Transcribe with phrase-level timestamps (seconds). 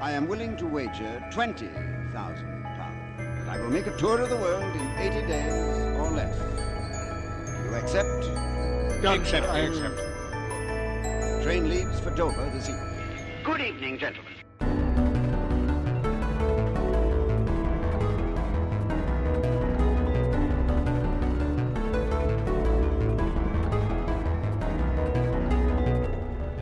[0.00, 1.66] I am willing to wager twenty
[2.12, 5.52] thousand pounds that I will make a tour of the world in eighty days
[5.98, 6.38] or less.
[6.38, 8.24] Do you accept?
[9.04, 9.96] I accept, I accept.
[9.96, 13.42] The train leaves for Dover this evening.
[13.42, 14.34] Good evening, gentlemen.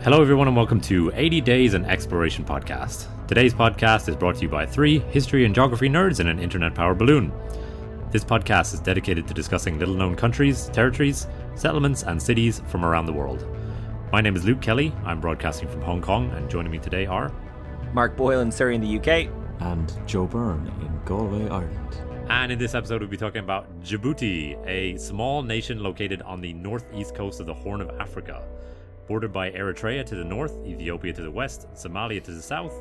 [0.03, 3.07] Hello, everyone, and welcome to 80 Days and Exploration podcast.
[3.27, 6.73] Today's podcast is brought to you by three history and geography nerds in an internet
[6.73, 7.33] power balloon.
[8.09, 13.05] This podcast is dedicated to discussing little known countries, territories, settlements, and cities from around
[13.05, 13.45] the world.
[14.13, 14.93] My name is Luke Kelly.
[15.03, 17.33] I'm broadcasting from Hong Kong, and joining me today are
[17.93, 19.29] Mark Boyle in Surrey in the UK.
[19.59, 21.97] and Joe Byrne in Galway, Ireland.
[22.29, 26.53] And in this episode, we'll be talking about Djibouti, a small nation located on the
[26.53, 28.43] northeast coast of the Horn of Africa.
[29.07, 32.73] Bordered by Eritrea to the north, Ethiopia to the west, Somalia to the south,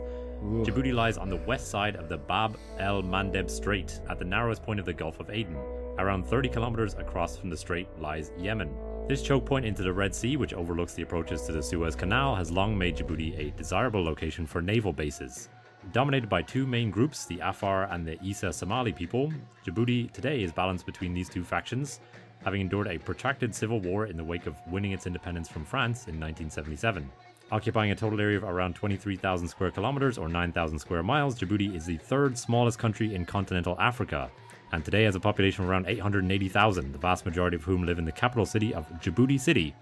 [0.43, 4.63] Djibouti lies on the west side of the Bab el Mandeb Strait at the narrowest
[4.63, 5.57] point of the Gulf of Aden.
[5.99, 8.71] Around 30 kilometers across from the strait lies Yemen.
[9.09, 12.35] This choke point into the Red Sea, which overlooks the approaches to the Suez Canal,
[12.35, 15.49] has long made Djibouti a desirable location for naval bases.
[15.93, 19.33] Dominated by two main groups, the Afar and the Isa Somali people,
[19.65, 22.01] Djibouti today is balanced between these two factions,
[22.45, 26.09] having endured a protracted civil war in the wake of winning its independence from France
[26.09, 27.11] in 1977.
[27.53, 31.87] Occupying a total area of around 23,000 square kilometers or 9,000 square miles, Djibouti is
[31.87, 34.29] the third smallest country in continental Africa,
[34.73, 38.05] and today has a population of around 880,000, the vast majority of whom live in
[38.05, 39.77] the capital city of Djibouti City.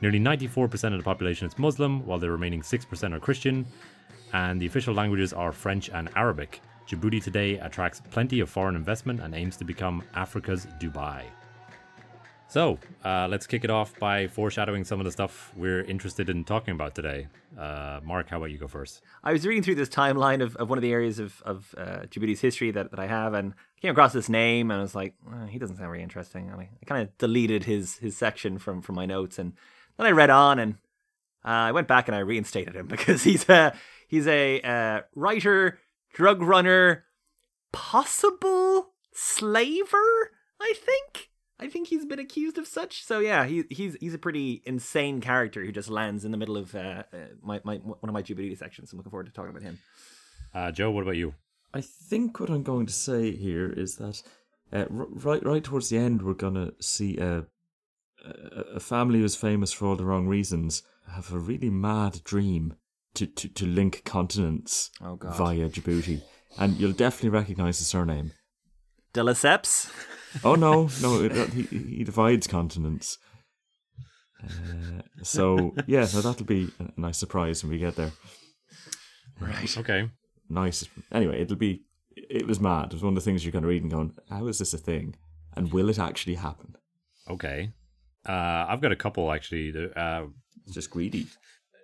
[0.00, 3.64] Nearly 94% of the population is Muslim, while the remaining 6% are Christian,
[4.32, 6.60] and the official languages are French and Arabic.
[6.88, 11.22] Djibouti today attracts plenty of foreign investment and aims to become Africa's Dubai.
[12.48, 16.44] So, uh, let's kick it off by foreshadowing some of the stuff we're interested in
[16.44, 17.26] talking about today.
[17.58, 19.02] Uh, Mark, how about you go first?
[19.24, 22.06] I was reading through this timeline of, of one of the areas of, of uh,
[22.06, 25.14] Djibouti's history that, that I have and came across this name and I was like,
[25.28, 26.52] "Uh, he doesn't sound very interesting.
[26.52, 29.52] I, mean, I kind of deleted his his section from, from my notes and
[29.96, 30.74] then I read on and
[31.44, 33.74] uh, I went back and I reinstated him because he's a,
[34.06, 35.80] he's a uh, writer,
[36.12, 37.06] drug runner,
[37.72, 41.30] possible slaver, I think.
[41.58, 43.02] I think he's been accused of such.
[43.04, 46.56] So yeah, he, he's he's a pretty insane character who just lands in the middle
[46.56, 48.92] of uh, uh, my, my one of my Djibouti sections.
[48.92, 49.78] I'm looking forward to talking about him.
[50.54, 51.34] Uh, Joe, what about you?
[51.72, 54.22] I think what I'm going to say here is that
[54.72, 57.46] uh, r- right, right towards the end, we're gonna see a,
[58.24, 58.30] a
[58.74, 62.74] a family who's famous for all the wrong reasons have a really mad dream
[63.14, 66.22] to to, to link continents Oh via Djibouti,
[66.58, 68.32] and you'll definitely recognise the surname.
[69.16, 69.90] De Lesseps.
[70.44, 71.62] Oh no, no, it, he
[71.98, 73.16] he divides continents.
[74.44, 78.12] Uh, so yeah, so that'll be a nice surprise when we get there.
[79.40, 79.76] Right.
[79.78, 80.10] Okay.
[80.48, 80.88] nice.
[81.12, 81.82] Anyway, it'll be.
[82.14, 82.86] It was mad.
[82.86, 84.74] It was one of the things you're going to read and going, "How is this
[84.74, 85.16] a thing?
[85.56, 86.76] And will it actually happen?"
[87.28, 87.72] Okay.
[88.28, 89.72] Uh, I've got a couple actually.
[89.96, 90.24] Uh,
[90.64, 91.26] It's just greedy.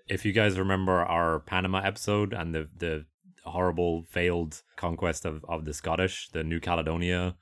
[0.08, 3.04] if you guys remember our Panama episode and the the
[3.44, 7.34] horrible failed conquest of, of the Scottish, the New Caledonia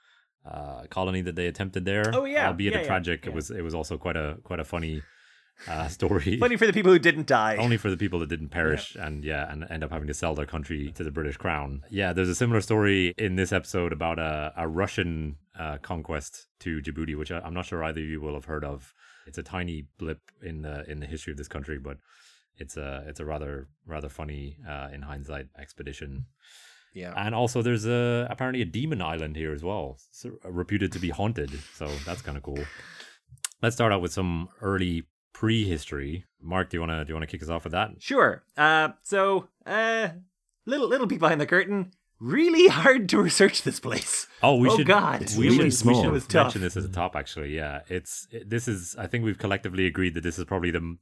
[0.45, 2.11] uh, colony that they attempted there.
[2.15, 2.49] Oh, yeah.
[2.49, 3.25] albeit Yeah, a tragic.
[3.25, 3.31] yeah.
[3.31, 5.03] It was it was also quite a quite a funny
[5.69, 6.39] uh, story.
[6.39, 7.57] Funny for the people who didn't die.
[7.57, 10.35] Only for the people that didn't perish and yeah, and end up having to sell
[10.35, 11.83] their country to the British crown.
[11.91, 16.81] Yeah, there's a similar story in this episode about a, a Russian uh, conquest to
[16.81, 18.95] Djibouti, which I, I'm not sure either of you will have heard of.
[19.27, 21.99] It's a tiny blip in the in the history of this country, but
[22.57, 26.27] it's a it's a rather rather funny uh, in hindsight expedition.
[26.95, 27.13] yeah.
[27.17, 31.11] And also, there's a apparently a demon island here as well, so, reputed to be
[31.11, 31.51] haunted.
[31.75, 32.59] So that's kind of cool.
[33.63, 36.25] Let's start out with some early prehistory.
[36.41, 37.91] Mark, do you wanna do you wanna kick us off with that?
[37.99, 38.43] Sure.
[38.57, 40.09] Uh, so, uh,
[40.67, 41.93] little little peek behind the curtain.
[42.19, 44.27] Really hard to research this place.
[44.43, 44.87] Oh, we Oh, should.
[44.87, 45.21] God.
[45.39, 46.47] We really should, we should It was tough.
[46.49, 47.17] mention this as a top.
[47.17, 48.95] Actually, yeah, it's it- this is.
[48.99, 50.97] I think we've collectively agreed that this is probably the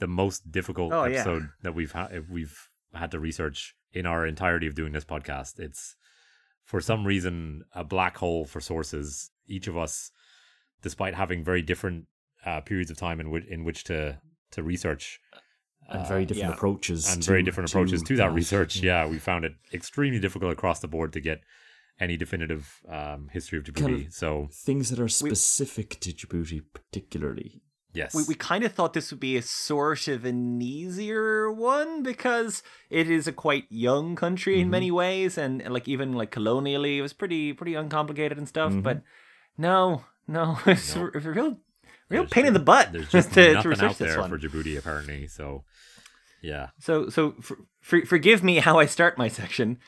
[0.00, 1.16] the most difficult Oh, yeah.
[1.20, 2.58] episode that we've had we've
[2.92, 5.58] had to research in our entirety of doing this podcast.
[5.60, 5.94] It's
[6.64, 9.30] for some reason a black hole for sources.
[9.46, 10.10] Each of us,
[10.82, 12.06] despite having very different
[12.44, 14.18] uh, periods of time in which in which to
[14.52, 15.20] to research
[15.88, 16.54] and very different yeah.
[16.54, 18.34] approaches and to- very different approaches to that that.
[18.34, 18.76] research.
[18.76, 21.40] Yeah, we found it extremely difficult across the board to get
[21.98, 23.80] any definitive um, history of Djibouti.
[23.80, 27.62] Kind of- so things that are specific to Djibouti, particularly.
[27.92, 32.02] Yes, We, we kind of thought this would be a sort of an easier one
[32.02, 36.30] because it is a quite young country in many ways, and, and like even like
[36.30, 38.72] colonially, it was pretty pretty uncomplicated and stuff.
[38.76, 39.02] But
[39.58, 41.10] no, no, it's No.
[41.14, 41.56] a real real
[42.08, 44.76] There's- pain in the butt There's just to, to nothing research out there for Djibouti
[44.78, 45.26] apparently.
[45.26, 45.64] So
[46.42, 46.68] Yeah.
[46.78, 49.78] So, so for, for, forgive me how I start my section.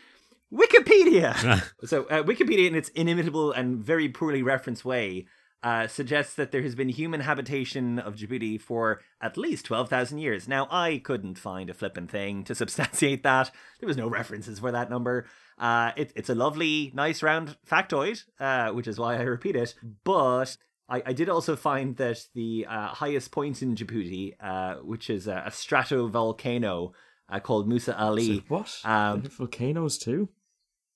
[0.52, 1.62] Wikipedia.
[1.84, 5.26] so, uh, Wikipedia, in its inimitable and very poorly referenced way,
[5.62, 10.48] uh, suggests that there has been human habitation of Djibouti for at least 12,000 years.
[10.48, 13.50] Now, I couldn't find a flippin' thing to substantiate that.
[13.80, 15.26] There was no references for that number.
[15.58, 19.74] Uh, it, it's a lovely, nice round factoid, uh, which is why I repeat it.
[20.04, 20.56] But
[20.88, 25.28] I, I did also find that the uh, highest point in Djibouti, uh, which is
[25.28, 26.92] a, a stratovolcano
[27.28, 28.36] uh, called Musa Ali.
[28.36, 28.80] So what?
[28.84, 30.28] Um, volcanoes too?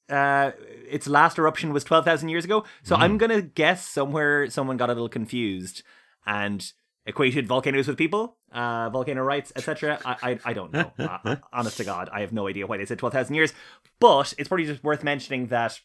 [0.08, 0.53] Uh,
[0.88, 2.64] its last eruption was 12,000 years ago.
[2.82, 5.82] So I'm going to guess somewhere someone got a little confused
[6.26, 6.73] and
[7.06, 10.00] equated volcanoes with people, uh, volcano rights, etc.
[10.05, 10.93] I, I, I don't know.
[10.99, 13.53] uh, honest to God, I have no idea why they said 12,000 years.
[14.00, 15.81] But it's probably just worth mentioning that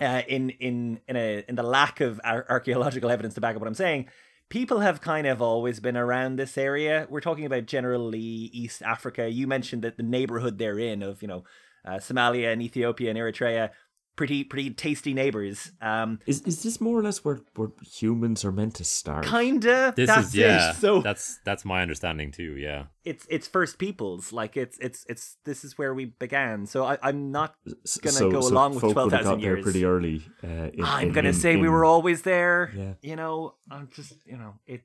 [0.00, 3.60] uh, in, in, in, a, in the lack of ar- archaeological evidence to back up
[3.60, 4.08] what I'm saying,
[4.48, 7.06] people have kind of always been around this area.
[7.08, 9.30] We're talking about generally East Africa.
[9.30, 11.44] You mentioned that the neighborhood they're in of, you know,
[11.84, 13.70] uh, Somalia and Ethiopia and Eritrea,
[14.14, 15.72] pretty pretty tasty neighbors.
[15.80, 19.24] Um, Is is this more or less where, where humans are meant to start?
[19.26, 19.94] kinda.
[19.96, 20.70] This that's is yeah.
[20.70, 20.76] It.
[20.82, 22.56] So that's that's my understanding too.
[22.58, 22.84] Yeah.
[23.04, 24.32] it's it's first peoples.
[24.32, 26.66] Like it's it's it's this is where we began.
[26.66, 27.54] So I, I'm not
[28.02, 30.22] gonna go along with folk would have 12,000 got there pretty early.
[30.44, 32.70] Uh, in, I'm in- gonna in- say we were always there.
[32.76, 32.92] Yeah.
[33.02, 34.82] You know, I'm just you know it.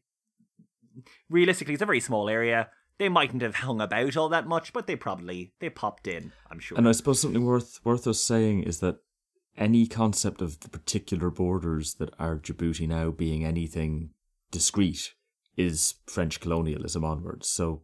[1.29, 2.69] Realistically, it's a very small area.
[2.99, 6.31] They mightn't have hung about all that much, but they probably they popped in.
[6.49, 6.77] I'm sure.
[6.77, 8.97] And I suppose something worth worth us saying is that
[9.57, 14.11] any concept of the particular borders that are Djibouti now being anything
[14.51, 15.13] discrete
[15.55, 17.49] is French colonialism onwards.
[17.49, 17.83] So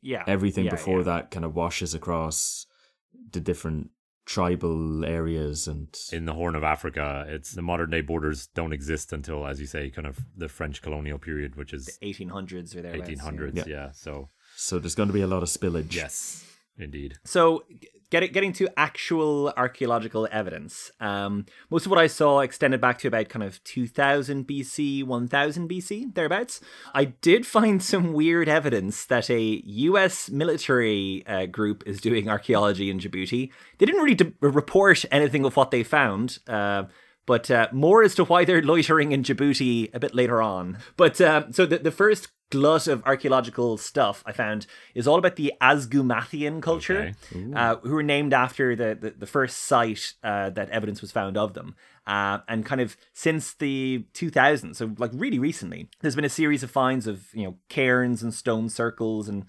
[0.00, 1.04] yeah, everything yeah, before yeah.
[1.04, 2.66] that kind of washes across
[3.30, 3.90] the different
[4.24, 9.12] tribal areas and In the Horn of Africa, it's the modern day borders don't exist
[9.12, 12.94] until, as you say, kind of the French colonial period, which is 1800s or there.
[12.94, 13.56] 1800s.
[13.56, 13.64] Yeah.
[13.66, 13.90] Yeah.
[13.92, 14.28] So
[14.62, 15.94] so there's going to be a lot of spillage.
[15.94, 16.44] yes,
[16.78, 17.18] indeed.
[17.24, 17.64] So,
[18.10, 23.08] get, getting to actual archaeological evidence, um, most of what I saw extended back to
[23.08, 26.60] about kind of 2000 BC, 1000 BC, thereabouts.
[26.94, 32.90] I did find some weird evidence that a US military uh, group is doing archaeology
[32.90, 33.50] in Djibouti.
[33.78, 36.38] They didn't really de- report anything of what they found.
[36.46, 36.84] Uh,
[37.26, 40.78] but uh, more as to why they're loitering in Djibouti a bit later on.
[40.96, 45.36] But uh, so the, the first glut of archaeological stuff I found is all about
[45.36, 47.12] the Asgumathian culture,
[47.56, 51.36] uh, who were named after the, the, the first site uh, that evidence was found
[51.38, 51.74] of them.
[52.06, 56.62] Uh, and kind of since the 2000s, so like really recently, there's been a series
[56.62, 59.46] of finds of, you know, cairns and stone circles and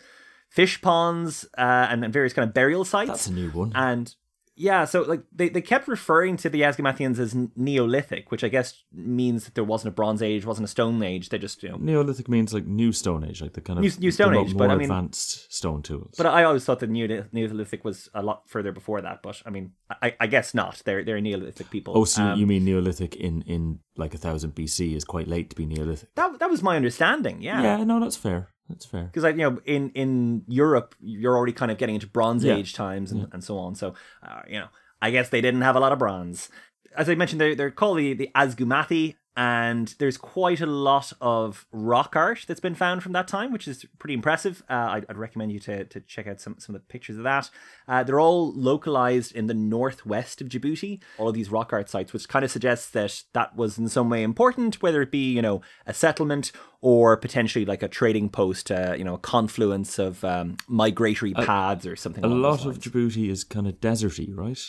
[0.49, 3.09] fish ponds uh, and, and various kind of burial sites.
[3.09, 3.71] That's a new one.
[3.75, 4.15] And
[4.55, 8.83] yeah, so like they, they kept referring to the Asgamathians as Neolithic, which I guess
[8.93, 11.29] means that there wasn't a Bronze Age, wasn't a Stone Age.
[11.29, 11.77] They just you know.
[11.77, 14.67] Neolithic means like new Stone Age, like the kind of New- new Stone Age, more
[14.67, 16.13] but I mean- advanced stone tools.
[16.17, 19.21] But I always thought that Neo- Neolithic was a lot further before that.
[19.23, 19.71] But I mean,
[20.01, 20.81] I, I guess not.
[20.85, 21.93] They're they're Neolithic people.
[21.97, 25.27] oh, so you- Um, you mean Neolithic in in like a thousand BC is quite
[25.27, 26.13] late to be Neolithic?
[26.15, 27.41] that that was my understanding.
[27.41, 27.61] Yeah.
[27.63, 28.49] Yeah, no, that's fair.
[28.69, 29.03] That's fair.
[29.03, 32.55] because like you know in in Europe you're already kind of getting into Bronze Yeah.
[32.55, 33.75] Age times and, and so on.
[33.75, 33.93] So
[34.27, 34.67] uh, you know
[35.01, 36.49] I guess they didn't have a lot of bronze.
[36.95, 41.65] As I mentioned, they're they're called the the Asgumathi, and there's quite a lot of
[41.71, 44.63] rock art that's been found from that time, which is pretty impressive.
[44.69, 47.23] Uh, I'd, I'd recommend you to to check out some some of the pictures of
[47.23, 47.49] that.
[47.87, 51.01] Uh, they're all localized in the northwest of Djibouti.
[51.17, 54.09] All of these rock art sites, which kind of suggests that that was in some
[54.09, 58.69] way important, whether it be you know a settlement or potentially like a trading post,
[58.69, 62.25] uh, you know, a confluence of um, migratory paths or something.
[62.25, 62.77] A lot of.
[62.77, 64.59] Djibouti is kind of deserty, right?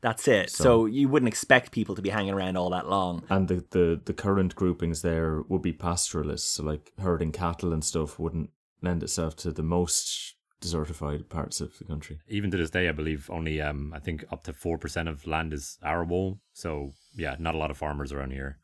[0.00, 0.50] That's it.
[0.50, 3.24] So, you wouldn't expect people to be hanging around all that long.
[3.28, 7.84] And the, the, the current groupings there would be pastoralists, so like herding cattle and
[7.84, 8.50] stuff wouldn't
[8.82, 12.18] lend itself to the most desertified parts of the country.
[12.28, 15.26] Even to this day, I believe only um I think up to four percent of
[15.26, 16.40] land is arable.
[16.52, 18.58] So yeah, not a lot of farmers around here.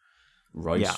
[0.52, 0.80] Right.
[0.80, 0.96] Yeah.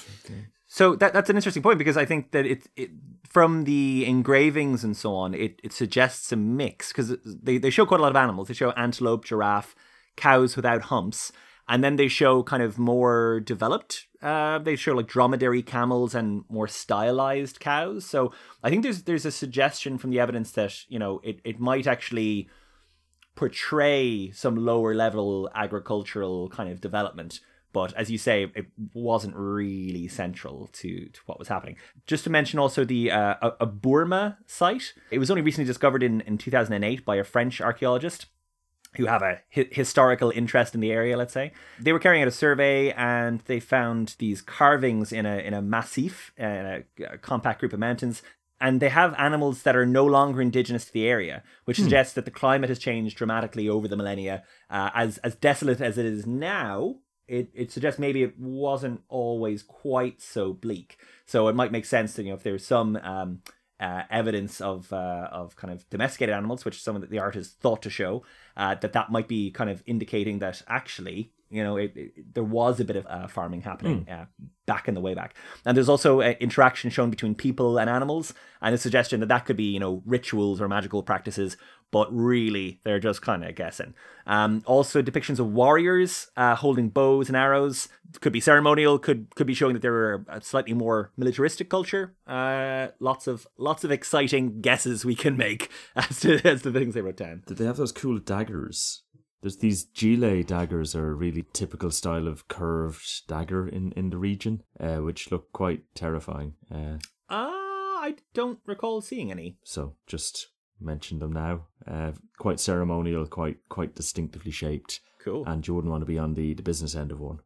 [0.67, 2.91] So that that's an interesting point because I think that it, it
[3.29, 7.87] from the engravings and so on, it, it suggests a mix because they, they show
[7.87, 8.49] quite a lot of animals.
[8.49, 9.75] They show antelope, giraffe,
[10.17, 11.33] cows without humps,
[11.69, 14.07] and then they show kind of more developed.
[14.23, 18.05] Uh, they show like dromedary camels and more stylized cows.
[18.05, 18.33] So
[18.63, 21.87] I think there's there's a suggestion from the evidence that you know it, it might
[21.87, 22.49] actually
[23.35, 27.41] portray some lower level agricultural kind of development.
[27.73, 31.77] But as you say, it wasn't really central to, to what was happening.
[32.07, 34.95] Just to mention also the uh, a, Burma site.
[35.11, 38.27] It was only recently discovered in, in 2008 by a French archaeologist
[38.97, 41.53] who have a hi- historical interest in the area, let's say.
[41.81, 45.63] They were carrying out a survey and they found these carvings in a in a
[45.63, 46.83] massif, in a,
[47.15, 48.23] a compact group of mountains.
[48.61, 52.25] and they have animals that are no longer indigenous to the area, which suggests that
[52.25, 54.43] the climate has changed dramatically over the millennia.
[54.71, 56.97] Uh, as as desolate as it is now,
[57.29, 60.97] it, it suggests maybe it wasn't always quite so bleak.
[61.27, 63.41] So it might make sense that you know if there's some um,
[63.79, 67.37] uh, evidence of uh, of kind of domesticated animals, which is some of the art
[67.37, 68.23] is thought to show,
[68.57, 72.43] uh, that that might be kind of indicating that actually you know it, it- there
[72.45, 74.25] was a bit of uh, farming happening uh,
[74.67, 75.35] back in the way back.
[75.65, 79.45] And there's also uh, interaction shown between people and animals, and a suggestion that that
[79.47, 81.57] could be you know rituals or magical practices.
[81.93, 83.95] But really, they're just kind of guessing.
[84.27, 87.89] Um, also, depictions of warriors uh, holding bows and arrows
[88.21, 88.99] could be ceremonial.
[88.99, 92.17] Could could be showing that they were a slightly more militaristic culture.
[92.27, 96.79] Uh, lots of lots of exciting guesses we can make as to as to the
[96.81, 97.43] things they wrote down.
[97.47, 99.03] Did they have those cool daggers?
[99.43, 104.17] There's these Gile daggers are a really typical style of curved dagger in, in the
[104.17, 106.55] region, uh, which look quite terrifying.
[106.69, 106.97] Uh,
[107.29, 109.59] Ah, I don't recall seeing any.
[109.63, 110.49] so just
[110.81, 111.67] mention them now.
[111.87, 115.45] Uh, quite ceremonial, quite quite distinctively shaped, Cool.
[115.47, 117.39] and you wouldn't want to be on the, the business end of one.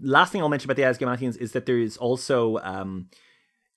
[0.00, 3.08] last thing I'll mention about the Asgamathians is that there is also um,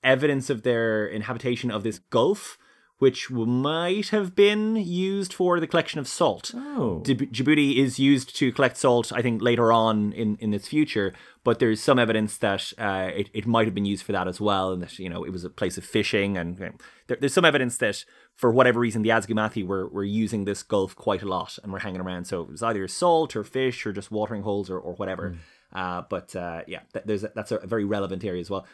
[0.04, 2.58] evidence of their inhabitation of this gulf,
[3.00, 6.52] which might have been used for the collection of salt.
[6.56, 10.68] Oh, Djib- Djibouti is used to collect salt, I think, later on in, in its
[10.68, 14.28] future, but there's some evidence that uh, it, it might have been used for that
[14.28, 16.38] as well, and that, you know, it was a place of fishing.
[16.38, 16.72] And you know,
[17.08, 18.06] there, there's some evidence that,
[18.36, 21.80] for whatever reason, the Asgamathi were, were using this gulf quite a lot and were
[21.80, 22.26] hanging around.
[22.26, 25.38] So it was either salt or fish or just watering holes or, or whatever.
[25.72, 28.66] Uh, but uh, yeah, th- there's a, that's a very relevant area as well.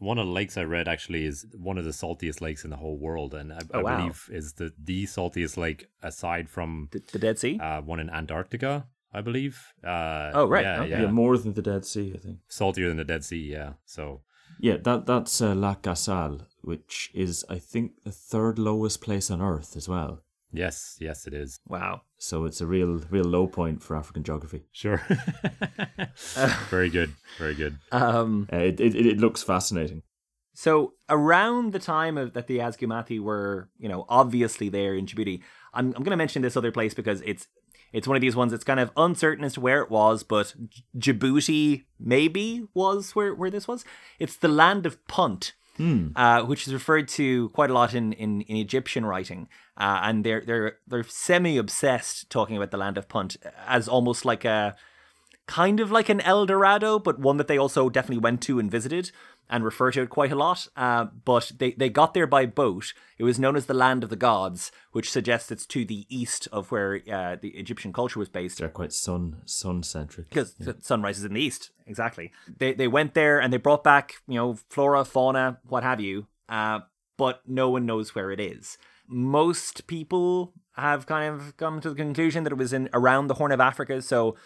[0.00, 2.76] One of the lakes I read actually is one of the saltiest lakes in the
[2.76, 3.96] whole world, and I, Oh, I wow.
[3.96, 7.58] believe is the the saltiest lake aside from The, the Dead Sea?
[7.58, 8.86] uh, one in Antarctica.
[9.12, 9.72] I believe.
[9.82, 10.64] Uh, Oh, right.
[10.64, 10.90] Yeah, Okay.
[10.90, 11.00] yeah.
[11.02, 12.38] yeah, more than the Dead Sea, I think.
[12.48, 13.50] saltier than the Dead Sea.
[13.50, 13.72] Yeah.
[13.86, 14.20] So
[14.60, 19.40] Yeah, that that's uh, Lac Assal, which is I think the third lowest place on
[19.40, 20.20] Earth as well.
[20.52, 21.60] yes, yes, it is.
[21.68, 22.00] wow.
[22.18, 24.62] So it's a real real low point for African geography.
[24.72, 25.00] Sure.
[26.70, 27.14] very good.
[27.38, 27.78] Very good.
[27.92, 30.02] Um, Uh, it, it it looks fascinating.
[30.54, 35.40] So around the time of that the Asgumathi were, you know, obviously there in Djibouti,
[35.72, 37.46] I'm I'm going to mention this other place because it's
[37.92, 40.54] it's one of these ones that's kind of uncertain as to where it was, but
[40.96, 43.84] Djibouti maybe was where where this was.
[44.18, 45.54] It's the land of Punt.
[46.16, 50.24] Uh, which is referred to quite a lot in, in, in Egyptian writing, uh, and
[50.24, 54.74] they're they're they're semi obsessed talking about the land of Punt as almost like a
[55.48, 58.70] kind of like an El Dorado, but one that they also definitely went to and
[58.70, 59.10] visited
[59.50, 60.68] and refer to it quite a lot.
[60.76, 62.92] Uh, but they, they got there by boat.
[63.16, 66.46] It was known as the Land of the Gods, which suggests it's to the east
[66.52, 68.58] of where uh, the Egyptian culture was based.
[68.58, 70.28] They're quite sun sun centric.
[70.28, 72.30] Because the sun rises in the east, exactly.
[72.58, 76.26] They they went there and they brought back you know flora, fauna, what have you.
[76.48, 76.80] Uh,
[77.16, 78.78] but no one knows where it is.
[79.08, 83.34] Most people have kind of come to the conclusion that it was in around the
[83.34, 84.36] Horn of Africa, so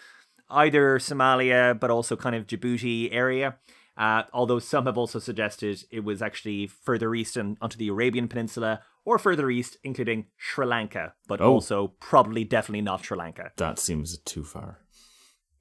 [0.49, 3.57] either Somalia, but also kind of Djibouti area.
[3.95, 8.27] Uh, although some have also suggested it was actually further east and onto the Arabian
[8.27, 11.53] Peninsula, or further east, including Sri Lanka, but Oh.
[11.53, 13.51] also probably definitely not Sri Lanka.
[13.57, 14.79] That seems too far.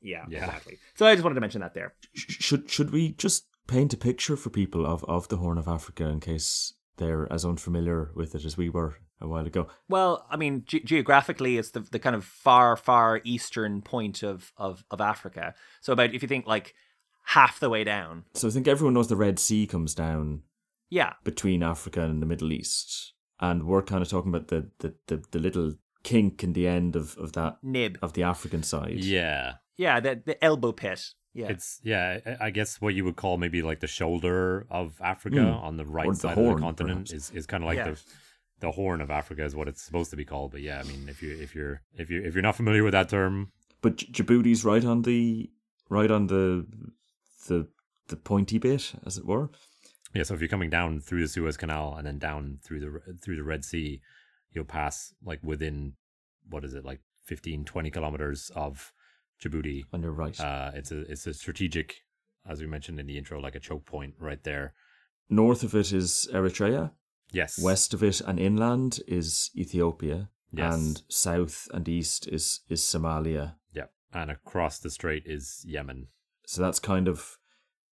[0.00, 0.44] Yeah, Yeah.
[0.46, 0.78] exactly.
[0.94, 1.94] So I just wanted to mention that there.
[2.14, 6.06] Should should we just paint a picture for people of, of the Horn of Africa
[6.08, 9.68] in case they're as unfamiliar with it as we were a while ago?
[9.88, 14.52] Well, I mean, ge- geographically, it's the, the kind of far, far eastern point of,
[14.56, 15.54] of, of Africa.
[15.80, 16.74] So about if you think like
[17.24, 20.42] half the way down, So I think everyone knows the Red Sea comes down
[20.90, 24.94] yeah, between Africa and the Middle East, and we're kind of talking about the the,
[25.06, 28.98] the, the little kink in the end of, of that nib, of the African side.
[29.04, 29.54] Yeah.
[29.78, 31.00] yeah, the the elbow pit,
[31.32, 35.00] yeah, It's yeah, I I guess what you would call maybe like the shoulder of
[35.00, 35.64] Africa Hmm.
[35.66, 37.30] on the right Or the side horn, of the continent perhaps.
[37.30, 37.90] is, is kind of like Yeah.
[37.92, 38.00] the
[38.62, 40.52] the horn of Africa is what it's supposed to be called.
[40.52, 42.92] But yeah, I mean, if you if you're if you if you're not familiar with
[42.92, 43.52] that term,
[43.82, 45.50] But Djibouti's right on the
[45.90, 46.66] right on the
[47.48, 47.68] the
[48.08, 49.50] the pointy bit, as it were.
[50.14, 50.22] yeah.
[50.22, 52.90] So if you're coming down through the Suez Canal and then down through the
[53.22, 54.00] through the Red Sea,
[54.52, 55.94] you'll pass like within
[56.48, 58.92] what is it like 15, 20 kilometers of
[59.42, 59.84] Djibouti.
[59.92, 60.38] On your right.
[60.40, 62.02] Uh, it's a it's a strategic,
[62.48, 64.72] as we mentioned in the intro, like a choke point right there.
[65.28, 66.92] North of it is Eritrea.
[67.32, 67.58] Yes.
[67.60, 70.30] West of it and inland is Ethiopia.
[70.52, 70.74] Yes.
[70.74, 73.54] And south and east is is Somalia.
[73.74, 73.86] Yeah.
[74.12, 76.08] And across the strait is Yemen.
[76.46, 77.38] So that's kind of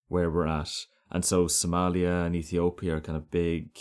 [0.09, 0.73] where we're at.
[1.11, 3.77] And so Somalia and Ethiopia are kind of big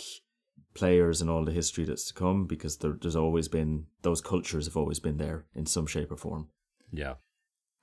[0.74, 4.66] players in all the history that's to come because there, there's always been those cultures
[4.66, 6.48] have always been there in some shape or form.
[6.92, 7.14] Yeah.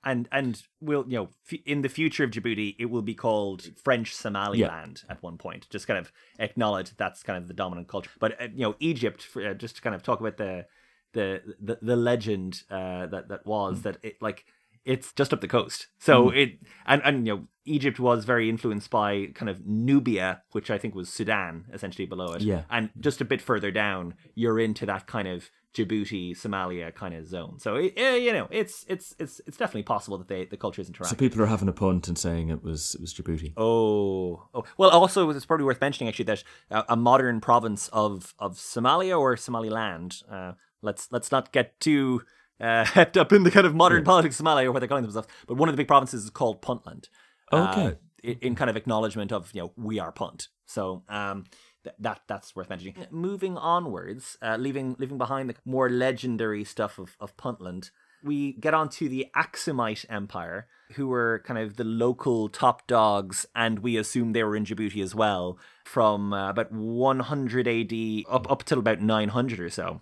[0.04, 3.68] And and will you know f- in the future of Djibouti it will be called
[3.82, 5.68] French Somaliland at one point.
[5.70, 8.10] Just kind of acknowledge that that's kind of the dominant culture.
[8.18, 10.66] But uh, you know Egypt for, uh, just to kind of talk about the
[11.12, 14.44] the the, the legend uh, that that was that it like
[14.84, 15.88] it's just up the coast.
[15.98, 20.70] So it and and you know Egypt was very influenced by kind of Nubia which
[20.70, 22.42] I think was Sudan essentially below it.
[22.42, 22.62] Yeah.
[22.70, 27.26] and just a bit further down you're into that kind of Djibouti, Somalia kind of
[27.26, 27.58] zone.
[27.58, 31.10] So it, you know, it's it's it's it's definitely possible that they the cultures interact.
[31.10, 33.52] So people are having a punt and saying it was it was Djibouti.
[33.56, 34.90] Oh, oh, well.
[34.90, 39.36] Also, it's probably worth mentioning actually that uh, a modern province of of Somalia or
[39.36, 40.22] Somaliland.
[40.30, 42.22] Uh, let's let's not get too
[42.60, 45.04] uh, hepped up in the kind of modern politics of Somalia or what they're calling
[45.04, 45.28] themselves.
[45.46, 47.08] But one of the big provinces is called Puntland.
[47.52, 47.86] Okay.
[47.86, 50.48] Uh, in, in kind of acknowledgement of you know we are Punt.
[50.66, 51.44] So um,
[51.88, 52.94] th- that that's worth mentioning.
[53.10, 57.90] Moving onwards, uh, leaving leaving behind the more legendary stuff of of Puntland,
[58.22, 63.46] we get on to the Aksumite Empire, who were kind of the local top dogs,
[63.54, 68.50] and we assume they were in Djibouti as well from uh, about 100 AD up
[68.50, 70.00] up till about 900 or so.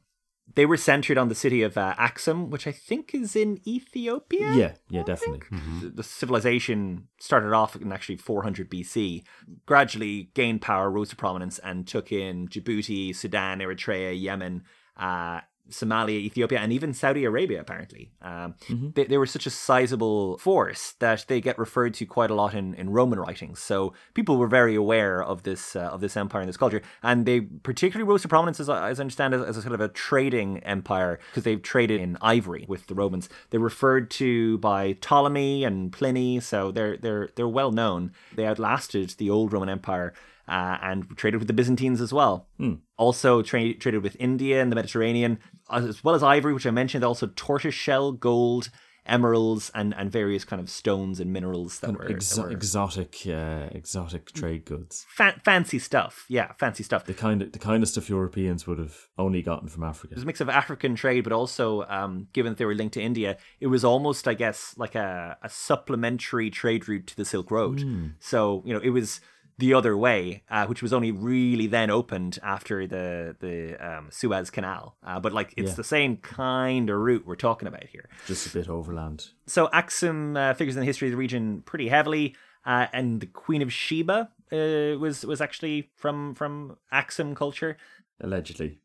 [0.55, 4.53] They were centered on the city of uh, Axum, which I think is in Ethiopia
[4.55, 5.41] Yeah, yeah, definitely.
[5.83, 9.25] the- the civilization started off in actually 400 BC,
[9.67, 14.62] gradually gained power, rose to prominence, and took in Djibouti, Sudan, Eritrea, Yemen,
[14.97, 18.11] uh, Somalia, Ethiopia, and even Saudi Arabia, apparently.
[18.23, 18.54] Um,
[18.94, 22.54] they, they were such a sizable force that they get referred to quite a lot
[22.54, 23.58] in, in Roman writings.
[23.61, 27.26] So people were very aware of this uh, of this empire and this culture, and
[27.26, 29.80] they particularly rose to prominence, as I, as I understand, as, as a sort of
[29.80, 33.28] a trading empire because they traded in ivory with the Romans.
[33.50, 38.12] They're referred to by Ptolemy and Pliny, so they're they're they're well known.
[38.35, 40.12] They outlasted the old Roman Empire
[40.49, 42.49] uh, and traded with the Byzantines as well.
[42.97, 45.38] Also tra- traded with India and the Mediterranean,
[45.71, 47.05] as well as ivory, which I mentioned.
[47.05, 48.71] Also tortoise shell, gold,
[49.09, 53.17] emeralds, and, and various kind of stones and minerals that were, Exo- that were exotic,
[53.26, 55.07] uh, exotic trade goods.
[55.09, 56.25] fa- fancy stuff.
[56.29, 57.05] Yeah, fancy stuff.
[57.05, 60.15] The kind of the kind of stuff Europeans would have only gotten from Africa.
[60.15, 62.95] It was a mix of African trade, but also, um, given that they were linked
[62.95, 67.25] to India, it was almost, I guess, like a, a supplementary trade route to the
[67.25, 67.85] Silk Road.
[68.19, 69.21] So, you know, it was
[69.58, 74.50] the other way, uh, which was only really then opened after the the um, Suez
[74.50, 74.97] Canal.
[75.02, 75.76] Uh, but like, it's Yeah.
[75.76, 78.08] the same kind of route we're talking about here.
[78.26, 79.30] Just a bit overland.
[79.47, 83.26] So Axum uh, figures in the history of the region pretty heavily, uh, and the
[83.26, 87.76] Queen of Sheba uh, was was actually from from Axum culture
[88.21, 88.78] Allegedly.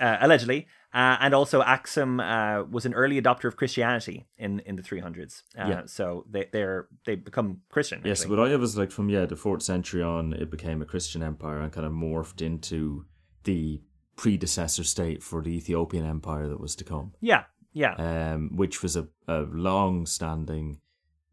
[0.00, 0.66] uh, allegedly.
[0.94, 5.42] Uh, and also, Axum uh, was an early adopter of Christianity in, in the 300s.
[5.58, 5.82] Uh, Yeah.
[5.86, 8.02] So they they're they become Christian.
[8.04, 8.36] Yes, actually.
[8.36, 11.22] what I have is like from yeah the fourth century on, it became a Christian
[11.22, 13.06] empire and kind of morphed into
[13.44, 13.80] the
[14.16, 18.94] predecessor state for the Ethiopian empire that was to come, yeah, yeah, um, which was
[18.94, 20.80] a, a long-standing,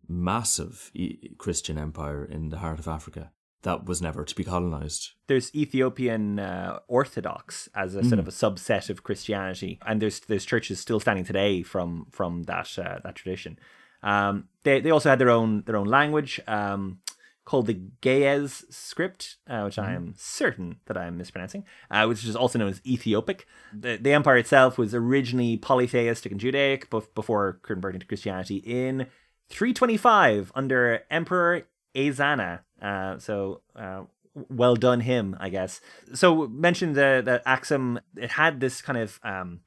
[0.07, 3.31] massive e- Christian empire in the heart of Africa
[3.63, 5.11] that was never to be colonized.
[5.27, 8.07] there's Ethiopian uh, Orthodox as a Hmm.
[8.09, 12.43] sort of a subset of Christianity, and there's there's churches still standing today from from
[12.43, 13.59] that uh, that tradition.
[14.01, 16.39] Um, they they also had their own their own language.
[16.47, 16.99] Um,
[17.45, 22.23] Called the Ge'ez script, uh, which I am certain that I am mispronouncing, uh, which
[22.23, 23.47] is also known as Ethiopic.
[23.73, 29.07] The, the empire itself was originally polytheistic and Judaic bef- before converting to Christianity in
[29.49, 31.63] 325 under Emperor
[31.95, 32.61] Ezana.
[32.81, 34.03] Uh, so uh,
[34.49, 35.81] well done him, I guess.
[36.13, 37.99] So mentioned the the Axum.
[38.15, 39.61] It had this kind of um,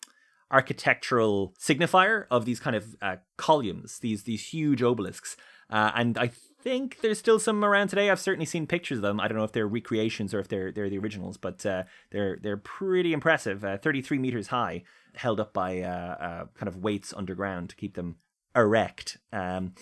[0.50, 5.37] architectural signifier of these kind of uh, columns, these these huge obelisks,
[5.70, 6.30] uh, and I
[6.62, 8.08] think there's still some around today.
[8.08, 9.20] I've certainly seen pictures of them.
[9.20, 12.38] I don't know if they're recreations or if they're they're the originals, but uh, they're
[12.40, 13.64] they're pretty impressive.
[13.64, 17.94] Uh, 33 meters high, held up by uh, uh, kind of weights underground to keep
[17.94, 18.16] them
[18.54, 19.18] erect.
[19.32, 19.74] Um,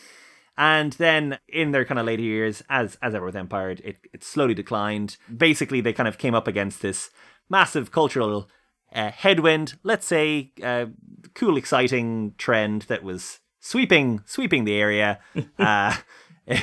[0.61, 4.23] and then in their kind of later years, as as ever with Empire, it, it
[4.23, 5.17] slowly declined.
[5.35, 7.09] Basically, they kind of came up against this
[7.49, 8.51] massive cultural
[8.95, 9.79] uh, headwind.
[9.83, 10.87] Let's say uh,
[11.35, 15.21] cool, exciting trend that was sweeping sweeping the area.
[15.59, 15.97] uh,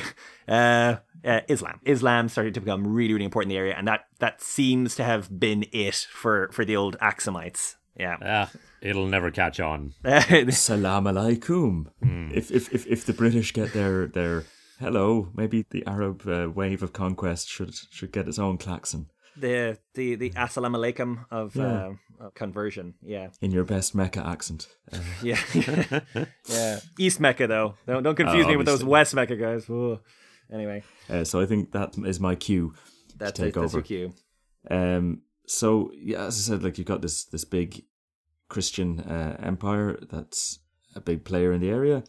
[0.48, 1.80] uh, uh, Islam.
[1.84, 5.02] Islam started to become really, really important in the area, and that that seems to
[5.02, 7.74] have been it for for the old Axumites.
[7.98, 8.16] Yeah.
[8.22, 9.94] Ah, it'll never catch on.
[10.50, 11.86] Salam alaikum.
[12.32, 14.44] If, if if if the British get their their
[14.80, 19.06] hello, maybe the Arab uh, wave of conquest should should get its own klaxon
[19.40, 21.64] the the the assalamu alaikum of, Yeah.
[22.20, 22.94] uh, of conversion.
[23.02, 23.28] Yeah.
[23.40, 24.66] in your best Mecca accent.
[24.92, 25.38] Uh, Yeah,
[26.48, 26.80] yeah.
[26.98, 27.74] East Mecca though.
[27.86, 28.84] Don't don't confuse Oh, me with those.
[28.84, 29.68] West Mecca guys.
[29.68, 30.00] Whoa.
[30.52, 32.74] Anyway, uh, so I think that is my cue
[33.16, 33.78] that's, to take that's over.
[33.78, 34.12] your cue.
[34.70, 37.84] Um, so yeah, as I said, like you've got this this big
[38.48, 40.60] Christian uh, empire that's
[40.94, 42.02] a big player in the area,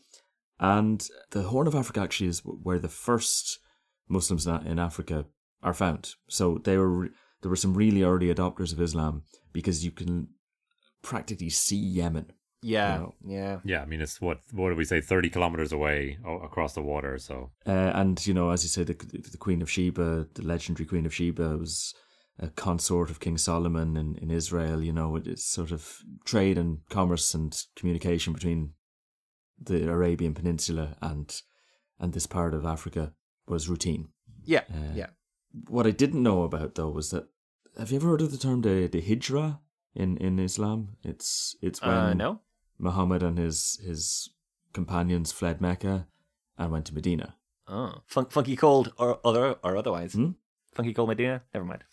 [0.60, 3.60] And the Horn of Africa actually is where the first
[4.08, 5.26] Muslims in Africa
[5.64, 6.16] are found.
[6.28, 7.10] So they were
[7.42, 9.24] there were some really early adopters of Islam
[9.54, 10.30] because you can
[11.02, 12.32] practically see Yemen.
[12.62, 13.16] Yeah, know.
[13.26, 13.60] yeah.
[13.64, 17.18] Yeah, I mean, it's what what do we say, thirty kilometers away across the water.
[17.18, 20.86] So Uh, and you know, as you say, the the Queen of Sheba, the legendary
[20.86, 21.94] Queen of Sheba, was
[22.40, 24.82] a consort of King Solomon in, in Israel.
[24.84, 28.74] You know, it is sort of trade and commerce and communication between
[29.62, 31.42] the Arabian Peninsula and
[32.00, 33.14] and this part of Africa
[33.48, 34.08] was routine.
[34.46, 35.08] Yeah, Uh, yeah.
[35.68, 37.26] What I didn't know about though was that
[37.78, 39.60] have you ever heard of the term the the hijra
[39.94, 40.96] in in Islam?
[41.04, 42.42] It's it's when Uh, no?
[42.78, 44.30] Muhammad and his his
[44.74, 46.08] companions fled Mecca
[46.58, 47.36] and went to Medina.
[47.68, 48.02] Oh.
[48.06, 50.14] Fun- funky cold or other or otherwise.
[50.14, 50.32] Hmm?
[50.74, 51.42] Funky cold Medina?
[51.54, 51.84] Never mind.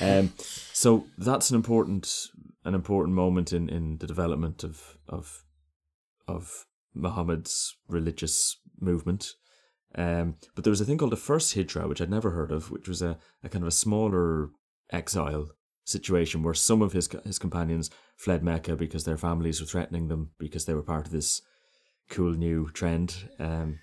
[0.00, 2.28] um, so that's an important
[2.64, 5.44] an important moment in, in the development of of
[6.26, 9.32] of Muhammad's religious movement.
[9.96, 12.70] Um, but there was a thing called the first hijra, which I'd never heard of,
[12.70, 14.50] which was a, a kind of a smaller
[14.90, 15.50] exile
[15.84, 20.30] situation where some of his his companions fled Mecca because their families were threatening them
[20.38, 21.42] because they were part of this
[22.08, 23.28] cool new trend.
[23.38, 23.78] Um,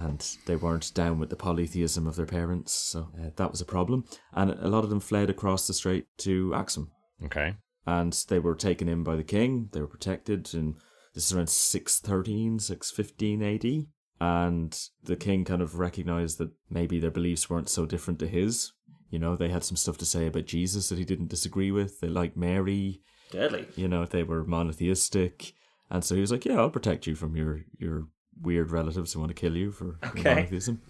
[0.00, 3.66] and they weren't down with the polytheism of their parents, so uh, that was a
[3.66, 4.04] problem.
[4.32, 6.90] And a lot of them fled across the strait to Axum,
[7.24, 7.54] okay,
[7.86, 9.68] and they were taken in by the king.
[9.72, 10.76] They were protected, and
[11.14, 13.86] this is around 613, 615 AD.
[14.20, 18.72] And the king kind of recognized that maybe their beliefs weren't so different to his.
[19.10, 22.00] You know, they had some stuff to say about Jesus that he didn't disagree with.
[22.00, 23.00] They liked Mary.
[23.30, 23.66] Deadly.
[23.76, 25.54] You know, they were monotheistic.
[25.90, 28.08] And so he was like, Yeah, I'll protect you from your, your
[28.42, 30.34] weird relatives who want to kill you for Okay.
[30.34, 30.80] monotheism.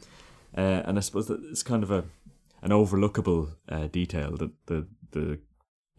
[0.57, 2.05] Uh, and I suppose that it's kind of a
[2.63, 5.39] an overlookable uh, detail that the the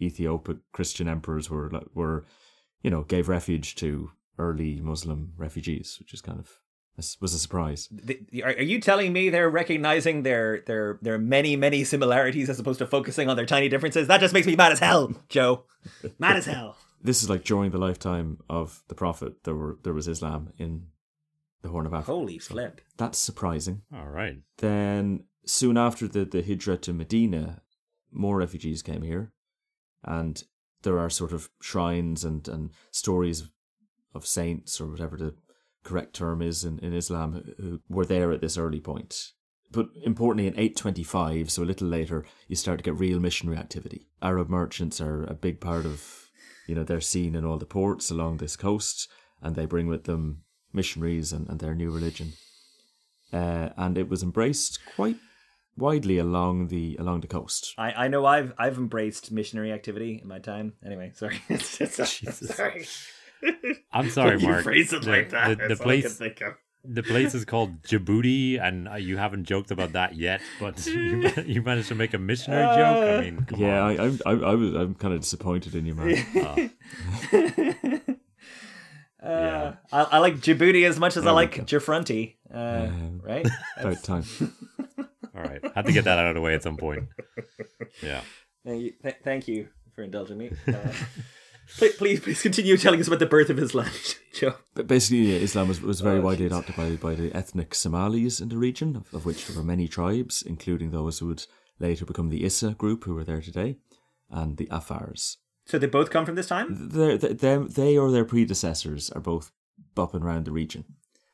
[0.01, 2.25] Ethiopic Christian emperors were like- were,
[2.83, 6.59] you know, gave refuge to early Muslim refugees, which is kind of
[7.21, 7.87] was a surprise.
[7.91, 12.59] The- Are, are you telling me they're recognizing their their their many many similarities as
[12.59, 14.07] opposed to focusing on their tiny differences?
[14.07, 15.63] That just makes me mad as hell, Joe.
[16.19, 16.75] Mad as hell.
[17.01, 20.87] This is like during the lifetime of the Prophet, there were there was Islam in
[21.61, 22.11] the Horn of Africa.
[22.11, 22.81] Holy flip.
[22.97, 23.81] That's surprising.
[23.93, 27.61] all right, Then soon after the, the Hijra to Medina,
[28.11, 29.31] more refugees came here.
[30.03, 30.41] And
[30.83, 33.51] there are sort of shrines and, and stories of,
[34.15, 35.35] of saints or whatever the
[35.83, 39.31] correct term is in, in Islam who- who were there at this early point.
[39.71, 44.07] But importantly, in 825, so a little later, you start to get real missionary activity.
[44.21, 46.29] Arab merchants are a big part of,
[46.67, 49.07] you know, they're seen in all the ports along this coast,
[49.41, 50.41] and they bring with them
[50.73, 52.33] missionaries and, and their new religion
[53.33, 55.17] uh, and it was embraced quite
[55.77, 57.73] widely along the along the coast.
[57.77, 60.73] I, I know I've I've embraced missionary activity in my time.
[60.85, 61.41] Anyway, sorry.
[61.49, 62.85] It's- it's- sorry.
[63.93, 64.63] I'm sorry, When you Mark.
[64.63, 65.47] phrase it the, like that.
[65.49, 66.53] the, the that's all I can place think of.
[66.83, 71.31] the place is called Djibouti, and uh, you haven't joked about that yet, but you,
[71.45, 73.19] you managed to make a missionary joke.
[73.19, 73.99] I mean, come yeah, on.
[73.99, 76.71] I, I'm I, I was I'm kind of disappointed in you, man.
[79.21, 81.63] Uh, I, I like Djibouti as much as I like go.
[81.63, 82.35] Jafronti.
[82.53, 83.47] Uh, Um, right?
[83.77, 84.23] About time.
[85.35, 87.03] all right, had to get that out of the way at some point.
[88.01, 88.21] Yeah.
[88.65, 90.51] Thank you, th- thank you for indulging me.
[90.67, 90.73] Uh,
[91.77, 93.89] please, please, please continue telling us about the birth of Islam,
[94.33, 94.55] Joe.
[94.75, 96.51] But basically, yeah, Islam was, was very Oh, widely jeez.
[96.51, 99.87] adopted by, by the ethnic Somalis in the region, of, of which there were many
[99.87, 101.45] tribes, including those who would
[101.79, 103.77] later become the Issa group, who are there today,
[104.29, 105.37] and the Afars.
[105.69, 106.89] So they both come from this time?
[106.89, 109.51] They're, they them, they or their predecessors are both
[109.95, 110.83] bopping around the region.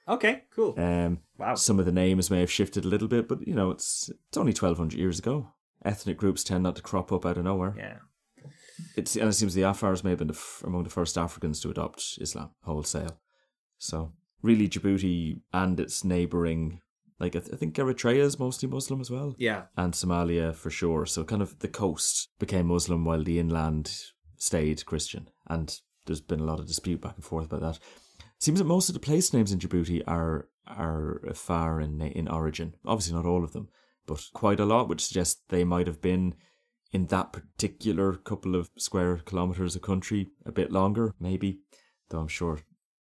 [0.07, 0.75] Okay, cool.
[0.77, 1.55] Um, Wow.
[1.55, 4.37] Some of the names may have shifted a little bit, but you know, it's it's
[4.37, 5.53] only twelve hundred years ago.
[5.83, 7.73] Ethnic groups tend not to crop up out of nowhere.
[7.77, 7.97] Yeah.
[8.97, 11.59] It's and it seems the Afars may have been the f- among the first Africans
[11.61, 13.19] to adopt Islam wholesale.
[13.77, 16.81] So really, Djibouti and its neighbouring,
[17.19, 19.63] like I, th- I think Eritrea is mostly Muslim as well, Yeah.
[19.77, 21.05] and Somalia for sure.
[21.05, 23.91] So kind of the coast became Muslim while the inland
[24.45, 25.67] stayed Christian, and
[26.05, 27.77] there's been a lot of dispute back and forth about that.
[27.77, 32.27] It Seems that most of the place names in Djibouti are are far in in
[32.27, 32.73] origin.
[32.85, 33.69] Obviously, not all of them,
[34.05, 36.35] but quite a lot, which suggests they might have been
[36.91, 41.59] in that particular couple of square kilometers of country a bit longer, maybe.
[42.09, 42.59] Though I'm sure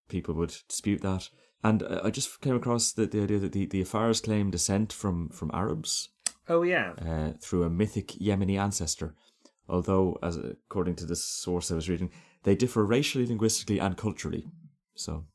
[0.08, 1.30] people would dispute that.
[1.64, 4.92] And uh, I just came across the, the idea that the, the Afars claim descent
[4.92, 6.10] from, from Arabs
[6.50, 6.94] Oh, yeah.
[6.98, 9.16] uh, through a mythic Yemeni ancestor.
[9.70, 12.12] Although, as according to this source I was reading,
[12.44, 14.46] they differ racially, linguistically, and culturally.
[14.96, 15.26] So,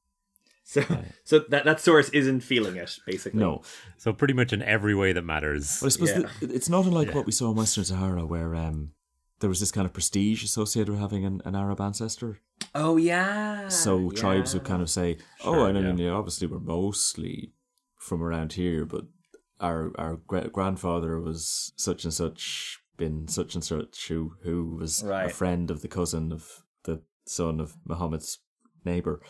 [0.65, 0.83] So,
[1.25, 3.41] so that, that source isn't feeling it, basically.
[3.41, 3.63] no.
[3.97, 5.81] So pretty much in every way that matters.
[5.81, 6.19] But I suppose Yeah.
[6.41, 8.93] that it's not unlike what we saw in Western Sahara, where um,
[9.41, 12.41] there was this kind of prestige associated with having an, an Arab ancestor.
[12.75, 13.69] Oh yeah.
[13.69, 16.07] So tribes would kind of say, "Oh, Sure, I mean, yeah.
[16.09, 17.53] yeah, obviously we're mostly
[17.97, 19.05] from around here, but
[19.61, 20.17] our our
[20.53, 25.81] grandfather was such and such, been such and such, who who was a friend of
[25.81, 28.41] the cousin of the son of Muhammad's
[28.85, 29.23] neighbor,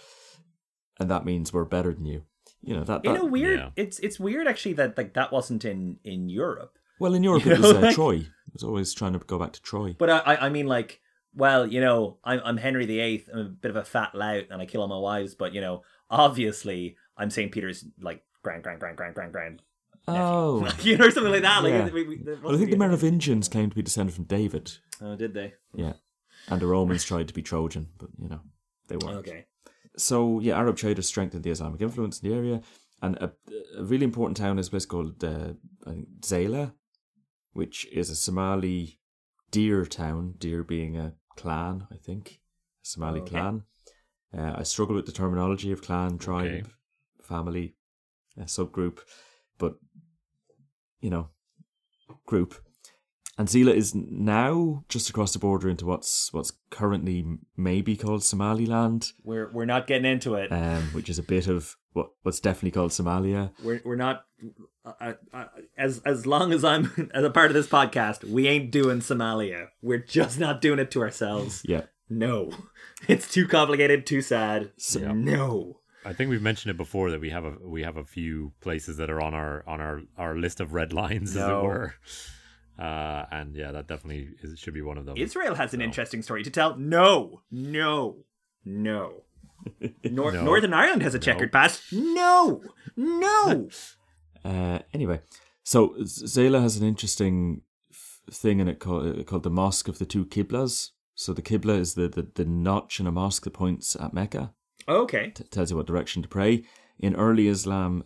[0.99, 2.23] and that means we're better than you."
[2.61, 3.05] You know that.
[3.05, 3.71] in a weird yeah.
[3.77, 6.77] it's it's weird actually that like that wasn't in in Europe.
[6.99, 8.15] well, in Europe You it was uh, like- Troy.
[8.17, 9.95] It was always trying to go back to Troy.
[9.97, 11.01] But I I, I mean like
[11.35, 13.27] well, you know, I'm I'm Henry VIII.
[13.33, 15.61] I'm a bit of a fat lout and I kill all my wives, but you
[15.61, 17.53] know, obviously I'm St.
[17.53, 19.63] Peter's like grand grand grand grand grand grand.
[20.07, 21.63] Oh, you know, something like that.
[21.63, 21.89] Like, Yeah.
[21.91, 24.73] we, we, there well, I think the the- Merovingians claimed to be descended from David.
[25.01, 25.55] Oh, did they?
[25.75, 25.95] Yeah,
[26.49, 28.41] and the Romans tried to be Trojan, but you know
[28.89, 29.19] they weren't.
[29.19, 29.47] Okay.
[29.97, 32.61] so yeah, Arab traders strengthened the Islamic influence in the area,
[33.03, 33.33] and a,
[33.79, 35.53] a really important town is a place called uh,
[35.87, 36.73] I think Zayla,
[37.53, 39.01] which is a Somali
[39.51, 40.35] Dir town.
[40.39, 42.41] Dir being a clan, I think,
[42.83, 43.31] a Somali Okay.
[43.31, 43.63] clan.
[44.37, 46.63] Uh, I struggle with the terminology of clan, tribe, Okay.
[47.23, 47.77] family,
[48.39, 48.99] uh, subgroup,
[49.59, 49.77] but
[51.01, 51.29] you know,
[52.27, 52.55] group.
[53.37, 57.25] And Zila is now just across the border into what's what's currently
[57.57, 60.51] maybe called Somaliland We're we're not getting into it.
[60.51, 63.53] um, which is a bit of what what's definitely called Somalia.
[63.63, 64.25] we're we're not
[64.85, 65.45] uh, uh,
[65.77, 69.69] as as long as I'm as a part of this podcast, we ain't doing Somalia.
[69.83, 71.63] We're just not doing it to ourselves.
[71.65, 72.51] Yeah, No,
[73.09, 74.73] it's too complicated, too sad.
[74.99, 75.13] Yeah.
[75.13, 75.79] No.
[76.05, 78.97] I think we've mentioned it before that we have a we have a few places
[78.99, 81.95] that are on our on our our list of red lines, as it were.
[82.79, 85.17] Uh, and yeah, that definitely is, should be one of them.
[85.17, 86.77] Israel has an interesting story to tell.
[86.77, 88.19] No, no,
[88.65, 89.25] no.
[90.05, 90.45] Nor- No.
[90.45, 91.83] Northern Ireland has a checkered past.
[91.93, 92.63] No,
[92.97, 93.69] no.
[94.45, 95.21] Uh, anyway,
[95.65, 99.99] so Zayla has an interesting f- thing in it called, uh, called the Mosque of
[99.99, 100.91] the Two Qiblas.
[101.17, 104.55] So the Qibla is the, the, the notch in a mosque that points at Mecca,
[104.89, 105.31] okay.
[105.31, 106.65] t- tells you what direction to pray.
[106.99, 108.05] In early Islam,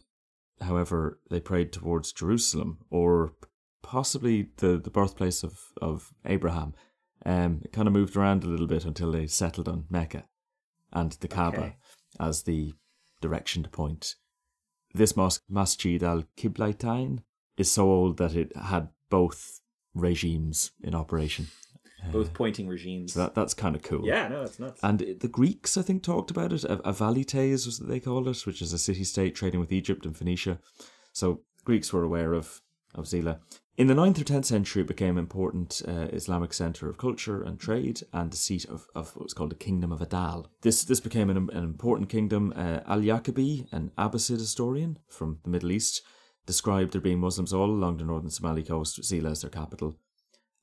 [0.61, 3.35] however, they prayed towards Jerusalem or
[3.83, 6.75] possibly the, the birthplace of, of Abraham.
[7.25, 10.25] Um, it kind of moved around a little bit until they settled on Mecca
[10.93, 11.77] and the Kaaba Okay.
[12.21, 12.75] as the
[13.21, 14.17] direction to point.
[14.95, 17.21] This mosque, Masjid al Qiblaitain,
[17.57, 19.61] is so old that it had both
[19.95, 21.47] regimes in operation.
[22.11, 23.13] Both pointing regimes.
[23.13, 24.05] So that, that's kind of cool.
[24.07, 24.81] yeah, no, it's nuts.
[24.83, 26.65] And it- the Greeks, I think, talked about it.
[26.65, 29.73] A, a Valites was what they called it, which is a city state trading with
[29.73, 30.59] Egypt and Phoenicia.
[31.13, 32.61] So Greeks were aware of,
[32.95, 33.39] of Zila.
[33.79, 37.43] In the 9th or 10th century, it became an important uh, Islamic centre of culture
[37.43, 40.47] and trade and the seat of, of what was called the Kingdom of Adal.
[40.61, 42.53] This this became an, an important kingdom.
[42.55, 46.03] Uh, Al Yaqubi, an Abbasid historian from the Middle East,
[46.45, 49.97] described there being Muslims all along the northern Somali coast, with Zila as their capital,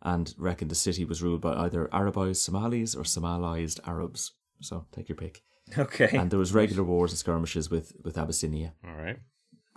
[0.02, 4.32] and reckoned the city was ruled by either Arabized Somalis or Somalized Arabs.
[4.62, 5.42] So take your pick.
[5.78, 6.10] okay.
[6.18, 9.20] And there was regular wars and skirmishes with, with Abyssinia, All right.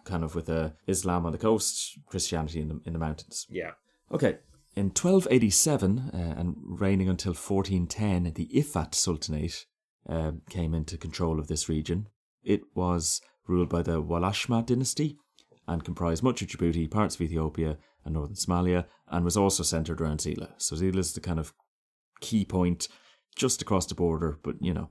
[0.05, 3.47] kind of with uh, Islam on the coast, Christianity in the, in the mountains.
[3.51, 3.73] yeah.
[4.11, 4.39] Okay.
[4.75, 9.67] In 1287, uh, and reigning until 1410, the Ifat Sultanate
[10.09, 12.09] uh, came into control of this region.
[12.43, 15.19] It was ruled by the Walashma dynasty
[15.69, 20.01] and comprised much of Djibouti, parts of Ethiopia, and northern Somalia, and was also centered
[20.01, 20.51] around Zila.
[20.57, 21.53] So Zila is the kind of
[22.21, 22.88] key point
[23.37, 24.91] just across the border, but you know,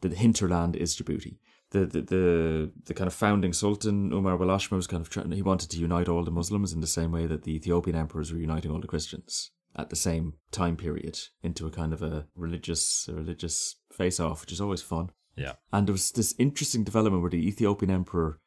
[0.00, 1.38] the hinterland is Djibouti.
[1.70, 5.30] The, the the the kind of founding sultan Umar Walashma was kind of trying.
[5.32, 8.32] He wanted to unite all the Muslims in the same way that the Ethiopian emperors
[8.32, 12.26] were uniting all the Christians at the same time period into a kind of a
[12.34, 15.10] religious a religious face off, which is always fun.
[15.36, 15.52] Yeah.
[15.72, 18.40] And there was this interesting development where the Ethiopian emperor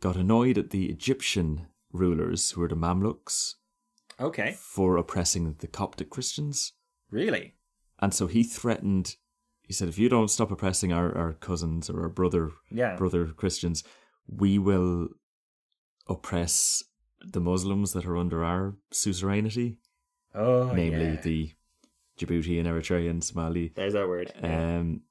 [0.00, 3.54] got annoyed at the Egyptian rulers, who were the Mamluks,
[4.20, 4.56] Okay.
[4.58, 6.72] for oppressing the Coptic Christians.
[7.10, 7.54] Really?
[7.98, 9.16] And so he threatened,
[9.62, 12.96] he said, if you don't stop oppressing our, our cousins or our brother Yeah.
[12.96, 13.82] brother Christians,
[14.26, 15.08] we will
[16.08, 16.82] oppress
[17.24, 19.78] the Muslims that are under our suzerainty,
[20.34, 21.20] Oh, namely yeah.
[21.20, 21.52] the
[22.18, 23.72] Djibouti and Eritrea and Somali.
[23.74, 24.32] There's that word.
[24.42, 25.02] Um,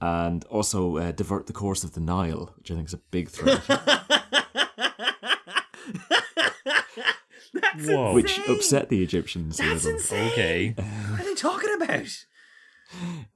[0.00, 3.28] and also uh, divert the course of the Nile, which I think is a big
[3.30, 3.62] threat,
[7.76, 8.12] That's Whoa.
[8.14, 9.98] which upset the Egyptians a That's little.
[9.98, 10.32] insane.
[10.32, 10.74] Okay.
[10.76, 12.24] What are they talking about?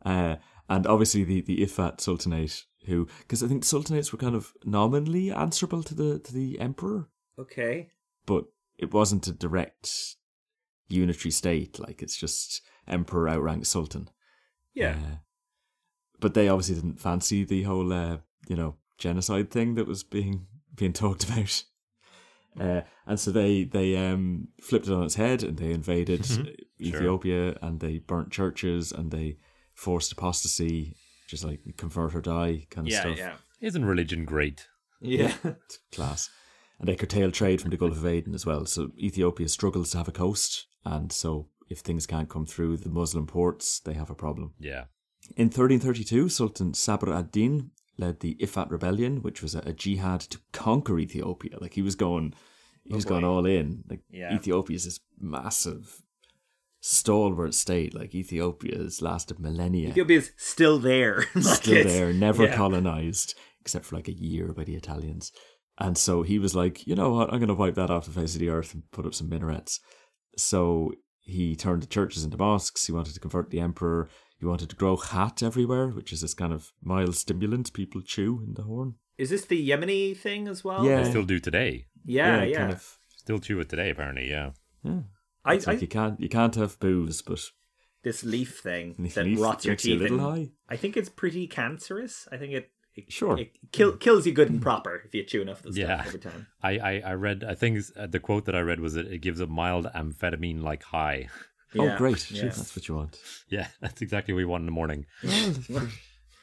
[0.04, 0.36] Uh,
[0.68, 4.52] and obviously the, the Ifat Sultanate, who because I think the sultanates were kind of
[4.64, 7.88] nominally answerable to the to the emperor, Okay.
[8.26, 8.44] but
[8.78, 10.16] it wasn't a direct
[10.88, 11.78] unitary state.
[11.78, 14.10] Like it's just emperor outranks sultan.
[14.74, 14.96] Yeah.
[14.96, 15.16] Uh,
[16.20, 18.18] but they obviously didn't fancy the whole uh,
[18.48, 21.64] you know genocide thing that was being being talked about.
[22.60, 26.54] Uh, and so they they um, flipped it on its head and they invaded Mhm.
[26.80, 29.38] Ethiopia and they burnt churches and they
[29.74, 30.94] forced apostasy
[31.28, 33.18] just like convert or die kind of Yeah, stuff.
[33.18, 33.36] yeah.
[33.60, 34.68] Isn't religion great?
[35.00, 35.34] Yeah.
[35.92, 36.30] class.
[36.78, 38.64] And they curtail trade from the Gulf of Aden as well.
[38.66, 42.88] So Ethiopia struggles to have a coast, and so if things can't come through the
[42.90, 44.52] Muslim ports, they have a problem.
[44.60, 44.84] Yeah.
[45.36, 50.38] In 1332, Sultan Sabr ad-Din led the Ifat rebellion, which was a, a jihad to
[50.52, 51.58] conquer Ethiopia.
[51.60, 52.34] Like he was going,
[52.84, 53.84] he was oh, going all in.
[53.88, 54.34] Like Yeah.
[54.34, 56.02] Ethiopia is this massive,
[56.80, 57.94] stalwart state.
[57.94, 61.24] Like Ethiopia has lasted millennia, Ethiopia's still there.
[61.34, 62.56] Like still there, never yeah.
[62.56, 65.32] colonized except for like a year by the Italians.
[65.78, 68.12] And so he was like, you know what, I'm going to wipe that off the
[68.12, 69.80] face of the earth and put up some minarets.
[70.38, 72.86] So he turned the churches into mosques.
[72.86, 74.08] He wanted to convert the emperor.
[74.38, 78.42] He wanted to grow khat everywhere, which is this kind of mild stimulant people chew
[78.46, 78.94] in the horn.
[79.16, 80.84] Is this the Yemeni thing as well?
[80.84, 81.02] Yeah.
[81.02, 81.86] They still do today.
[82.04, 82.58] Yeah, yeah.
[82.58, 84.28] Kind of, Still chew it today, apparently.
[84.30, 84.50] Yeah.
[84.84, 85.00] yeah.
[85.44, 87.40] I, It's like I, you can't you can't have booze, but
[88.02, 90.10] this leaf thing Leaf that leaf rots your makes you a teeth.
[90.10, 90.50] little high.
[90.68, 92.28] I think it's pretty cancerous.
[92.30, 93.38] I think it, it Sure.
[93.38, 96.04] it kill, kills you good and proper if you chew enough of the stuff Yeah.
[96.06, 96.46] over time.
[96.62, 99.18] I, I, I read, I think uh, the quote that I read was that it
[99.22, 101.28] gives a mild amphetamine like high.
[101.74, 103.18] Yeah, oh great, that's what you want.
[103.48, 105.06] Yeah, that's exactly what we want in the morning.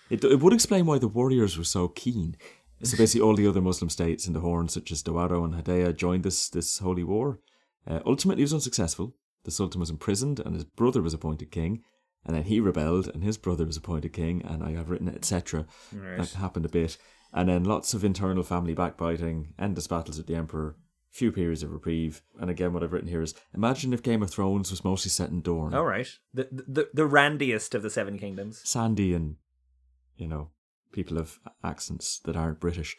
[0.09, 2.35] It, it would explain why the warriors were so keen.
[2.83, 5.95] So basically, all the other Muslim states in the Horn, such as Dawaro and Hadiya,
[5.95, 7.39] joined this this holy war.
[7.87, 9.15] Uh, ultimately, it was unsuccessful.
[9.45, 11.81] The Sultan was imprisoned, and his brother was appointed king.
[12.25, 14.41] And then he rebelled, and his brother was appointed king.
[14.43, 15.65] And I have written etc.
[16.17, 16.97] That happened a bit,
[17.33, 20.75] and then lots of internal family backbiting, endless battles with the emperor,
[21.13, 22.21] few periods of reprieve.
[22.41, 25.29] And again, what I've written here is: imagine if Game of Thrones was mostly set
[25.29, 25.73] in Dorne.
[25.73, 26.09] All right.
[26.33, 28.61] The, the the randiest of the Seven Kingdoms.
[28.65, 29.37] Sandy and
[30.17, 30.49] you know
[30.91, 32.97] people of accents that aren't British.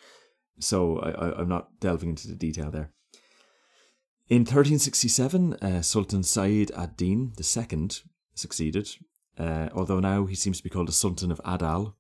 [0.59, 2.93] So I, I, I'm not delving into the detail there.
[4.29, 7.89] In 1367, uh, Sultan Said ad-Din II
[8.35, 8.89] succeeded,
[9.39, 11.95] uh, although now he seems to be called the Sultan of Adal.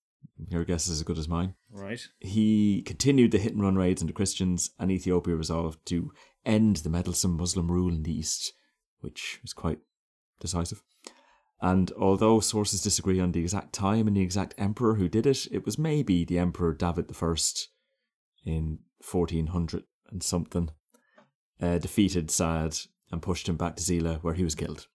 [0.49, 1.55] Your guess is as good as mine.
[1.71, 2.01] Right.
[2.19, 6.13] He continued the hit and run raids into Christians, and Ethiopia resolved to
[6.45, 8.53] end the meddlesome Muslim rule in the east,
[9.01, 9.79] which was quite
[10.41, 10.83] decisive.
[11.61, 15.47] And although sources disagree on the exact time and the exact emperor who did it,
[15.51, 17.35] it was maybe the Emperor David I
[18.45, 20.71] in 1400 and something
[21.63, 22.77] uh, defeated Saad
[23.11, 24.89] and pushed him back to Zila where he was killed.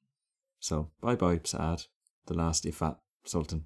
[0.59, 1.85] So bye bye Saad,
[2.27, 3.65] the last Ifat Sultan.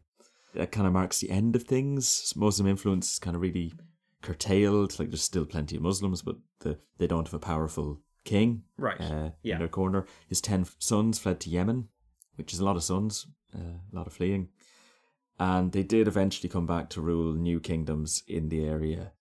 [0.54, 2.34] That kind of marks the end of things.
[2.36, 3.74] Muslim influence is kind of really
[4.22, 4.98] curtailed.
[5.00, 9.00] Like there's still plenty of Muslims, but the, they don't have a powerful king Right.
[9.02, 9.56] uh, Yeah.
[9.56, 10.06] in their corner.
[10.28, 11.89] His ten sons fled to Yemen,
[12.36, 13.60] which is a lot of sons, uh,
[13.92, 14.50] a lot of fleeing.
[15.39, 19.12] And they did eventually come back to rule new kingdoms in the area.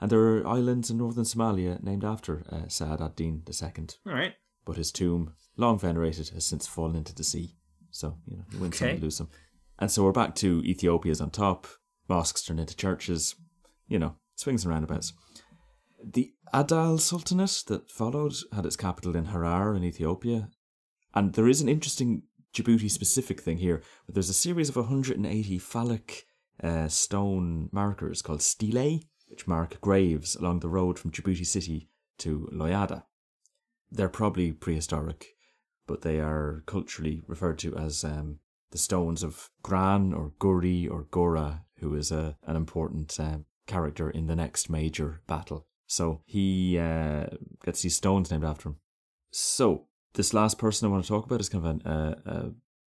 [0.00, 3.86] And there are islands in northern Somalia named after uh, Saad ad-Din II.
[4.06, 4.34] All right.
[4.64, 7.54] But his tomb, long venerated, has since fallen into the sea.
[7.90, 9.28] So, you know, you win some, you lose some.
[9.78, 11.66] And so we're back to Ethiopia's on top.
[12.08, 13.36] Mosques turned into churches.
[13.86, 15.12] You know, swings and roundabouts.
[16.04, 20.48] The Adal Sultanate that followed had its capital in Harar in Ethiopia.
[21.14, 22.22] And there is an interesting
[22.54, 23.82] Djibouti specific thing here.
[24.06, 26.24] But there's a series of 180 phallic
[26.62, 31.88] uh, stone markers called stelae, which mark graves along the road from Djibouti city
[32.18, 33.04] to Loyada.
[33.90, 35.26] They're probably prehistoric,
[35.86, 41.04] but they are culturally referred to as um, the stones of Gran or Guri or
[41.04, 45.66] Gora, who is a, an important uh, character in the next major battle.
[45.86, 47.26] So he uh,
[47.64, 48.76] gets these stones named after him.
[49.30, 52.14] So this last person I want to talk about is kind of an, uh,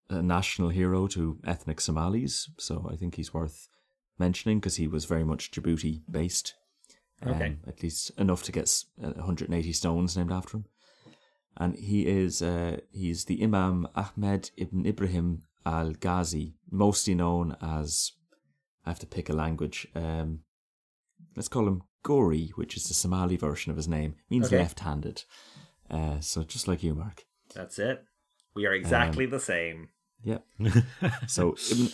[0.09, 2.49] a, a national hero to ethnic Somalis.
[2.57, 3.67] So I think he's worth
[4.19, 6.53] mentioning because he was very much Djibouti based.
[7.25, 7.47] Okay.
[7.47, 10.65] Um, at least enough to get uh, 180 stones named after him.
[11.57, 18.11] And he is uh, he's the Imam Ahmed ibn Ibrahim al Ghazi, mostly known as
[18.85, 19.87] I have to pick a language.
[19.95, 20.39] Um,
[21.35, 24.15] let's call him Gori, which is the Somali version of his name.
[24.29, 24.57] means Okay.
[24.59, 25.23] left-handed.
[25.89, 27.25] Uh, so just like you, Mark.
[27.53, 28.03] That's it.
[28.55, 29.89] We are exactly the same.
[30.23, 30.45] Yep.
[31.27, 31.89] so, Ibn,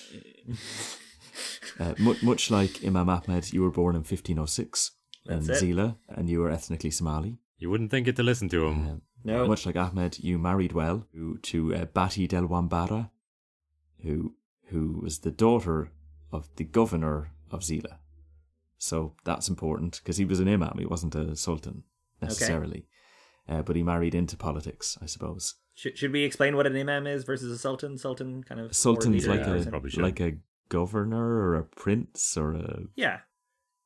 [1.80, 4.92] uh, much, much like Imam Ahmed, you were born in 1506
[5.28, 5.66] in That's it.
[5.76, 7.38] Zila, and you were ethnically Somali.
[7.58, 8.88] You wouldn't think it to listen to him.
[8.88, 9.48] Um, No.
[9.48, 13.10] Much like Ahmed, you married well to, to uh, Bati Del Wambara,
[14.04, 14.36] who
[14.68, 15.92] who was the daughter
[16.32, 17.98] of the governor of Zila.
[18.78, 21.84] So that's important because he was an imam; he wasn't a sultan
[22.22, 22.86] necessarily.
[23.50, 25.56] Uh, but he married into politics, I suppose.
[25.74, 27.98] Should, should we explain what an imam is versus a sultan?
[27.98, 28.72] Sultan kind of.
[28.72, 30.34] A sultan's like Yeah, a like a
[30.70, 33.20] governor or a prince or a Yeah.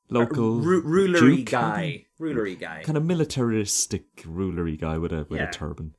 [0.10, 1.78] local Ru- rulery duke, guy.
[1.78, 2.08] maybe?
[2.20, 2.82] Rulery guy.
[2.84, 5.50] kind of militaristic rulery guy with a with Yeah.
[5.50, 5.96] a turban.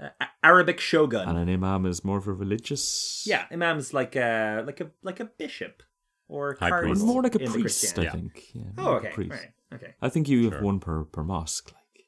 [0.00, 0.08] Uh,
[0.42, 1.28] Arabic shogun.
[1.28, 3.24] And an imam is more of a religious.
[3.26, 5.82] yeah, imam's like a like a like a bishop.
[6.28, 7.04] or High cards priest.
[7.06, 8.32] More like a in priest, I think.
[8.54, 9.14] Yeah, Oh, more like a okay.
[9.14, 9.30] priest.
[9.32, 9.52] Right.
[9.74, 9.94] Okay.
[10.00, 10.52] I think you Sure.
[10.52, 11.70] have one per, per mosque.
[11.72, 12.04] Like,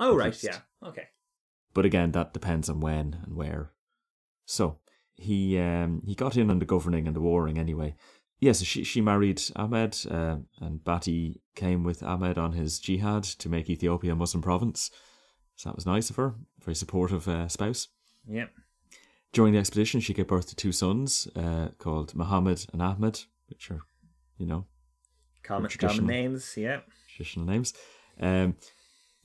[0.00, 0.26] Oh, right.
[0.32, 0.44] least.
[0.44, 0.58] Yeah.
[0.88, 1.06] Okay.
[1.74, 3.72] but again, that depends on when and where.
[4.46, 4.78] So
[5.14, 7.94] he um, he got in on the governing and the warring anyway.
[8.40, 13.48] Yes, she she married Ahmed, uh, and Bati came with Ahmed on his jihad to
[13.48, 14.90] make Ethiopia a Muslim province.
[15.60, 16.36] So that was nice of her.
[16.64, 17.88] Very supportive uh, spouse.
[18.26, 18.50] Yep.
[19.34, 23.70] During the expedition, she gave birth to two sons uh, called Muhammad and Ahmed, which
[23.70, 23.82] are,
[24.38, 24.64] you know,
[25.42, 26.06] Common, traditional.
[26.06, 26.54] common names.
[26.56, 26.80] Yeah.
[27.14, 27.74] traditional names.
[28.18, 28.56] Um,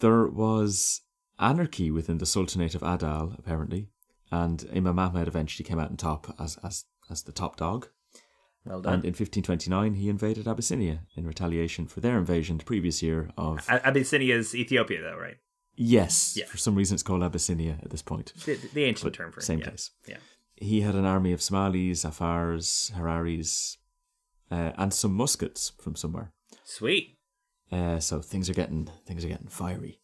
[0.02, 1.04] there was
[1.40, 3.88] anarchy within the Sultanate of Adal, apparently,
[4.30, 7.88] and Imam Ahmed eventually came out on top as as as the top dog.
[8.66, 8.96] Well done.
[8.96, 13.66] And in 1529, he invaded Abyssinia in retaliation for their invasion the previous year of.
[13.70, 15.38] Abyssinia is Ethiopia, though, right?
[15.76, 16.46] Yes, Yeah.
[16.46, 18.34] for some reason it's called Abyssinia at this point.
[18.46, 19.44] The, the ancient But term for it.
[19.44, 19.70] same yeah.
[19.70, 19.92] place.
[20.08, 20.18] Yeah.
[20.56, 23.78] He had an army of Somalis, Afars, Hararis,
[24.52, 26.32] uh, and some muskets from somewhere.
[26.64, 27.18] Sweet.
[27.72, 30.00] Uh, so things are getting things are getting fiery.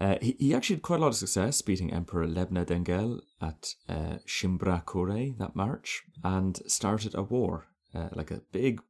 [0.00, 3.74] Uh, he, he actually had quite a lot of success beating Emperor Lebna Dengel at
[3.88, 8.80] uh, Shimbra Kore that March and started a war, uh, like a big,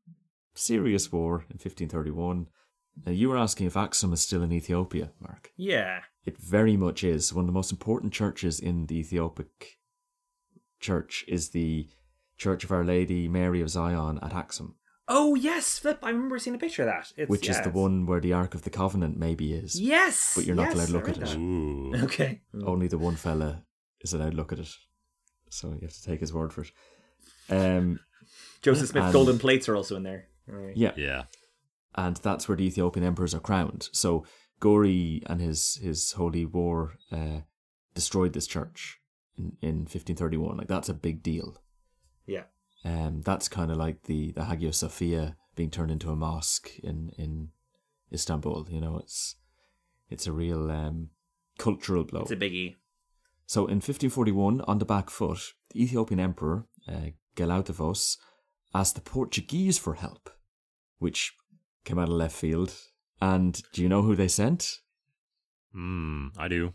[0.54, 2.46] serious war in 1531.
[3.06, 5.50] Now, you were asking if Axum is still in Ethiopia, Mark.
[5.56, 6.00] Yeah.
[6.26, 7.32] It very much is.
[7.32, 9.78] One of the most important churches in the Ethiopic
[10.80, 11.88] church is the
[12.36, 14.76] Church of Our Lady Mary of Zion at Axum.
[15.10, 15.98] Oh yes, Flip.
[16.02, 17.12] I remember seeing a picture of that.
[17.16, 19.80] It's, which is the it's- one where the Ark of the Covenant maybe is.
[19.80, 20.34] Yes.
[20.36, 21.30] But you're not yes, allowed to look I at read it.
[21.30, 21.38] that.
[21.38, 21.92] Ooh.
[22.04, 22.42] Okay.
[22.64, 23.64] Only the one fella
[24.02, 24.68] is allowed to look at it.
[25.50, 26.70] So you have to take his word for it.
[27.50, 28.00] Um,
[28.60, 30.28] Joseph Smith And- golden plates are also in there.
[30.46, 30.76] Right.
[30.76, 31.22] yeah, Yeah.
[31.94, 33.88] And that's where the Ethiopian emperors are crowned.
[33.92, 34.24] So
[34.60, 37.40] Gori and his his holy war uh,
[37.94, 39.00] destroyed this church
[39.36, 40.56] in, in 1531.
[40.56, 41.62] Like that's a big deal.
[42.26, 42.44] Yeah.
[42.84, 47.10] Um, that's kind of like the the Hagia Sophia being turned into a mosque in
[47.18, 47.50] in
[48.12, 48.68] Istanbul.
[48.70, 49.36] You know, it's
[50.08, 51.10] it's a real um,
[51.58, 52.22] cultural blow.
[52.22, 52.76] It's a biggie.
[53.46, 58.18] So in 1541, on the back foot, the Ethiopian emperor, uh, Gelawdewos,
[58.74, 60.28] asked the Portuguese for help,
[60.98, 61.34] which
[61.88, 62.74] came out of left field.
[63.20, 64.78] And do you know who they sent?
[65.72, 66.28] Hmm.
[66.38, 66.74] I do.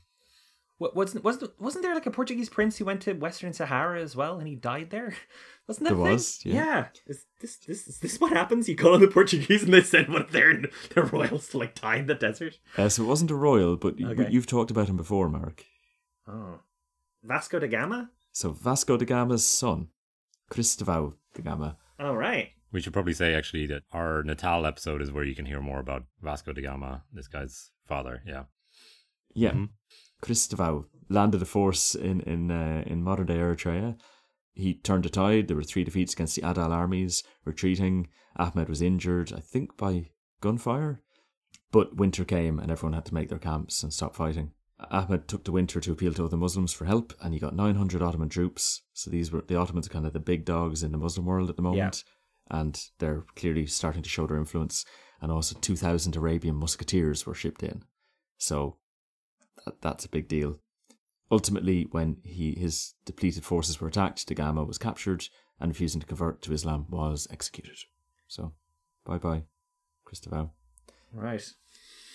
[0.79, 4.15] What wasn't wasn't wasn't there like a Portuguese prince who went to Western Sahara as
[4.15, 5.13] well and he died there?
[5.65, 6.13] Wasn't that There thing?
[6.13, 6.87] was, yeah.
[7.07, 8.67] Is this this is this what happens?
[8.67, 10.61] You call on the Portuguese and they send one of their
[10.93, 12.59] their royals to like die in the desert?
[12.77, 14.27] Uh, so it wasn't a royal, but y- Okay.
[14.29, 15.63] you've talked about him before, Mark.
[16.27, 16.59] Oh.
[17.23, 18.09] Vasco da Gama?
[18.33, 19.87] So Vasco da Gama's son,
[20.51, 22.49] Cristóvão da Gama, All right.
[22.73, 25.79] We should probably say actually that our Natal episode is where you can hear more
[25.79, 28.23] about Vasco da Gama, this guy's father.
[28.25, 28.45] Yeah.
[29.33, 29.53] Yeah.
[30.23, 33.95] Cristóvão landed a force in in uh, in modern day Eritrea.
[34.53, 35.47] He turned the tide.
[35.47, 38.09] There were three defeats against the Adal armies, retreating.
[38.37, 40.09] Ahmed was injured, I think, by
[40.41, 41.01] gunfire.
[41.71, 44.51] But winter came, and everyone had to make their camps and stop fighting.
[44.91, 48.01] Ahmed took the winter to appeal to other Muslims for help, and he got 900
[48.01, 48.81] Ottoman troops.
[48.93, 51.49] So these were the Ottomans are kind of the big dogs in the Muslim world
[51.49, 52.03] at the moment,
[52.49, 54.85] and they're clearly starting to show their influence.
[55.21, 57.83] And also, 2,000 Arabian musketeers were shipped in.
[58.37, 58.77] So
[59.65, 60.59] that, that's a big deal.
[61.31, 65.27] Ultimately, when he his depleted forces were attacked, Da Gama was captured
[65.59, 67.77] and refusing to convert to Islam was executed.
[68.27, 68.53] So,
[69.05, 69.43] bye bye,
[70.05, 70.49] Cristóvão.
[71.11, 71.43] Right.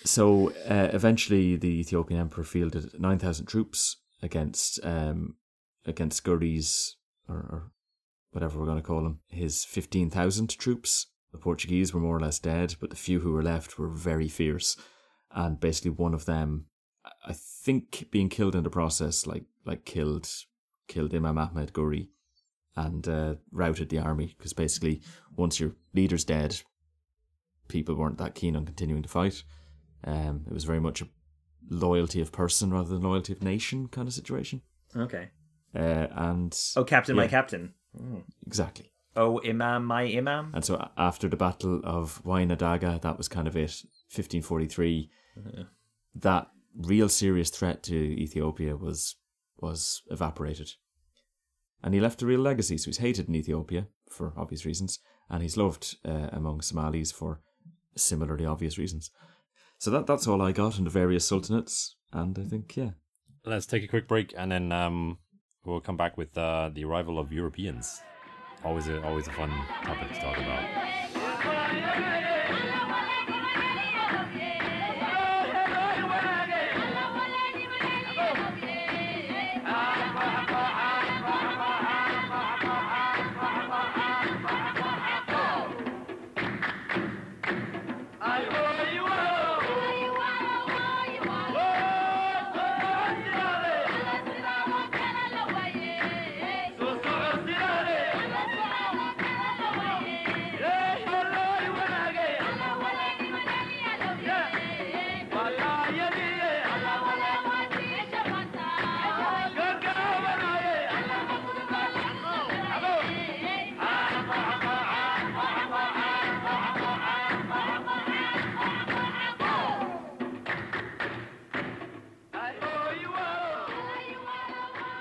[0.04, 5.36] So uh, eventually, the Ethiopian emperor fielded nine thousand troops against um,
[5.86, 6.96] against Guri's
[7.28, 7.72] or, or
[8.30, 11.06] whatever we're going to call him, his fifteen thousand troops.
[11.32, 14.28] The Portuguese were more or less dead, but the few who were left were very
[14.28, 14.76] fierce,
[15.30, 16.66] and basically one of them,
[17.26, 20.28] I think, being killed in the process, like like killed
[20.86, 22.08] killed Imam Ahmed Guri,
[22.76, 25.02] and uh, routed the army because basically
[25.36, 26.60] once your leader's dead,
[27.68, 29.42] people weren't that keen on continuing to fight.
[30.04, 31.08] Um, it was very much a
[31.68, 34.62] loyalty of person rather than loyalty of nation kind of situation.
[34.96, 35.28] Okay.
[35.74, 37.74] Uh, and Oh, Captain, my Captain.
[37.96, 38.22] Mm.
[38.46, 38.92] exactly.
[39.16, 40.52] Oh, Imam, my Imam.
[40.54, 43.82] And so after the Battle of Wayna Daga, that was kind of it.
[44.10, 45.10] 1543,
[46.14, 49.16] that real serious threat to Ethiopia was
[49.60, 50.70] was evaporated,
[51.82, 52.78] and he left a real legacy.
[52.78, 57.40] So he's hated in Ethiopia for obvious reasons, and he's loved uh, among Somalis for
[57.96, 59.10] similarly obvious reasons.
[59.78, 62.92] So that that's all I got in the various sultanates, and I think yeah,
[63.44, 65.18] Let's take a quick break and then um,
[65.68, 68.02] we'll come back with uh, the arrival of Europeans.
[68.64, 69.50] Always a always a fun
[69.84, 72.27] topic to talk about.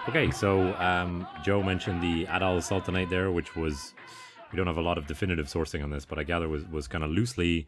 [0.08, 3.93] Okay, so um, Joe mentioned the Adal Sultanate there, which was
[4.51, 6.88] we don't have a lot of definitive sourcing on this, but I gather was was
[6.88, 7.68] kind of loosely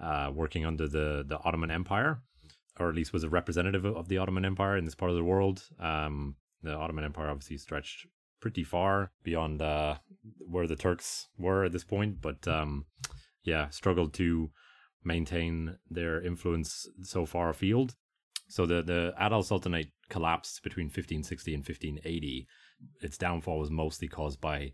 [0.00, 2.22] uh, working under the the Ottoman Empire,
[2.78, 5.24] or at least was a representative of the Ottoman Empire in this part of the
[5.24, 5.64] world.
[5.80, 8.06] Um, the Ottoman Empire obviously stretched
[8.40, 9.96] pretty far beyond uh,
[10.38, 12.86] where the Turks were at this point, but um,
[13.42, 14.50] yeah, struggled to
[15.02, 17.96] maintain their influence so far afield.
[18.50, 22.46] So the the Adal Sultanate collapsed between 1560 and 1580.
[23.00, 24.72] Its downfall was mostly caused by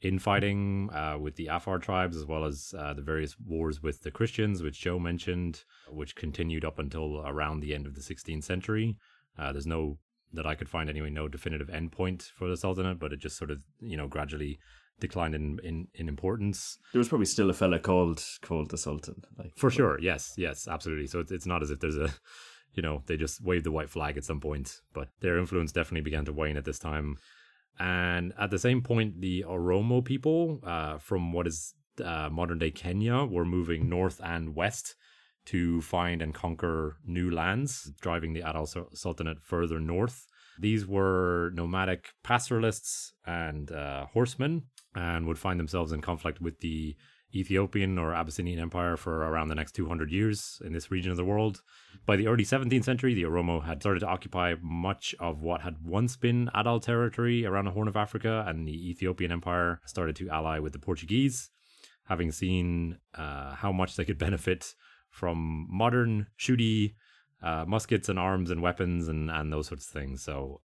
[0.00, 4.10] infighting uh, with the Afar tribes, as well as uh, the various wars with the
[4.10, 8.96] Christians, which Joe mentioned, which continued up until around the end of the 16th century.
[9.38, 9.98] Uh, there's no
[10.32, 13.50] that I could find anyway, no definitive endpoint for the Sultanate, but it just sort
[13.50, 14.58] of you know gradually
[15.00, 16.78] declined in, in, in importance.
[16.92, 19.22] There was probably still a fella called called the Sultan.
[19.36, 21.06] Like For sure, yes, yes, absolutely.
[21.06, 22.10] So it's, it's not as if there's a,
[22.74, 26.02] you know, they just waved the white flag at some point, but their influence definitely
[26.02, 27.16] began to wane at this time.
[27.78, 32.70] And at the same point, the Oromo people uh, from what is uh, modern day
[32.70, 34.94] Kenya were moving north and west
[35.46, 40.26] to find and conquer new lands, driving the Adal Sultanate further north.
[40.60, 44.64] These were nomadic pastoralists and uh, horsemen
[44.94, 46.96] and would find themselves in conflict with the
[47.34, 51.24] Ethiopian or Abyssinian Empire for around the next 200 years in this region of the
[51.24, 51.62] world.
[52.06, 55.84] By the early 17th century, the Oromo had started to occupy much of what had
[55.84, 60.30] once been Adal territory around the Horn of Africa, and the Ethiopian Empire started to
[60.30, 61.50] ally with the Portuguese,
[62.04, 64.74] having seen uh, how much they could benefit
[65.10, 66.94] from modern shooty
[67.42, 70.22] uh, muskets and arms and weapons and, and those sorts of things.
[70.22, 70.60] So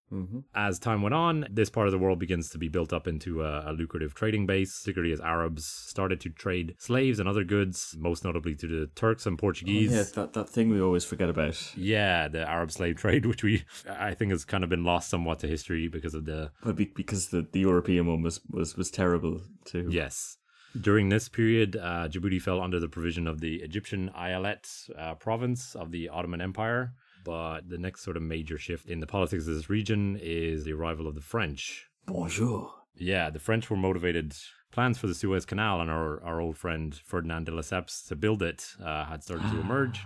[0.57, 3.45] as time went on, this part of the world begins to be built up into
[3.45, 7.95] a, a lucrative trading base, particularly as Arabs started to trade slaves and other goods,
[7.99, 9.93] most notably to the Turks and Portuguese.
[9.93, 11.77] yeah, that that thing we always forget about.
[11.77, 15.39] Yeah, the Arab slave trade, which we I think has kind of been lost somewhat
[15.41, 19.43] to history because of the But because the, the European one was, was, was terrible
[19.65, 19.87] too.
[19.91, 20.39] yes.
[20.79, 25.75] During this period, uh, Djibouti fell under the provision of the Egyptian Eyalet uh, province
[25.75, 26.93] of the Ottoman Empire.
[27.25, 30.73] But the next sort of major shift in the politics of this region is the
[30.73, 31.87] arrival of the French.
[32.07, 32.73] Bonjour.
[32.97, 34.35] Yeah, the French were motivated.
[34.71, 38.43] Plans for the Suez Canal and our, our old friend Ferdinand de Lesseps to build
[38.43, 40.01] it uh, had started to emerge.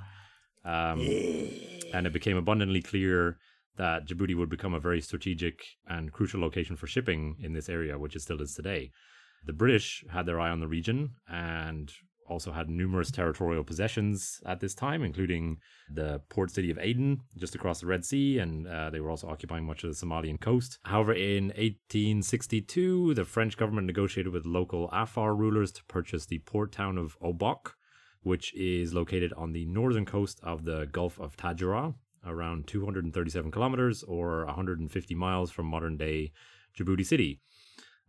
[0.64, 1.00] Um,
[1.92, 3.38] and it became abundantly clear
[3.76, 7.98] that Djibouti would become a very strategic and crucial location for shipping in this area,
[7.98, 8.90] which it still is today.
[9.46, 11.92] The British had their eye on the region and
[12.26, 15.58] also had numerous territorial possessions at this time, including
[15.92, 19.28] the port city of Aden, just across the Red Sea, and uh, they were also
[19.28, 20.78] occupying much of the Somalian coast.
[20.84, 26.72] However, in 1862, the French government negotiated with local Afar rulers to purchase the port
[26.72, 27.72] town of Obok,
[28.22, 31.94] which is located on the northern coast of the Gulf of Tadjoura,
[32.26, 36.32] around 237 kilometers or 150 miles from modern day
[36.76, 37.40] Djibouti City.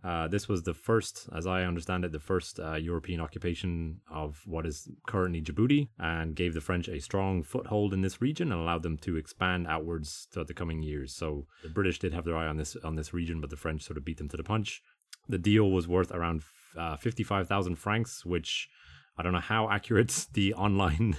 [0.05, 4.39] Uh, this was the first, as I understand it, the first uh, European occupation of
[4.45, 8.61] what is currently Djibouti and gave the French a strong foothold in this region and
[8.61, 11.15] allowed them to expand outwards throughout the coming years.
[11.15, 13.81] So the British did have their eye on this on this region, but the French
[13.81, 14.83] sort of beat them to the punch.
[15.27, 16.43] The deal was worth around
[16.77, 18.69] uh, 55,000 francs, which
[19.17, 21.17] I don't know how accurate the online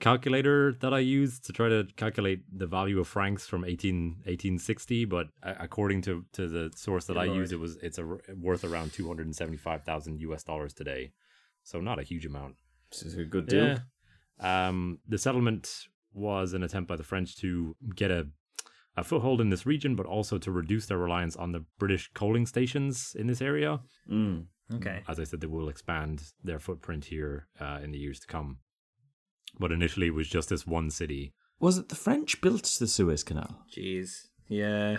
[0.00, 5.04] calculator that I used to try to calculate the value of francs from 18, 1860,
[5.04, 8.04] but according to, to the source that I used, it was it's a,
[8.36, 11.12] worth around 275,000 US dollars today.
[11.62, 12.56] So not a huge amount.
[12.90, 13.78] This is a good deal.
[14.40, 14.68] Yeah.
[14.68, 18.28] Um, the settlement was an attempt by the French to get a
[18.96, 22.46] a foothold in this region, but also to reduce their reliance on the British coaling
[22.46, 23.80] stations in this area.
[24.10, 24.46] Mm.
[24.72, 25.02] Okay.
[25.08, 28.58] As I said, they will expand their footprint here uh, in the years to come.
[29.58, 31.32] But initially, it was just this one city.
[31.60, 33.64] Was it the French built the Suez Canal?
[33.74, 34.26] Jeez.
[34.48, 34.98] Yeah.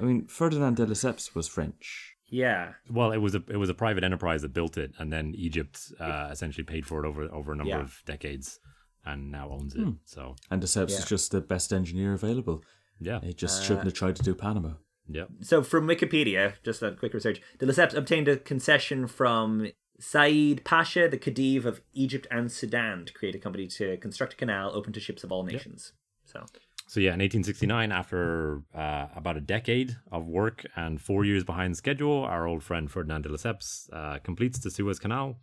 [0.00, 2.14] I mean, Ferdinand de Lesseps was French.
[2.28, 2.74] Yeah.
[2.90, 5.80] Well, it was a it was a private enterprise that built it, and then Egypt
[5.98, 7.80] uh, essentially paid for it over over a number Yeah.
[7.80, 8.60] of decades,
[9.04, 9.86] and now owns it.
[10.04, 10.98] So And de Lesseps Yeah.
[10.98, 12.62] is just the best engineer available.
[13.00, 14.74] yeah, He just shouldn't have tried to do Panama.
[15.08, 15.24] yeah.
[15.40, 19.68] So from Wikipedia, just a quick research, De Lesseps obtained a concession from
[19.98, 24.36] Said Pasha, the Khedive of Egypt and Sudan, to create a company to construct a
[24.36, 25.92] canal open to ships of all nations.
[26.24, 26.44] So
[26.86, 31.76] So yeah, in 1869, after uh, about a decade of work and four years behind
[31.76, 35.40] schedule, our old friend Ferdinand de Lesseps uh, completes the Suez Canal,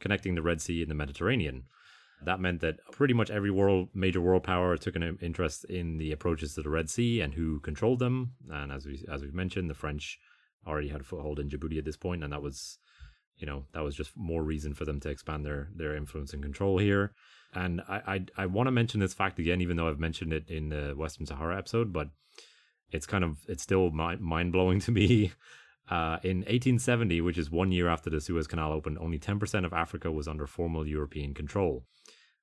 [0.00, 1.64] connecting the Red Sea and the Mediterranean.
[2.24, 6.12] That meant that pretty much every world major world power took an interest in the
[6.12, 8.34] approaches to the Red Sea and who controlled them.
[8.50, 10.18] And as we as we've mentioned, the French
[10.66, 12.78] already had a foothold in Djibouti at this point, and that was,
[13.36, 16.42] you know, that was just more reason for them to expand their their influence and
[16.42, 17.12] control here.
[17.54, 20.48] And I I, I want to mention this fact again, even though I've mentioned it
[20.48, 22.08] in the Western Sahara episode, but
[22.90, 25.32] it's kind of it's still mind blowing to me.
[25.90, 29.72] Uh, in 1870, which is one year after the Suez Canal opened, only 10% of
[29.72, 31.84] Africa was under formal European control.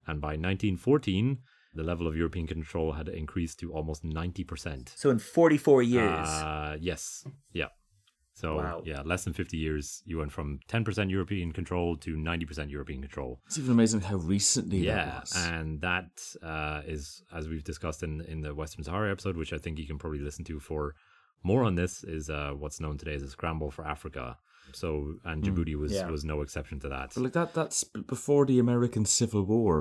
[0.06, 1.40] And by 1914,
[1.74, 4.90] the level of European control had increased to almost 90%.
[4.96, 6.28] So in 44 years.
[6.28, 7.26] Uh, yes.
[7.54, 7.70] Yeah.
[8.42, 8.82] So, Wow.
[8.92, 13.32] yeah, less than 50 years, you went from 10% European control to 90% European control.
[13.48, 15.34] It's even amazing how recently Yeah, that was.
[15.36, 16.10] and that
[16.54, 19.88] uh, is, as we've discussed in in the Western Sahara episode, which I think you
[19.92, 20.82] can probably listen to for
[21.52, 24.26] more on this, is uh, what's known today as a scramble for Africa.
[24.82, 24.90] So,
[25.30, 26.08] and Djibouti was yeah.
[26.16, 27.08] was no exception to that.
[27.16, 27.80] But like that, that's
[28.16, 29.76] before the American Civil War.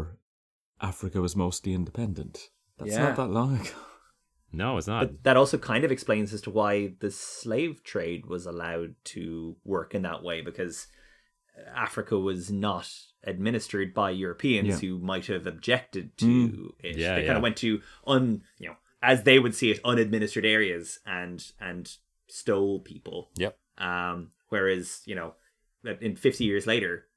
[0.80, 2.34] Africa was mostly independent.
[2.78, 3.04] That's Yeah.
[3.06, 3.78] not that long ago.
[4.53, 5.01] No, it's not.
[5.07, 9.57] But that also kind of explains as to why the slave trade was allowed to
[9.64, 10.86] work in that way because
[11.74, 12.88] Africa was not
[13.24, 14.88] administered by Europeans Yeah.
[14.88, 16.70] who might have objected to Mm.
[16.82, 16.96] it.
[16.96, 20.44] Yeah, they kind of went to un, you know, as they would see it, unadministered
[20.46, 21.96] areas and and
[22.28, 23.30] stole people.
[23.36, 23.59] Yep.
[23.76, 25.34] Um, whereas you know,
[26.01, 27.09] in fifty years later,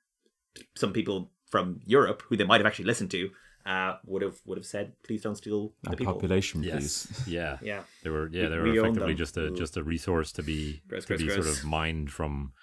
[0.75, 3.29] some people from Europe who they might have actually listened to
[3.65, 7.05] uh, would have would have said, "Please don't steal the Our people." population, Yes.
[7.07, 7.27] please.
[7.27, 7.57] Yeah.
[7.71, 7.83] Yeah.
[8.03, 10.81] They were yeah, they We were own effectively just a just a resource to be
[10.87, 11.45] Gross, to gross, be gross.
[11.45, 12.53] sort of mined from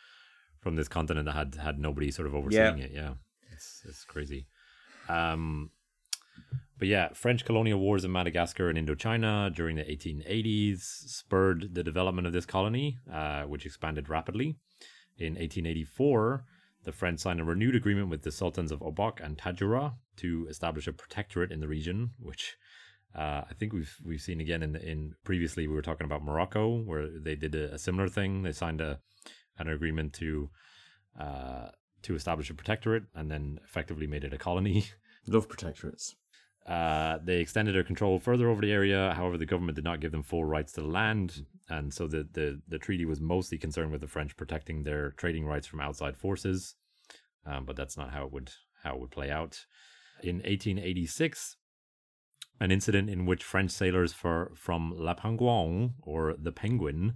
[0.61, 2.85] from this continent that had had nobody sort of overseeing Yeah.
[2.85, 2.91] it.
[2.93, 3.15] Yeah.
[3.53, 4.47] It's it's crazy.
[5.09, 5.71] Um
[6.79, 12.29] but yeah, French colonial wars in Madagascar and Indochina during the 1880s spurred the development
[12.29, 14.55] of this colony, uh, which expanded rapidly.
[15.17, 16.45] In 1884,
[16.85, 20.87] the French signed a renewed agreement with the sultans of Obok and Tajura to establish
[20.87, 22.57] a protectorate in the region, which
[23.15, 26.83] uh, I think we've we've seen again in in previously we were talking about Morocco
[26.83, 28.43] where they did a, a similar thing.
[28.43, 29.01] They signed a
[29.59, 30.51] an agreement to
[31.19, 31.69] uh,
[32.03, 34.87] to establish a protectorate and then effectively made it a colony.
[35.27, 36.15] Love protectorates.
[36.69, 39.15] Uh, they extended their control further over the area.
[39.17, 42.29] However, the government did not give them full rights to the land, and so the,
[42.33, 46.17] the, the treaty was mostly concerned with the French protecting their trading rights from outside
[46.17, 46.75] forces.
[47.47, 48.53] Um, but that's not how it would
[48.83, 49.65] how it would play out.
[50.23, 51.57] In 1886,
[52.61, 57.15] an incident in which French sailors for from La Penguin or the Penguin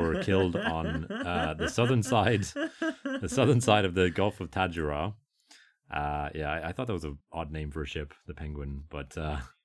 [0.00, 2.44] were killed on uh, the southern side,
[3.20, 5.14] the southern side of the Gulf of Tajura.
[5.92, 8.84] Uh, yeah, I, I thought that was an odd name for a ship, the Penguin,
[8.88, 9.38] but uh,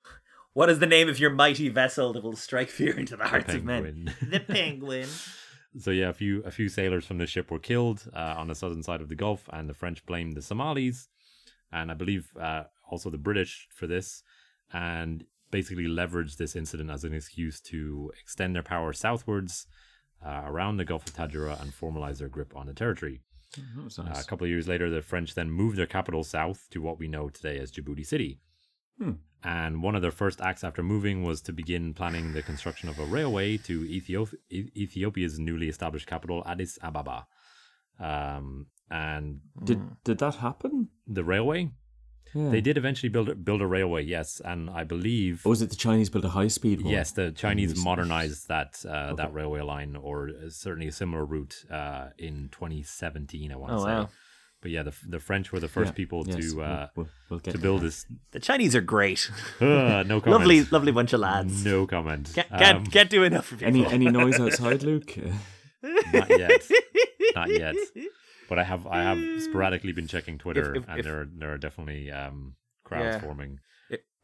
[0.58, 3.30] What is the name of your mighty vessel that will strike fear into the the
[3.30, 4.12] hearts of men?
[4.22, 5.08] The penguin.
[5.80, 8.56] so yeah, a few a few sailors from the ship were killed uh, on the
[8.56, 11.10] southern side of the Gulf, and the French blamed the Somalis,
[11.72, 14.24] and I believe uh, also the British for this,
[14.74, 19.68] and basically leveraged this incident as an excuse to extend their power southwards
[20.26, 23.22] uh, around the Gulf of Tadjoura and formalize their grip on the territory.
[23.84, 26.82] Was Uh, a couple of years later, the French then moved their capital south to
[26.82, 28.40] what we know today as Djibouti City.
[28.98, 29.14] Hmm.
[29.44, 33.00] And one of their first acts after moving was to begin planning the construction of
[33.00, 37.28] a railway to Ethiop- Ethiopia's newly established capital, Addis Ababa.
[38.00, 40.90] Um, and did did that happen?
[41.08, 41.72] the railway,
[42.36, 42.50] Yeah.
[42.50, 44.42] they did eventually build a, build a railway, yes.
[44.44, 46.92] And I believe, Or was it the Chinese built a high speed one?
[46.94, 47.84] yes, the Chinese Yes.
[47.84, 53.52] modernized that uh, that railway line, or certainly a similar route uh, in 2017.
[53.52, 53.86] I want to Oh, say.
[53.92, 54.10] wow.
[54.62, 57.08] But yeah, the the French were the first Yeah, people yes, to we'll- uh, we'll,
[57.30, 57.86] we'll get to to build that.
[57.86, 58.06] this.
[58.32, 59.30] The Chinese are great.
[59.62, 59.66] Uh,
[60.08, 60.26] no comment.
[60.28, 61.64] lovely, lovely bunch of lads.
[61.64, 62.32] No comment.
[62.34, 63.64] Can't, can't, Um, can't do enough for.
[63.64, 65.14] Any any noise outside, Luke?
[65.18, 66.62] Uh, not yet.
[67.36, 67.76] Not yet.
[68.50, 71.54] But I have I have sporadically been checking Twitter, if- and if- there are there
[71.54, 73.20] are definitely um, crowds Yeah.
[73.22, 73.60] forming.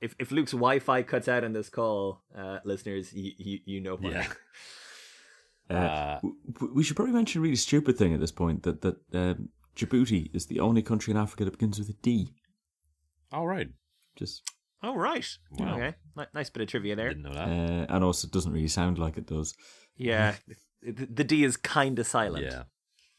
[0.02, 3.96] If, if Luke's Wi-Fi cuts out on this call, uh, listeners, you, you, you know
[3.96, 4.12] why.
[4.12, 4.28] Yeah.
[5.70, 8.64] Uh, Uh, w- w- we should probably mention a really stupid thing at this point
[8.64, 9.48] that that um,
[9.78, 12.34] Djibouti is the only country in Africa that begins with a D.
[13.32, 13.70] All right.
[14.18, 14.44] Just
[14.84, 15.26] Oh, right.
[15.52, 15.76] Wow.
[15.76, 15.96] Okay.
[16.18, 17.08] Ni- Nice bit of trivia there.
[17.08, 17.48] Didn't know that.
[17.48, 19.56] uh, and also it doesn't really sound like it does.
[19.96, 20.36] Yeah.
[20.82, 22.44] the, the D is kind of silent.
[22.46, 22.64] yeah.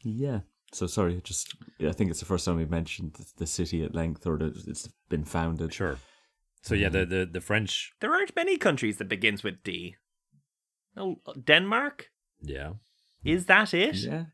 [0.03, 0.41] Yeah.
[0.75, 3.95] So sorry, just I think it's the first time we've mentioned the, the city at
[3.95, 5.73] length or that it's been founded.
[5.73, 5.99] Sure.
[6.63, 7.93] So yeah, the, the the French.
[8.01, 9.97] There aren't many countries that begins with D.
[10.97, 12.11] Oh, Denmark?
[12.41, 12.73] Yeah.
[13.25, 13.97] Is that it?
[13.97, 14.25] Yeah.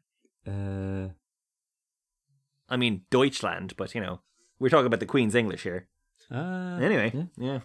[0.47, 1.09] Uh,
[2.69, 4.21] I mean, Deutschland, but you know,
[4.59, 5.89] we're talking about the Queen's English here.
[6.31, 7.25] Uh, Anyway, yeah.
[7.37, 7.61] yeah.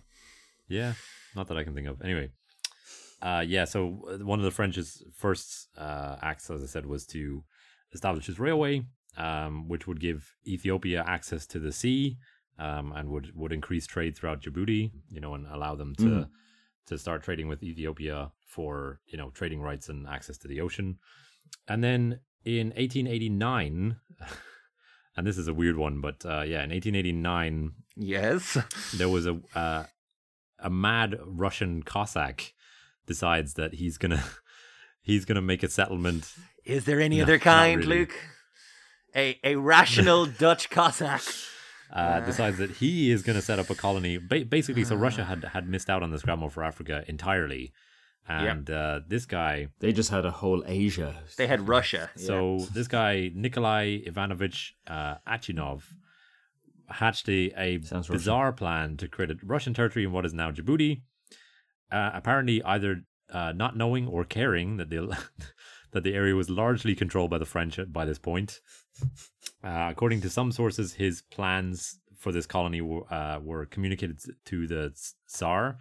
[0.68, 0.94] Yeah,
[1.36, 2.02] not that I can think of.
[2.02, 2.32] Anyway,
[3.22, 3.66] uh, yeah.
[3.66, 7.44] So uh, one of the French's first uh, acts, as I said, was to
[7.96, 8.76] establish his railway,
[9.18, 10.20] um, which would give
[10.56, 12.18] Ethiopia access to the sea,
[12.60, 14.92] um, and would would increase trade throughout Djibouti.
[15.10, 16.30] You know, and allow them to Mhm.
[16.90, 20.88] to start trading with Ethiopia for you know trading rights and access to the ocean.
[21.68, 23.98] And then in 1889.
[25.18, 28.58] And this is a weird one, but uh, yeah, in 1889, Yes.
[28.98, 29.86] there was a uh,
[30.60, 32.54] a mad Russian Cossack
[33.06, 34.22] decides that he's gonna
[35.02, 36.34] he's gonna make a settlement.
[36.66, 38.00] Is there any No, other kind, really.
[38.00, 38.16] Luke?
[39.16, 41.22] A a rational Dutch Cossack.
[41.94, 44.18] Uh, decides that he is going to set up a colony.
[44.18, 47.72] Ba- basically, so Russia had had missed out on the scramble for Africa entirely,
[48.28, 51.16] and uh, this guy They just had a whole Asia.
[51.38, 52.10] They had Russia.
[52.18, 52.26] yeah.
[52.26, 55.84] So this guy Nikolai Ivanovich uh, Achinov
[56.90, 60.52] hatched a, a Sounds bizarre plan to create a Russian territory in what is now
[60.52, 61.02] Djibouti.
[61.92, 63.02] Uh, apparently, either
[63.32, 65.18] uh, not knowing or caring that the
[65.96, 68.60] that the area was largely controlled by the French at- by this point.
[69.64, 74.68] Uh, according to some sources, his plans for this colony were, uh, were communicated to
[74.68, 74.94] the
[75.28, 75.80] Tsar,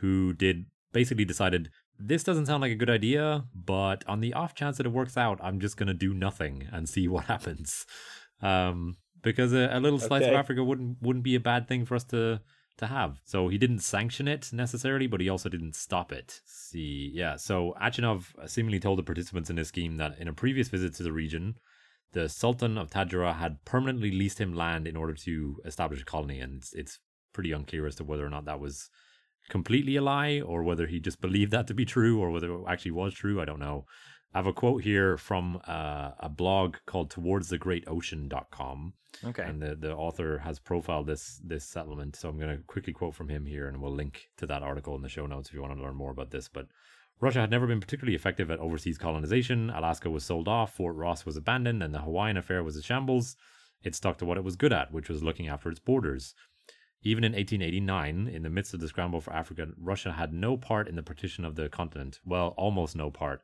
[0.00, 4.56] who did basically decided this doesn't sound like a good idea, but on the off
[4.56, 7.86] chance that it works out, I'm just gonna do nothing and see what happens.
[8.40, 11.94] Um, because a, a little slice of Africa wouldn't wouldn't be a bad thing for
[11.94, 12.40] us to
[12.78, 13.20] to have.
[13.24, 16.40] So he didn't sanction it necessarily, but he also didn't stop it.
[16.44, 17.36] See, yeah.
[17.36, 21.02] So Achinov seemingly told the participants in his scheme that in a previous visit to
[21.02, 21.56] the region,
[22.12, 26.40] the Sultan of Tadjoura had permanently leased him land in order to establish a colony,
[26.40, 26.98] and it's, it's
[27.32, 28.90] pretty unclear as to whether or not that was
[29.48, 32.60] completely a lie or whether he just believed that to be true or whether it
[32.68, 33.40] actually was true.
[33.40, 33.86] I don't know.
[34.34, 39.42] I have a quote here from uh, a blog called towardsthegreatocean.com okay.
[39.42, 43.14] and the, the author has profiled this this settlement so i'm going to quickly quote
[43.14, 45.62] from him here and we'll link to that article in the show notes if you
[45.62, 46.66] want to learn more about this but
[47.20, 51.24] russia had never been particularly effective at overseas colonization alaska was sold off fort ross
[51.26, 53.36] was abandoned and the hawaiian affair was a shambles
[53.82, 56.34] it stuck to what it was good at which was looking after its borders
[57.04, 60.86] even in 1889, in the midst of the scramble for Africa, Russia had no part
[60.86, 62.20] in the partition of the continent.
[62.24, 63.42] Well, almost no part.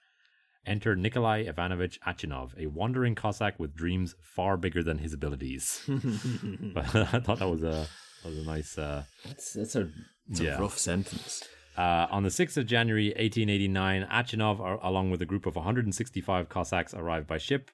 [0.66, 5.80] Enter Nikolai Ivanovich Achinov, a wandering Cossack with dreams far bigger than his abilities.
[6.76, 6.82] I
[7.20, 7.86] thought that was a
[8.22, 8.76] that was a nice.
[8.76, 9.88] Uh, That's, that's a,
[10.28, 10.58] it's Yeah.
[10.58, 11.42] a rough sentence.
[11.76, 16.92] uh, on the 6th of January 1889, Achinov, along with a group of 165 Cossacks,
[16.92, 17.70] arrived by ship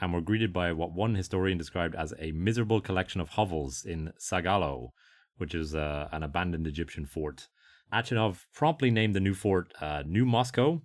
[0.00, 4.12] and were greeted by what one historian described as a miserable collection of hovels in
[4.18, 4.88] Sagalo,
[5.36, 7.48] which is uh, an abandoned Egyptian fort.
[7.92, 10.80] Achinov promptly named the new fort uh, New Moscow,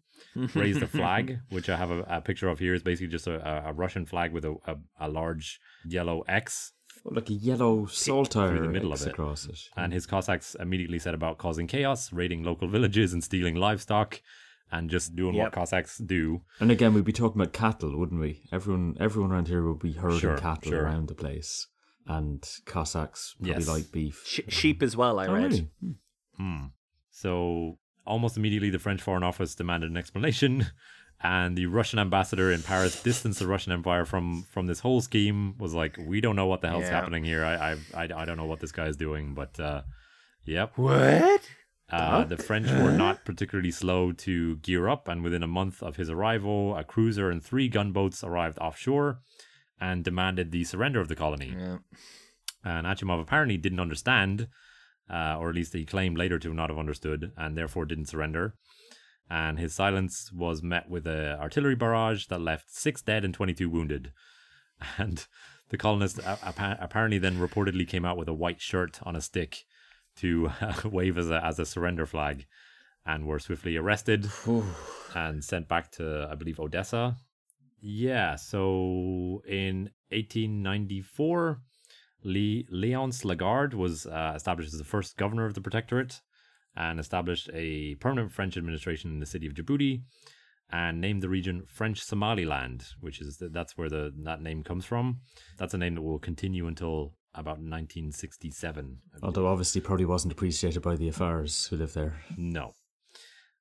[0.55, 2.73] raised the flag, which I have a, a picture of here.
[2.73, 3.35] is basically just a,
[3.67, 6.73] a- a Russian flag with a, a, a large yellow X
[7.05, 9.09] Oh, like a yellow saltire through the middle of it.
[9.09, 9.59] across it.
[9.77, 14.19] and his Cossacks immediately set about causing chaos, raiding local villages and stealing livestock,
[14.71, 16.41] and just doing what Cossacks do.
[16.59, 18.41] And again, we'd be talking about cattle, wouldn't we?
[18.51, 20.83] Everyone, everyone around here would be herding Sure, cattle sure.
[20.83, 21.67] around the place,
[22.07, 23.67] and Cossacks probably Yes.
[23.69, 24.23] like beef.
[24.25, 25.43] Sh- sheep as well, I Oh, read.
[25.51, 25.69] really?
[26.37, 26.65] Hmm.
[27.11, 30.67] So almost immediately, the French Foreign Office demanded an explanation,
[31.21, 35.55] and the Russian ambassador in Paris distanced the Russian Empire from from this whole scheme.
[35.59, 36.91] Was like, we don't know what the hell's Yeah.
[36.99, 37.43] happening here.
[37.45, 39.81] I, I I I don't know what this guy is doing, but uh,
[40.45, 40.73] yep.
[40.77, 41.41] What?
[41.89, 45.95] Uh, the French were not particularly slow to gear up, and within a month of
[45.95, 49.21] his arrival, a cruiser and three gunboats arrived offshore
[49.79, 51.55] and demanded the surrender of the colony.
[51.57, 51.77] Yeah.
[52.65, 54.49] And Achinov apparently didn't understand,
[55.09, 58.55] uh, or at least he claimed later to not have understood, and therefore didn't surrender.
[59.29, 63.69] And his silence was met with a artillery barrage that left six dead and 22
[63.69, 64.11] wounded.
[64.99, 65.25] And
[65.69, 69.65] the colonists apparently then reportedly came out with a white shirt on a stick
[70.17, 70.51] to
[70.85, 72.45] wave as a, as a surrender flag
[73.05, 74.29] and were swiftly arrested
[75.15, 77.17] and sent back to, I believe, Odessa.
[77.79, 81.61] Yeah, so in 1894,
[82.23, 86.21] Le- Leonce Lagarde was uh, established as the first governor of the protectorate
[86.75, 90.01] and established a permanent French administration in the city of Djibouti
[90.69, 95.19] and named the region French Somaliland, which is that's where the that name comes from.
[95.57, 98.97] That's a name that will continue until about 1967.
[99.23, 102.21] Although obviously probably wasn't appreciated by the Afars who live there.
[102.37, 102.73] no.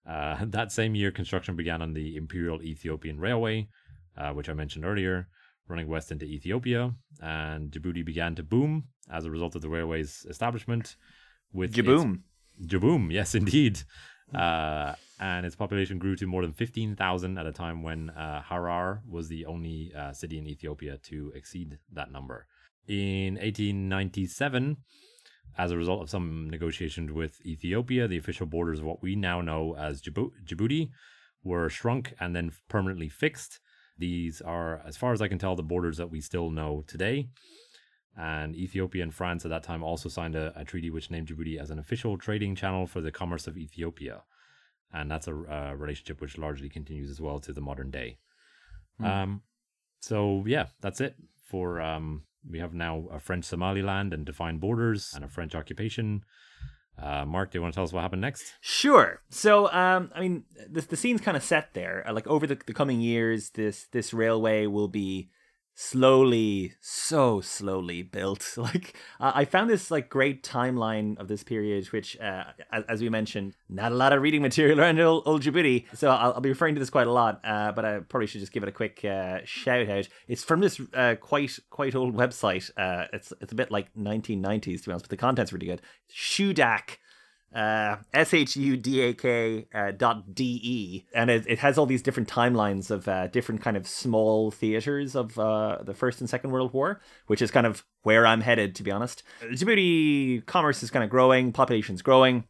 [0.09, 3.69] Uh, that same year, construction began on the Imperial Ethiopian Railway,
[4.17, 5.29] uh, which I mentioned earlier,
[5.69, 10.27] running west into Ethiopia, and Djibouti began to boom as a result of the railway's
[10.29, 10.97] establishment.
[11.53, 12.21] With its- Jaboom.
[12.65, 13.81] Jaboom, yes, indeed.
[14.35, 19.03] Uh, and its population grew to more than 15,000 at a time when uh, Harar
[19.09, 22.47] was the only uh, city in Ethiopia to exceed that number.
[22.89, 24.77] In 1897,
[25.59, 29.41] as a result of some negotiations with Ethiopia, the official borders of what we now
[29.41, 30.91] know as Djibouti
[31.43, 33.61] were shrunk and then permanently fixed.
[33.99, 37.29] These are, as far as I can tell, the borders that we still know today.
[38.17, 41.61] And Ethiopia and France at that time also signed a, a treaty which named Djibouti
[41.61, 44.23] as an official trading channel for the commerce of Ethiopia.
[44.93, 48.19] And that's a, uh relationship which largely continues as well to the modern day.
[49.05, 49.43] Um,
[50.01, 51.17] so, yeah, that's it
[51.51, 51.81] for.
[51.81, 56.23] Um, we have now a French Somaliland and defined borders and a French occupation.
[56.99, 58.55] Uh, Mark, do you want to tell us what happened next?
[58.61, 59.21] Sure.
[59.29, 62.05] So, um, I mean, the the scene's kind of set there.
[62.07, 65.29] Uh, like over the, the coming years, this this railway will be
[65.77, 68.57] slowly, so slowly built.
[68.67, 73.09] Like I found this like great timeline of this period, which, uh, as, as, we
[73.11, 75.85] mentioned, not a lot of reading material around old, old Djibouti.
[75.95, 78.41] So I'll, I'll, be referring to this quite a lot, uh, but I probably should
[78.41, 80.09] just give it a quick uh, shout out.
[80.27, 82.71] It's from this uh, quite quite old website.
[82.77, 85.83] Uh, it's it's a bit like 1990s to be honest, but the content's really good.
[86.11, 86.97] Shudak
[87.57, 91.07] uh, S-H-U-D-A-K uh, dot D-E.
[91.15, 95.17] And it, it has all these different timelines of uh, different kind of small theaters
[95.17, 98.75] of uh, the First and Second World War, which is kind of where I'm headed,
[98.77, 99.23] to be honest.
[99.43, 102.45] Djibouti commerce is kind of growing, population's growing,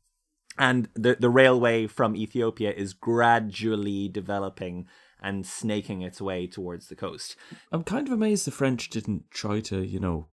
[0.58, 4.86] and the, the railway from Ethiopia is gradually developing
[5.22, 7.36] and snaking its way towards the coast.
[7.70, 10.26] I'm kind of amazed the French didn't try to, you know,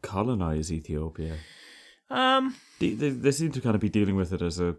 [0.00, 1.36] colonize Ethiopia.
[2.12, 4.76] Um, they, they, they seem to kind of be dealing with it as a,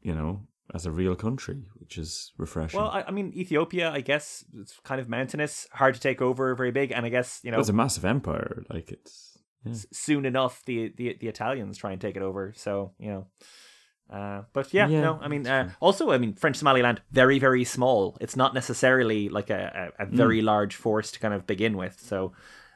[0.00, 2.80] you know, as a real country, which is refreshing.
[2.80, 6.54] Well, I, I, mean, Ethiopia, I guess, it's kind of mountainous, hard to take over,
[6.54, 8.62] very big, and I guess you know, it's a massive empire.
[8.70, 9.74] Like it's yeah.
[9.92, 12.52] soon enough, the, the the Italians try and take it over.
[12.56, 13.26] So you know.
[14.08, 17.62] Uh, but yeah, yeah, no, I mean, uh, also, I mean, French Somaliland, very, very
[17.62, 18.18] small.
[18.20, 20.46] It's not necessarily like a, a, a very mm.
[20.46, 22.00] large force to kind of begin with.
[22.00, 22.32] So,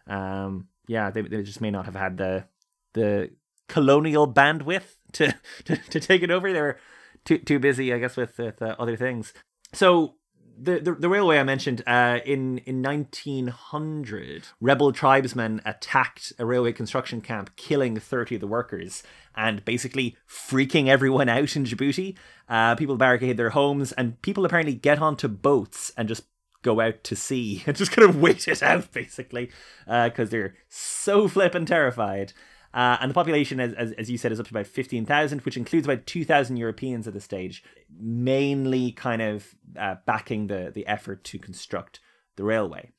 [0.06, 2.44] um, yeah, they, they just may not have had the
[2.92, 3.30] the
[3.68, 5.34] colonial bandwidth to,
[5.64, 6.52] to, to take it over.
[6.52, 6.78] They were
[7.24, 9.32] too too busy, I guess, with, with uh, other things.
[9.72, 10.14] So
[10.56, 16.72] the, the, the railway I mentioned uh, in in 1900, rebel tribesmen attacked a railway
[16.72, 19.02] construction camp, killing 30 of the workers
[19.36, 22.16] and basically freaking everyone out in Djibouti.
[22.48, 26.24] Uh, people barricade their homes, and people apparently get onto boats and just
[26.62, 29.50] go out to sea and just kind of wait it out, basically,
[29.86, 32.32] because uh, they're so flippin' terrified.
[32.74, 35.56] Uh, and the population, as, as, as, you said, is up to about 15,000, which
[35.56, 37.62] includes about 2,000 Europeans at this stage,
[37.96, 42.00] mainly kind of uh, backing the, the effort to construct
[42.34, 42.90] the railway.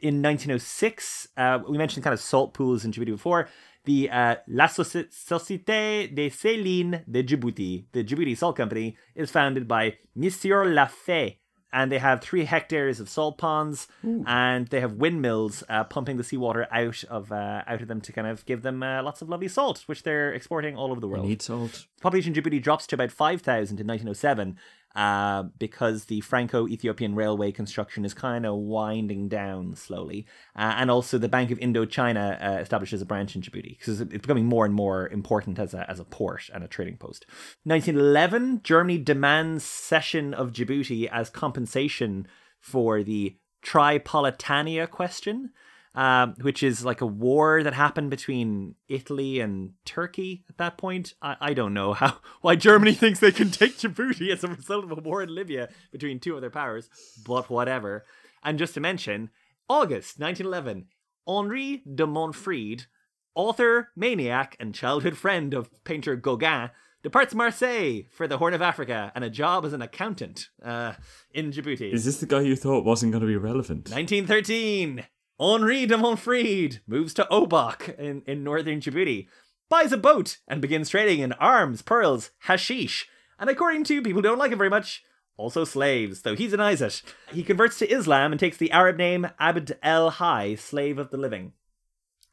[0.00, 3.48] In 1906, uh, we mentioned kind of salt pools in Djibouti before.
[3.84, 9.96] The uh, La Société des Salines de Djibouti, the Djibouti Salt Company, is founded by
[10.14, 11.38] Monsieur Lafay,
[11.72, 14.24] and they have three hectares of salt ponds, Ooh.
[14.26, 18.12] and they have windmills uh, pumping the seawater out of uh, out of them to
[18.12, 21.08] kind of give them uh, lots of lovely salt, which they're exporting all over the
[21.08, 21.24] world.
[21.24, 21.86] They need salt.
[22.00, 24.56] Population Djibouti drops to about five thousand in 1907,
[24.96, 30.26] uh, because the Franco-Ethiopian railway construction is kind of winding down slowly,
[30.56, 34.12] uh, and also the Bank of Indochina uh, establishes a branch in Djibouti because it's
[34.12, 37.26] becoming more and more important as a as a port and a trading post.
[37.64, 42.26] 1911, Germany demands cession of Djibouti as compensation
[42.60, 45.50] for the Tripolitania question
[45.98, 51.14] um, which is like a war that happened between Italy and Turkey at that point.
[51.20, 54.84] I, I don't know how why Germany thinks they can take Djibouti as a result
[54.84, 56.88] of a war in Libya between two other powers,
[57.26, 58.04] but whatever.
[58.44, 59.30] And just to mention,
[59.68, 60.86] August 1911,
[61.26, 62.86] Henri de Monfreid,
[63.34, 66.70] author, maniac, and childhood friend of painter Gauguin,
[67.02, 70.92] departs Marseille for the Horn of Africa and a job as an accountant uh,
[71.34, 71.92] in Djibouti.
[71.92, 73.90] Is this the guy you thought wasn't going to be relevant?
[73.90, 75.04] 1913.
[75.40, 79.28] Henri de Monfreid moves to Obok in, in northern Djibouti,
[79.68, 83.06] buys a boat, and begins trading in arms, pearls, hashish,
[83.38, 85.04] and according to people who don't like it very much,
[85.36, 87.02] also slaves, though he denies it.
[87.32, 91.16] He converts to Islam and takes the Arab name Abd el Hay, slave of the
[91.16, 91.52] living.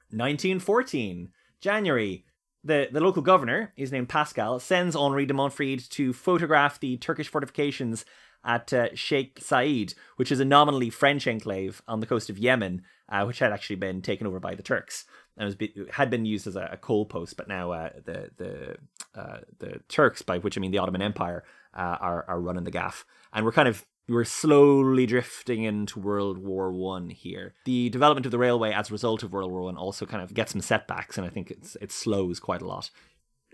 [0.10, 1.30] 1914,
[1.62, 2.26] January.
[2.64, 7.28] The, the local governor, his name Pascal, sends Henri de Monfreid to photograph the Turkish
[7.28, 8.06] fortifications
[8.46, 12.84] at uh, Sheikh Said, which is a nominally French enclave on the coast of Yemen,
[13.10, 15.06] uh, which had actually been taken over by the Turks
[15.38, 18.30] and was be, had been used as a, a coal post, but now uh, the
[18.38, 18.78] the
[19.20, 21.43] uh, the Turks, by which I mean the Ottoman Empire,
[21.74, 26.38] uh, are are running the gaff, and we're kind of we're slowly drifting into World
[26.38, 27.54] War One here.
[27.66, 30.34] The development of the railway as a result of World War One also kind of
[30.34, 32.89] gets some setbacks, and I think it's it slows quite a lot.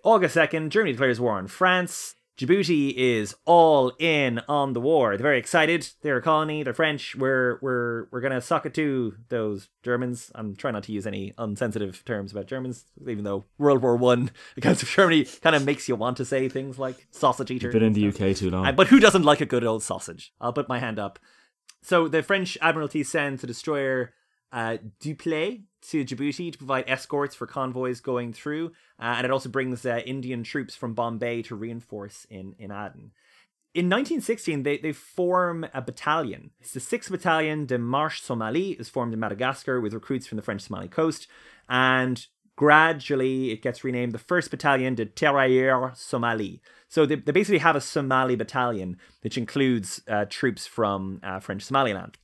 [0.04, 2.16] August 2nd, Germany declares war on France.
[2.38, 5.16] Djibouti is all in on the war.
[5.16, 5.88] They're very excited.
[6.02, 6.64] They're a colony.
[6.64, 7.16] They're French.
[7.16, 10.32] We're we're we're gonna suck it to those Germans.
[10.34, 14.32] I'm trying not to use any unsensitive terms about Germans, even though World War One
[14.58, 17.68] against Germany kind of makes you want to say things like sausage eater.
[17.68, 18.76] You've been in the UK too long.
[18.76, 20.34] but who doesn't like a good old sausage?
[20.42, 21.20] I'll put my hand up.
[21.84, 24.14] So the French Admiralty sends a destroyer
[24.52, 28.68] uh, Dupleix to Djibouti to provide escorts for convoys going through,
[29.00, 33.12] uh, and it also brings uh, Indian troops from Bombay to reinforce in, in Aden.
[33.74, 36.52] In 1916, they, they form a battalion.
[36.60, 40.42] It's the 6th Battalion de Marche Somali is formed in Madagascar with recruits from the
[40.42, 41.28] French Somali coast,
[41.70, 42.28] and
[42.58, 46.62] gradually it gets renamed the 1st Battalion de Tirailleurs Somali.
[46.90, 51.64] So they, they basically have a Somali battalion, which includes uh, troops from uh, French
[51.64, 52.18] Somaliland.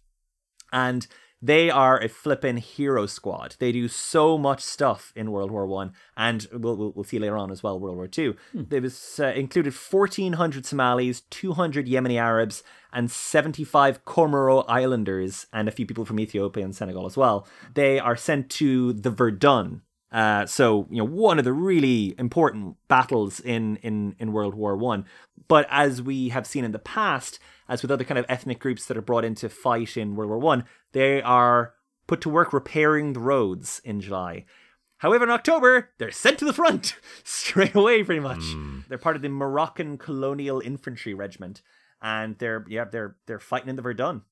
[0.74, 1.08] And
[1.42, 3.56] they are a flippin' hero squad.
[3.60, 7.38] They do so much stuff in World War One, and we'll, we'll, we'll see later
[7.38, 7.80] on as well.
[7.80, 8.36] World War Two.
[8.54, 8.64] Hmm.
[8.70, 14.66] There was uh, included fourteen hundred Somalis, two hundred Yemeni Arabs, and seventy five Comoro
[14.68, 17.48] Islanders, and a few people from Ethiopia and Senegal as well.
[17.76, 19.82] They are sent to the Verdun,
[20.12, 24.76] uh, so you know one of the really important battles in in in World War
[24.76, 25.06] One.
[25.48, 27.40] But as we have seen in the past,
[27.70, 30.40] as with other kind of ethnic groups that are brought into fight in World War
[30.40, 31.74] One, they are
[32.08, 34.46] put to work repairing the roads in July.
[35.00, 38.40] However, in October, they're sent to the front straight away, pretty much.
[38.40, 38.88] Mm.
[38.88, 41.62] They're part of the Moroccan Colonial Infantry Regiment,
[42.02, 44.24] and they're yeah they're they're fighting in the Verdun.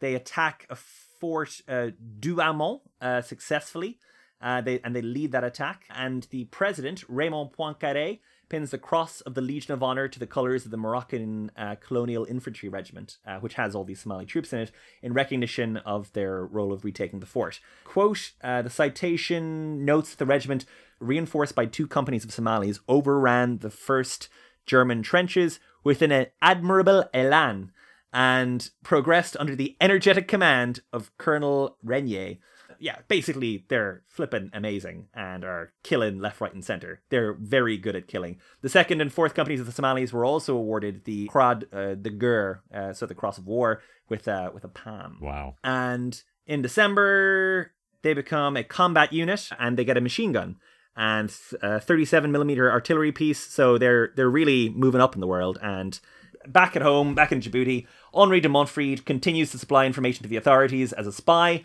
[0.00, 1.90] They attack a fort uh,
[2.20, 3.98] Douaumont uh, successfully,
[4.40, 5.84] uh, they and they lead that attack.
[5.90, 10.26] And the president Raymond Poincaré pins the cross of the Legion of Honor to the
[10.26, 14.52] colors of the Moroccan uh, Colonial Infantry Regiment, uh, which has all these Somali troops
[14.52, 14.72] in it,
[15.02, 17.60] in recognition of their role of retaking the fort.
[17.84, 20.64] Quote uh, The citation notes that the regiment,
[21.00, 24.28] reinforced by two companies of Somalis, overran the first
[24.66, 27.72] German trenches with an admirable elan
[28.12, 32.36] and progressed under the energetic command of Colonel Renier
[32.78, 37.00] yeah, basically they're flipping amazing and are killing left, right, and center.
[37.10, 38.38] They're very good at killing.
[38.62, 42.10] The second and fourth companies of the Somalis were also awarded the Croix uh, de
[42.10, 45.18] Guerre, uh, so the Cross of War, with uh, with a palm.
[45.20, 45.56] Wow!
[45.62, 47.72] And in December,
[48.02, 50.56] they become a combat unit and they get a machine gun
[50.96, 53.40] and a 37 millimeter artillery piece.
[53.40, 55.98] So they're they're really moving up in the world and.
[56.46, 60.36] Back at home, back in Djibouti, Henri de Monfreid continues to supply information to the
[60.36, 61.64] authorities as a spy,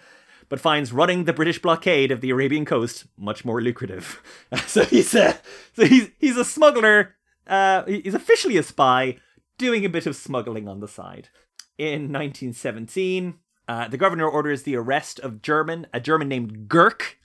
[0.50, 4.22] but finds running the British blockade of the Arabian coast much more lucrative.
[4.68, 5.40] so he's a
[5.74, 7.16] so he's he's a smuggler.
[7.48, 9.18] Uh, he's officially a spy,
[9.58, 11.30] doing a bit of smuggling on the side.
[11.78, 13.36] In 1917,
[13.68, 17.16] uh, the governor orders the arrest of German a German named Gurk,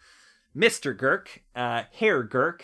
[0.54, 2.60] Mister Gurk, uh, Herr Gurk.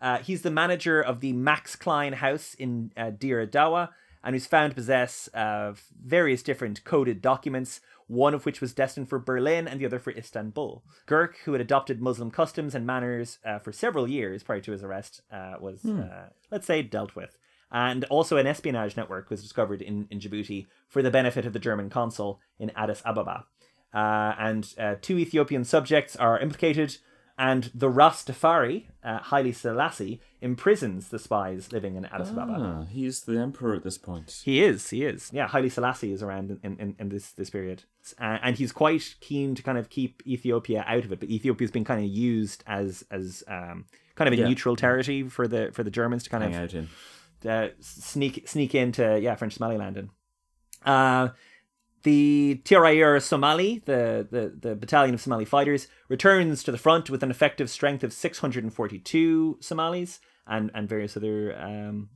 [0.00, 3.90] Uh, he's the manager of the Max Klein house in uh, Dawa,
[4.22, 9.08] and who's found to possess uh, various different coded documents one of which was destined
[9.08, 10.82] for Berlin and the other for Istanbul.
[11.06, 14.82] Gurk, who had adopted Muslim customs and manners uh, for several years prior to his
[14.82, 16.00] arrest, uh, was, hmm.
[16.00, 17.38] uh, let's say, dealt with.
[17.70, 21.58] And also an espionage network was discovered in, in Djibouti for the benefit of the
[21.58, 23.44] German consul in Addis Ababa.
[23.92, 26.96] Uh, and uh, two Ethiopian subjects are implicated
[27.38, 32.54] and the Rastafari, uh, Haile Selassie, imprisons the spies living in Addis Ababa.
[32.58, 34.42] Ah, he's the emperor at this point.
[34.44, 35.30] He is, he is.
[35.32, 37.84] Yeah, Haile Selassie is around in, in, in this, this period.
[38.20, 41.70] Uh, and he's quite keen to kind of keep Ethiopia out of it, but Ethiopia's
[41.70, 43.84] been kind of used as as um,
[44.16, 44.48] kind of a yeah.
[44.48, 46.88] neutral territory for the for the Germans to kind Hang of out in.
[47.48, 50.08] Uh, sneak sneak into yeah French Somaliland and.
[50.84, 51.28] Uh,
[52.02, 57.22] the Tirailleurs Somali, the, the, the battalion of Somali fighters, returns to the front with
[57.22, 62.08] an effective strength of 642 Somalis and, and various other um,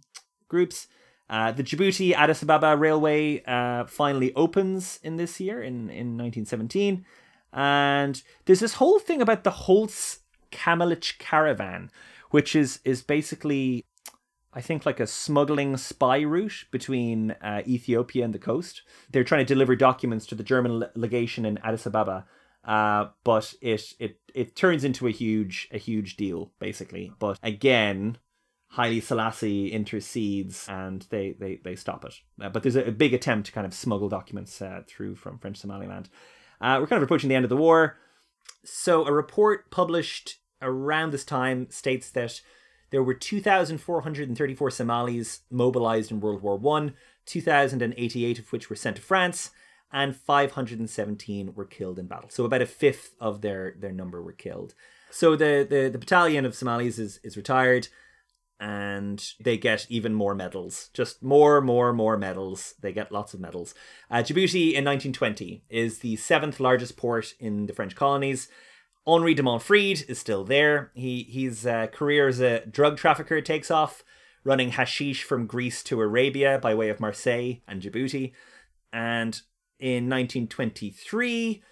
[0.48, 0.86] groups.
[1.28, 7.04] Uh, the Djibouti Addis Ababa Railway uh, finally opens in this year, in, in 1917.
[7.52, 10.20] And there's this whole thing about the Holtz
[10.50, 11.90] Kamelich caravan,
[12.30, 13.84] which is, is basically
[14.54, 18.82] I think like a smuggling spy route between uh, Ethiopia and the coast.
[19.10, 22.26] They're trying to deliver documents to the German legation in Addis Ababa,
[22.64, 27.12] uh, but it it it turns into a huge a huge deal basically.
[27.18, 28.18] But again,
[28.72, 32.20] Haile Selassie intercedes and they they they stop it.
[32.40, 35.38] Uh, but there's a, a, big attempt to kind of smuggle documents uh, through from
[35.38, 36.10] French Somaliland.
[36.60, 37.98] Uh, we're kind of approaching the end of the war,
[38.64, 42.40] so a report published around this time states that
[42.92, 46.94] there were 2,434 Somalis mobilized in World War One,
[47.26, 49.50] 2,088 of which were sent to France,
[49.92, 52.30] and 517 were killed in battle.
[52.30, 54.74] So about a fifth of their, their number were killed.
[55.10, 57.88] So the, the, the battalion of Somalis is, is retired
[58.60, 60.88] and they get even more medals.
[60.94, 62.74] Just more, more, more medals.
[62.80, 63.74] They get lots of medals.
[64.10, 68.48] Uh, Djibouti in 1920 is the seventh largest port in the French colonies.
[69.06, 70.92] Henri de Monfreid is still there.
[70.94, 74.04] He his uh, career as a drug trafficker takes off,
[74.44, 78.32] running hashish from Greece to Arabia by way of Marseille and Djibouti.
[78.92, 79.40] And
[79.80, 81.62] in 1923,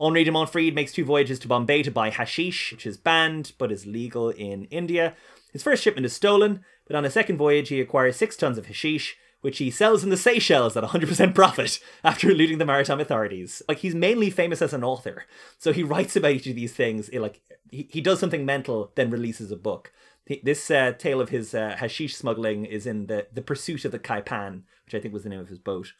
[0.00, 3.72] Henri de Monfreid makes two voyages to Bombay to buy hashish, which is banned but
[3.72, 5.14] is legal in India.
[5.52, 8.66] His first shipment is stolen, but on a second voyage he acquires six tons of
[8.66, 13.62] hashish, which he sells in the Seychelles at 100% profit after eluding the maritime authorities.
[13.68, 15.24] Like, he's mainly famous as an author.
[15.58, 18.92] So he writes about each of these things in, like, he, he does something mental,
[18.96, 19.92] then releases a book.
[20.26, 23.92] He- This uh, tale of his uh, hashish smuggling is in the the pursuit of
[23.92, 25.92] the Kaipan, which I think was the name of his boat.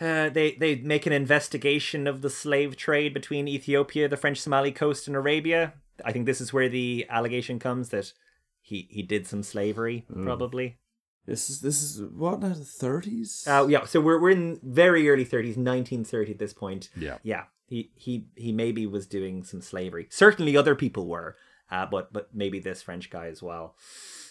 [0.00, 4.72] Uh, they they make an investigation of the slave trade between Ethiopia, the French Somali
[4.72, 5.74] coast, and Arabia.
[6.04, 8.12] I think this is where the allegation comes that
[8.60, 10.78] he he did some slavery, probably.
[11.26, 13.44] This is this is what now the thirties.
[13.48, 16.88] Uh, yeah, so we're we're in very early thirties, nineteen thirty at this point.
[16.96, 17.18] Yeah.
[17.22, 17.44] yeah.
[17.66, 20.08] He he he maybe was doing some slavery.
[20.10, 21.36] Certainly, other people were,
[21.70, 23.76] uh, but but maybe this French guy as well.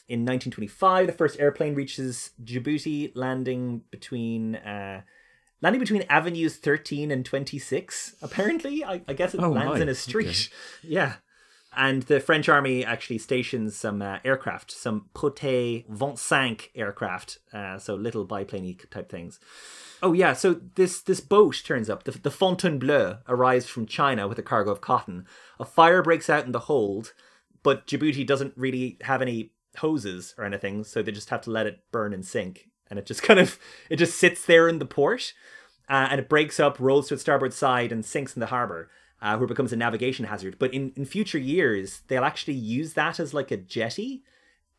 [0.08, 5.02] In 1925, the first airplane reaches Djibouti, landing between uh,
[5.62, 8.16] landing between avenues 13 and 26.
[8.22, 9.82] Apparently, I, I guess it Oh, lands my.
[9.82, 10.50] in a street.
[10.84, 11.16] Yeah.
[11.74, 17.96] And the French army actually stations some uh, aircraft, some Potez 25 aircraft, uh, so
[17.96, 19.40] little biplane type things.
[20.04, 22.04] Oh yeah, so this this boat turns up.
[22.04, 25.26] The, the Fontainebleau arrives from China with a cargo of cotton.
[25.60, 27.14] A fire breaks out in the hold,
[27.64, 31.68] but Djibouti doesn't really have any hoses or anything, so they just have to let
[31.68, 32.70] it burn and sink.
[32.90, 33.58] And it just kind of
[33.90, 35.34] it just sits there in the port,
[35.88, 38.90] uh, and it breaks up, rolls to its starboard side, and sinks in the harbor,
[39.22, 40.58] uh, where it becomes a navigation hazard.
[40.60, 44.24] But in in future years, they'll actually use that as like a jetty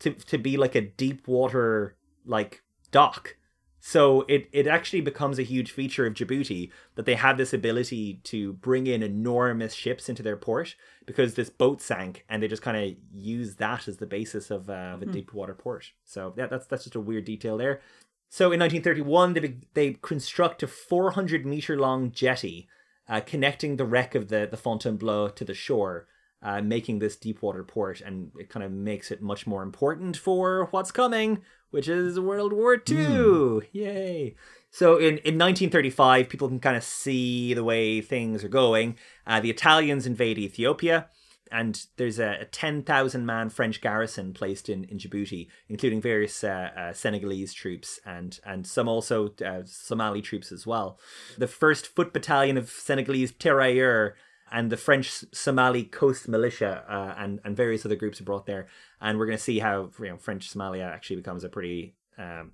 [0.01, 3.36] to to be like a deep water like dock.
[3.84, 8.20] So it, it actually becomes a huge feature of Djibouti that they have this ability
[8.22, 12.62] to bring in enormous ships into their port because this boat sank and they just
[12.62, 15.90] kind of use that as the basis of, uh, of a deep water port.
[16.05, 17.80] So yeah, that's that's just a weird detail there.
[18.28, 22.68] So in 1931, they they construct a 400 meter long jetty
[23.09, 26.07] uh, connecting the wreck of the the Fontainebleau to the shore,
[26.42, 30.16] uh, making this deep water port, and it kind of makes it much more important
[30.16, 33.68] for what's coming, which is World War II.
[33.72, 34.36] Yay!
[34.70, 38.96] So in, in 1935, people can kind of see the way things are going.
[39.26, 41.09] Uh, the Italians invade Ethiopia,
[41.53, 46.70] and there's a, a 10,000 man French garrison placed in, in Djibouti, including various uh,
[46.76, 50.98] uh, Senegalese troops and, and some also uh, Somali troops as well.
[51.36, 54.14] The 1st Foot Battalion of Senegalese Tirailleurs
[54.50, 58.66] and the French Somali Coast Militia uh, and, and various other groups are brought there.
[59.00, 61.94] And we're going to see how you know, French Somalia actually becomes a pretty.
[62.18, 62.53] Um,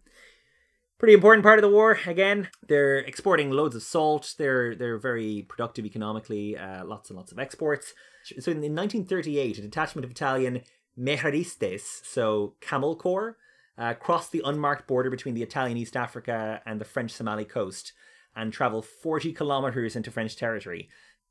[0.98, 1.98] pretty important part of the war.
[2.06, 4.34] Again they're exporting loads of salt.
[4.38, 7.94] They're they're very productive economically uh, lots and lots of exports.
[8.24, 10.62] So in, in 1938 a detachment of italian
[10.98, 13.36] meharistes so camel corps
[13.78, 17.92] uh, crossed the unmarked border between the italian east africa and the french somali coast
[18.34, 20.88] and travel 40 kilometers into french territory.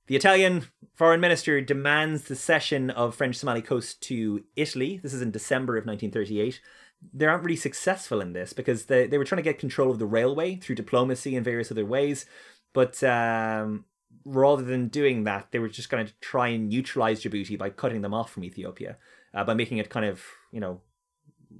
[0.07, 0.63] The Italian
[0.95, 5.01] foreign minister demands the cession of French Somali coast to Italy.
[5.03, 6.61] This is in December of 1938
[7.13, 9.99] they aren't really successful in this because they, they were trying to get control of
[9.99, 12.25] the railway through diplomacy and various other ways.
[12.73, 13.85] But um,
[14.25, 18.01] rather than doing that, they were just going to try and neutralize Djibouti by cutting
[18.01, 18.97] them off from Ethiopia,
[19.33, 20.81] uh, by making it kind of, you know,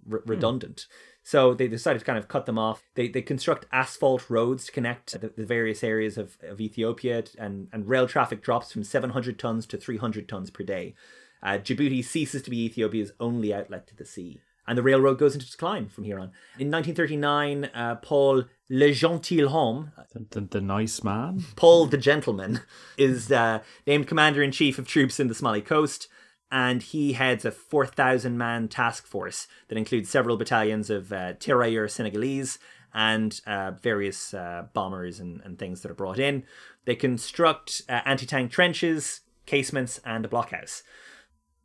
[0.06, 0.88] re- redundant.
[1.24, 2.84] So they decided to kind of cut them off.
[2.96, 7.68] They, they construct asphalt roads to connect the, the various areas of, of Ethiopia, and,
[7.72, 10.96] and rail traffic drops from 700 tons to 300 tons per day.
[11.44, 15.34] Uh, Djibouti ceases to be Ethiopia's only outlet to the sea and the railroad goes
[15.34, 16.32] into decline from here on.
[16.60, 21.46] In 1939, uh, Paul Le Gentilhomme, The, the, the nice man.
[21.56, 22.62] Paul the Gentleman,
[22.98, 26.08] is uh, named commander in chief of troops in the Somali coast,
[26.52, 31.94] and he heads a 4,000 man task force that includes several battalions of uh, Tirailleurs
[31.94, 32.60] Senegalese
[32.94, 36.44] and uh, various uh, bombers and, and things that are brought in.
[36.86, 40.84] They construct uh, anti tank trenches, casements, and a blockhouse.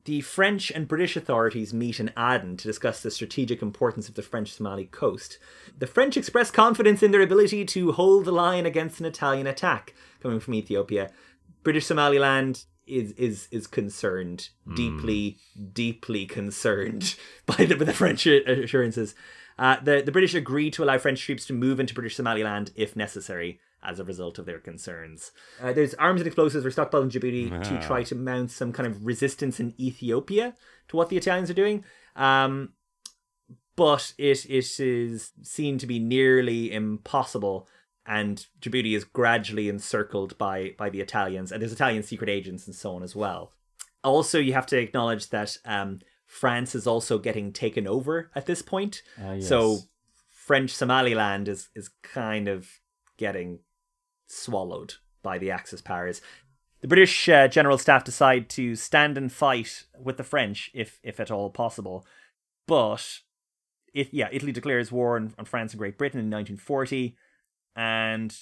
[0.04, 4.22] The French and British authorities meet in Aden to discuss the strategic importance of the
[4.22, 5.38] French Somali coast.
[5.78, 9.94] The French express confidence in their ability to hold the line against an Italian attack
[10.20, 11.12] coming from Ethiopia.
[11.62, 15.38] British Somaliland is is is concerned, deeply,
[15.72, 17.14] deeply concerned
[17.46, 19.14] by the, by the French assurances.
[19.56, 22.96] Uh, the the British agreed to allow French troops to move into British Somaliland if
[22.96, 25.32] necessary as a result of their concerns.
[25.60, 28.86] Uh, there's arms and explosives were stockpiled in Djibouti to try to mount some kind
[28.86, 30.54] of resistance in Ethiopia
[30.88, 31.84] to what the Italians are doing.
[32.16, 32.74] Um,
[33.76, 37.68] but it it is seen to be nearly impossible,
[38.06, 42.76] and Djibouti is gradually encircled by by the Italians, and there's Italian secret agents and
[42.76, 43.52] so on as well.
[44.04, 48.62] Also, you have to acknowledge that um, France is also getting taken over at this
[48.62, 49.02] point.
[49.20, 49.48] Ah, yes.
[49.48, 49.78] So
[50.28, 52.68] French Somaliland is is kind of
[53.16, 53.60] getting
[54.32, 56.20] swallowed by the Axis powers.
[56.80, 61.20] The British uh, General Staff decide to stand and fight with the French if if
[61.20, 62.04] at all possible,
[62.66, 63.20] but
[63.94, 67.16] it, yeah, Italy declares war on, on France and Great Britain in 1940,
[67.76, 68.36] and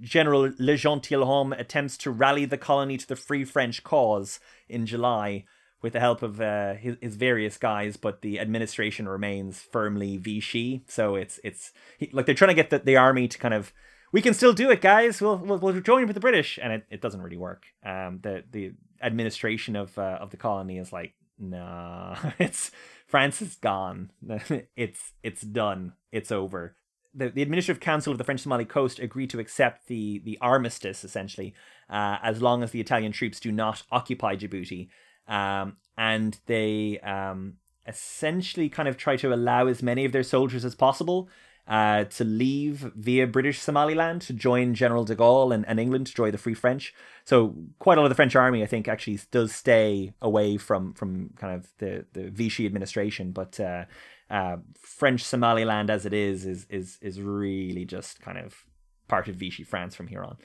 [0.00, 5.44] General Le Gentilhomme attempts to rally the colony to the Free French cause in July,
[5.82, 10.84] with the help of uh, his, his various guys, but the administration remains firmly Vichy.
[10.86, 11.72] So it's it's
[12.12, 13.72] like they're trying to get the, the army to kind of
[14.12, 15.20] we can still do it, guys.
[15.20, 17.64] We'll we'll, we'll join with the British, and it, it doesn't really work.
[17.84, 18.72] Um, the the
[19.02, 22.70] administration of uh, of the colony is like, nah, it's
[23.06, 24.10] France is gone.
[24.76, 25.94] it's it's done.
[26.12, 26.76] It's over.
[27.14, 31.04] The, the administrative council of the French Somali coast agreed to accept the the armistice
[31.04, 31.54] essentially,
[31.90, 34.88] uh, as long as the Italian troops do not occupy Djibouti
[35.28, 37.54] um, and they um,
[37.86, 41.28] essentially kind of try to allow as many of their soldiers as possible
[41.68, 46.14] uh, to leave via British Somaliland to join General de Gaulle and, and England to
[46.14, 46.94] join the Free French.
[47.24, 50.94] So quite a lot of the French army, I think, actually does stay away from
[50.94, 53.58] from kind of the the Vichy administration, but.
[53.58, 53.84] Uh,
[54.30, 58.64] uh, French Somaliland, as it is, is is is really just kind of
[59.06, 60.38] part of Vichy France from here on.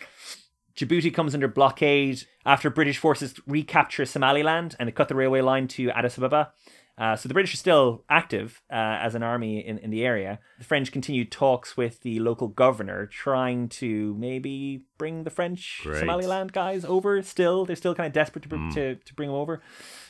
[0.75, 5.67] Djibouti comes under blockade after British forces recapture Somaliland and they cut the railway line
[5.69, 6.51] to Addis Ababa.
[6.97, 10.39] Uh, so the British are still active uh, as an army in, in the area.
[10.57, 15.99] The French continued talks with the local governor, trying to maybe bring the French Great.
[15.99, 17.21] Somaliland guys over.
[17.21, 19.61] Still, they're still kind of desperate to, br- to, to bring them over.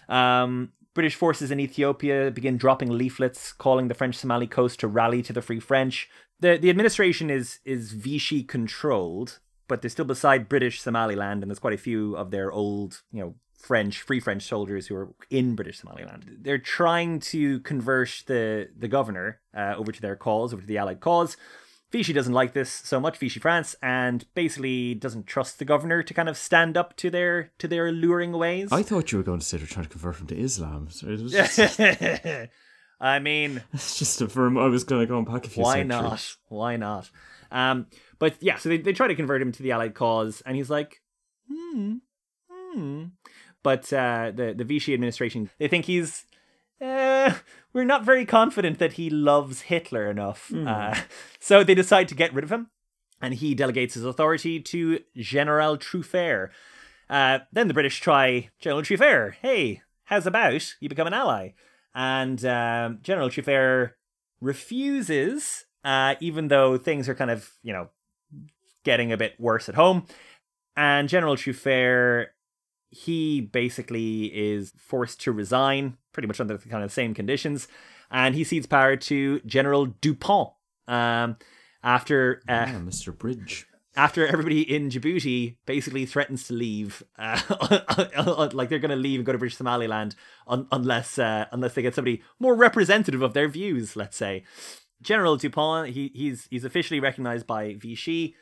[0.08, 5.22] Um, British forces in Ethiopia begin dropping leaflets calling the French Somali coast to rally
[5.22, 6.10] to the Free French.
[6.40, 11.60] The the administration is is Vichy controlled, but they're still beside British Somaliland, and there's
[11.60, 15.56] quite a few of their old, you know, French, free French soldiers who are in
[15.56, 16.38] British Somaliland.
[16.42, 20.78] They're trying to convert the the governor uh, over to their cause, over to the
[20.78, 21.36] Allied cause.
[21.90, 26.14] Vichy doesn't like this so much, Vichy France, and basically doesn't trust the governor to
[26.14, 28.70] kind of stand up to their to their alluring ways.
[28.72, 30.90] I thought you were going to say they're trying to convert him to Islam.
[30.90, 31.80] So it was just,
[33.00, 34.58] I mean, it's just a firm.
[34.58, 35.64] I was going to go and pack a few.
[35.64, 36.02] why centuries.
[36.02, 36.36] not?
[36.50, 37.10] Why not?
[37.52, 37.88] Um,
[38.20, 40.70] but yeah, so they, they try to convert him to the Allied cause, and he's
[40.70, 41.02] like,
[41.50, 41.96] hmm,
[42.52, 43.04] hmm.
[43.68, 46.24] But uh, the the Vichy administration, they think he's.
[46.80, 47.34] Uh,
[47.74, 50.96] we're not very confident that he loves Hitler enough, uh,
[51.42, 52.70] so they decide to get rid of him,
[53.22, 56.52] and he delegates his authority to General Truffert.
[57.10, 59.34] Uh, then the British try General Truffert.
[59.42, 61.50] Hey, how's about you become an ally?
[61.94, 63.96] And um, General Truffert
[64.40, 67.90] refuses, uh, even though things are kind of, you know,
[68.86, 70.06] getting a bit worse at home.
[70.78, 72.28] And General Truffert,
[72.90, 77.68] he basically is forced to resign, pretty much under the kind of same conditions.
[78.10, 80.50] And he cedes power to General Dupont.
[80.88, 81.36] Um,
[81.84, 83.18] after uh, Yeah, Mr.
[83.18, 83.68] Bridge.
[83.96, 87.40] after everybody in Djibouti basically threatens to leave, uh,
[88.54, 90.16] like they're going to leave and go to British Somaliland
[90.48, 93.96] un- unless uh, unless they get somebody more representative of their views.
[93.96, 94.44] Let's say
[95.02, 98.36] General Dupont, he he's he's officially recognized by Vichy,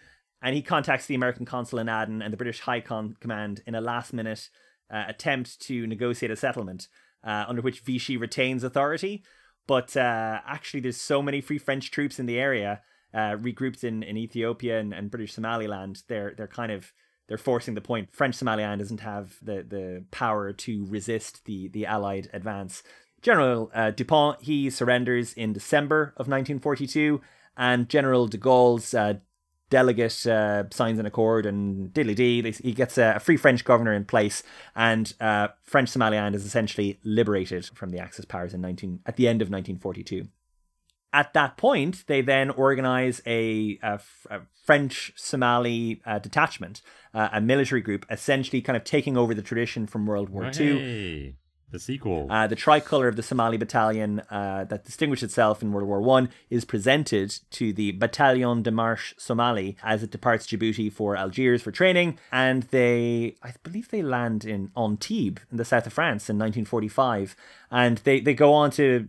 [0.46, 3.74] and he contacts the American consul in Aden and the British High Con- Command in
[3.74, 4.48] a last minute
[4.94, 6.88] uh, attempt to negotiate a settlement
[7.24, 9.24] uh, under which Vichy retains authority.
[9.66, 12.82] But uh, actually, there's so many Free French troops in the area
[13.12, 16.04] uh, regrouped in, in Ethiopia and, and British Somaliland.
[16.08, 16.94] They're they're kind of
[17.28, 18.14] they're forcing the point.
[18.14, 22.84] French Somaliland doesn't have the, the power to resist the the Allied advance.
[23.24, 27.20] General uh, Dupont he surrenders in December of 1942,
[27.58, 29.16] and General de Gaulle's uh,
[29.70, 34.06] delegate uh, signs an accord, and diddly dee, he gets a, free French governor in
[34.06, 34.44] place,
[34.76, 39.28] and uh, French Somaliland is essentially liberated from the Axis powers in 19 at the
[39.28, 40.28] end of 1942
[41.16, 46.82] at that point, they then organize a, a, a French Somali uh, detachment,
[47.14, 51.36] uh, a military group, essentially kind of taking over the tradition from World War II.
[51.76, 52.28] The sequel.
[52.30, 56.30] Uh, the tricolor of the Somali battalion uh, that distinguished itself in World War One
[56.50, 61.72] is presented to the Bataillon de Marche Somali as it departs Djibouti for Algiers for
[61.72, 66.38] training, and they, I believe, they land in Antibes in the south of France in
[66.38, 67.36] 1945,
[67.70, 69.06] and they they go on to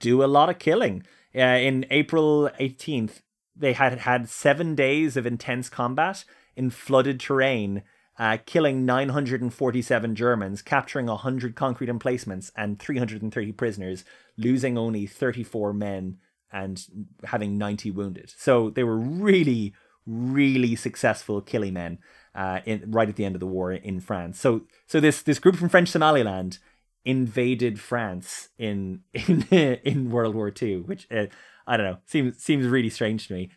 [0.00, 1.04] do a lot of killing.
[1.32, 3.20] Uh, in April 18th,
[3.54, 6.24] they had had seven days of intense combat
[6.56, 7.84] in flooded terrain,
[8.20, 14.04] uh, killing 947 Germans, capturing 100 concrete emplacements and 330 prisoners,
[14.36, 16.18] losing only 34 men
[16.52, 16.84] and
[17.24, 18.30] having 90 wounded.
[18.36, 19.72] So they were really,
[20.04, 21.98] really successful killing men
[22.34, 24.38] uh, in, right at the end of the war in France.
[24.38, 26.58] So, so this this group from French Somaliland
[27.06, 31.26] invaded France in in in World War II, which uh,
[31.66, 33.50] I don't know seems seems really strange to me.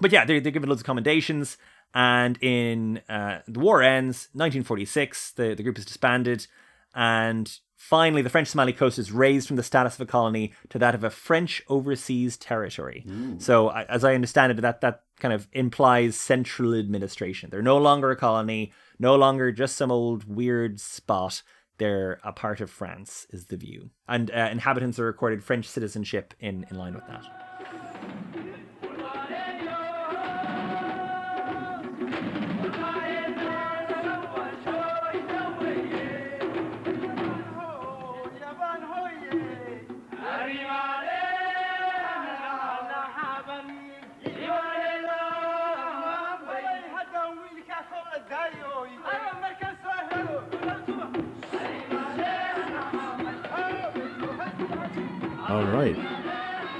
[0.00, 1.58] But yeah, they're they're given loads of commendations,
[1.94, 6.46] and in uh, the war ends, 1946, the the group is disbanded,
[6.94, 10.78] and finally the French Somali coast is raised from the status of a colony to
[10.78, 13.04] that of a French overseas territory.
[13.38, 17.50] So as I understand it, that that kind of implies central administration.
[17.50, 21.42] They're no longer a colony, no longer just some old weird spot
[21.78, 23.90] they're a part of France, is the view.
[24.08, 27.24] And uh, inhabitants are recorded French citizenship in, in line with that.
[55.48, 55.96] All right.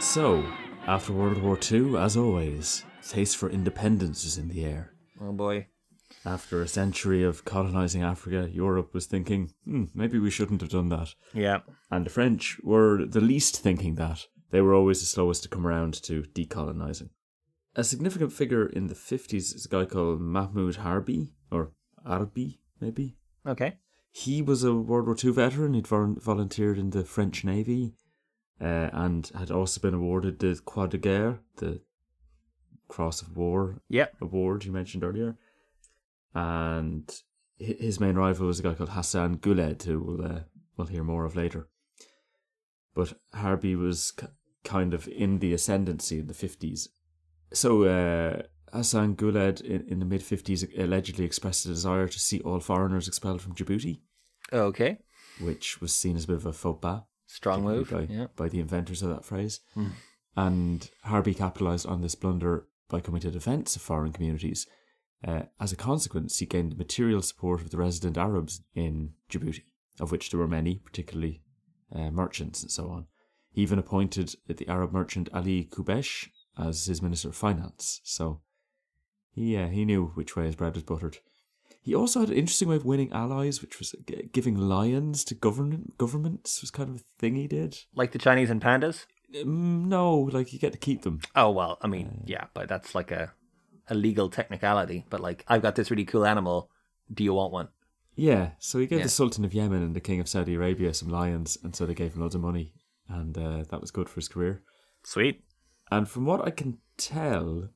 [0.01, 0.45] So,
[0.89, 4.93] after World War II, as always, taste for independence was in the air.
[5.21, 5.69] Oh boy.
[6.25, 10.89] After a century of colonizing Africa, Europe was thinking, hmm, maybe we shouldn't have done
[10.89, 11.15] that.
[11.33, 11.61] Yeah.
[11.93, 14.27] And the French were the least thinking that.
[14.51, 17.11] They were always the slowest to come around to decolonizing.
[17.77, 21.71] A significant figure in the 50s is a guy called Mahmoud Harbi, or
[22.05, 23.17] Arbi, maybe.
[23.47, 23.75] Okay.
[24.11, 25.75] He was a World War II veteran.
[25.75, 27.95] He'd volunteered in the French Navy
[28.61, 31.81] uh, and had also been awarded the Croix de Guerre, the
[32.89, 34.15] Cross of War Yep.
[34.21, 35.37] award you mentioned earlier.
[36.35, 37.11] And
[37.59, 40.41] his main rival was a guy called Hassan Guled, who we'll, uh,
[40.77, 41.69] we'll hear more of later.
[42.95, 44.27] But Harbi was k-
[44.65, 46.89] kind of in the ascendancy in the 50s.
[47.53, 48.43] So uh,
[48.73, 53.09] Hassan Guled in, in the mid 50s allegedly expressed a desire to see all foreigners
[53.09, 54.01] expelled from Djibouti,
[54.53, 54.99] Okay.
[55.41, 57.91] which was seen as a bit of a faux pas Strong move.
[57.91, 58.27] by, Yeah.
[58.37, 59.61] by the inventors of that phrase.
[60.37, 64.67] And Harbi capitalised on this blunder by coming to defence of foreign communities.
[65.25, 69.63] Uh, as a consequence, he gained the material support of the resident Arabs in Djibouti,
[69.99, 71.43] of which there were many, particularly
[71.93, 73.07] uh, merchants and so on.
[73.51, 76.29] He even appointed the Arab merchant Ali Kubesh
[76.59, 78.01] as his Minister of Finance.
[78.05, 78.43] So
[79.31, 81.19] he, uh, he knew which way his bread was buttered.
[81.87, 83.95] He also had an interesting way of winning allies, which was
[84.33, 87.79] giving lions to government governments was kind of a thing he did.
[87.95, 89.07] Like the Chinese and pandas?
[89.41, 91.21] Um, no, like you get to keep them.
[91.37, 93.33] Oh, well, I mean, yeah, but that's like a,
[93.89, 95.07] a legal technicality.
[95.09, 96.71] But like, I've got this really cool animal.
[97.15, 97.69] Do you want one?
[98.17, 99.05] Yeah, so he gave Yeah.
[99.05, 101.95] the Sultan of Yemen and the King of Saudi Arabia some lions, and so they
[101.95, 102.73] gave him loads of money,
[103.09, 104.65] and uh, that was good for his career.
[105.05, 105.45] Sweet.
[105.93, 107.69] And from what I can tell,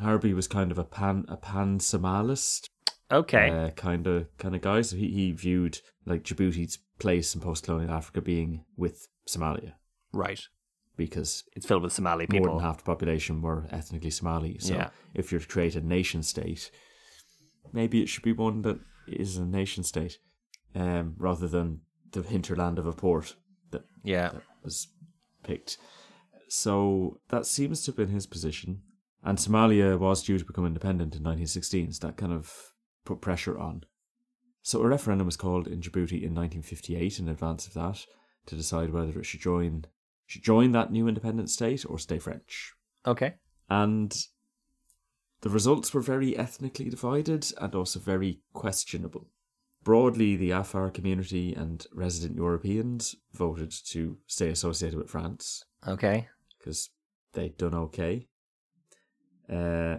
[0.00, 2.68] Harbi was kind of a pan a pan Somalist
[3.10, 3.72] Okay.
[3.76, 4.82] kind of kind of guy.
[4.82, 9.72] So he, he viewed like Djibouti's place in post colonial Africa being with Somalia
[10.12, 10.40] right.
[10.96, 12.46] because It's filled with Somali people.
[12.48, 14.58] more than half the population were ethnically Somali.
[14.58, 14.90] So Yeah.
[15.14, 16.70] if you're to create a nation state,
[17.72, 20.18] maybe it should be one that is a nation state,
[20.74, 21.80] um, rather than
[22.12, 23.36] the hinterland of a port
[23.70, 24.32] that Yeah.
[24.62, 24.88] was
[25.44, 25.78] picked.
[26.48, 28.82] So that seems to have been his position.
[29.22, 32.72] And Somalia was due to become independent in 1916, so that kind of
[33.08, 33.84] put pressure on.
[34.62, 38.04] So a referendum was called in Djibouti in 1958 in advance of that
[38.46, 39.86] to decide whether it should join
[40.26, 42.74] should join that new independent state or stay French.
[43.06, 43.36] Okay.
[43.70, 44.14] And
[45.40, 49.28] the results were very ethnically divided and also very questionable.
[49.84, 56.28] Broadly, the Afar community and resident Europeans voted to stay associated with France Okay.
[56.58, 56.90] because
[57.32, 58.26] they'd done okay.
[59.50, 59.98] Uh,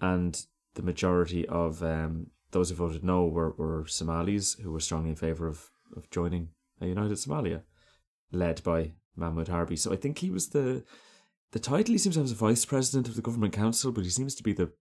[0.00, 5.10] and the majority of um, those who voted no were, were Somalis who were strongly
[5.10, 6.48] in favour of, of joining
[6.80, 7.62] a united Somalia,
[8.32, 9.78] led by Mahmoud Harbi.
[9.78, 10.84] So I think he was the
[11.52, 14.02] the title he seems to have as a vice president of the government council, but
[14.02, 14.72] he seems to be the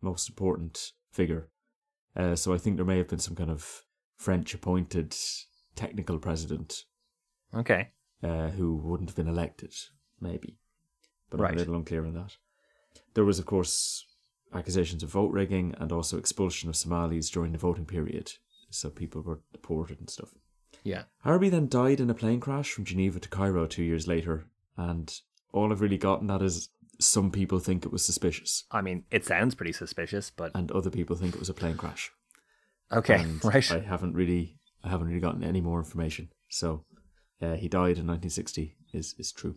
[0.00, 1.48] most important figure.
[2.14, 3.82] Uh, so I think there may have been some kind of
[4.16, 5.16] French appointed
[5.74, 6.84] technical president
[7.52, 7.88] Okay.
[8.22, 9.74] uh, who wouldn't have been elected,
[10.20, 10.56] maybe.
[11.30, 12.36] But I'm a little unclear on that.
[13.14, 14.04] There was, of course,
[14.54, 18.32] accusations of vote rigging and also expulsion of Somalis during the voting period.
[18.70, 20.34] So people were deported and stuff.
[20.82, 21.04] Yeah.
[21.24, 24.46] Harbi then died in a plane crash from Geneva to Cairo two years later.
[24.76, 25.12] And
[25.52, 26.68] all I've really gotten that is
[27.00, 30.90] some people think it was suspicious, I mean, it sounds pretty suspicious, but and other
[30.90, 32.10] people think it was a plane crash.
[32.92, 33.16] okay.
[33.16, 33.70] and right.
[33.70, 36.30] I haven't really, I haven't really gotten any more information.
[36.48, 36.84] So,
[37.42, 39.56] uh, he died in 1960 is is true.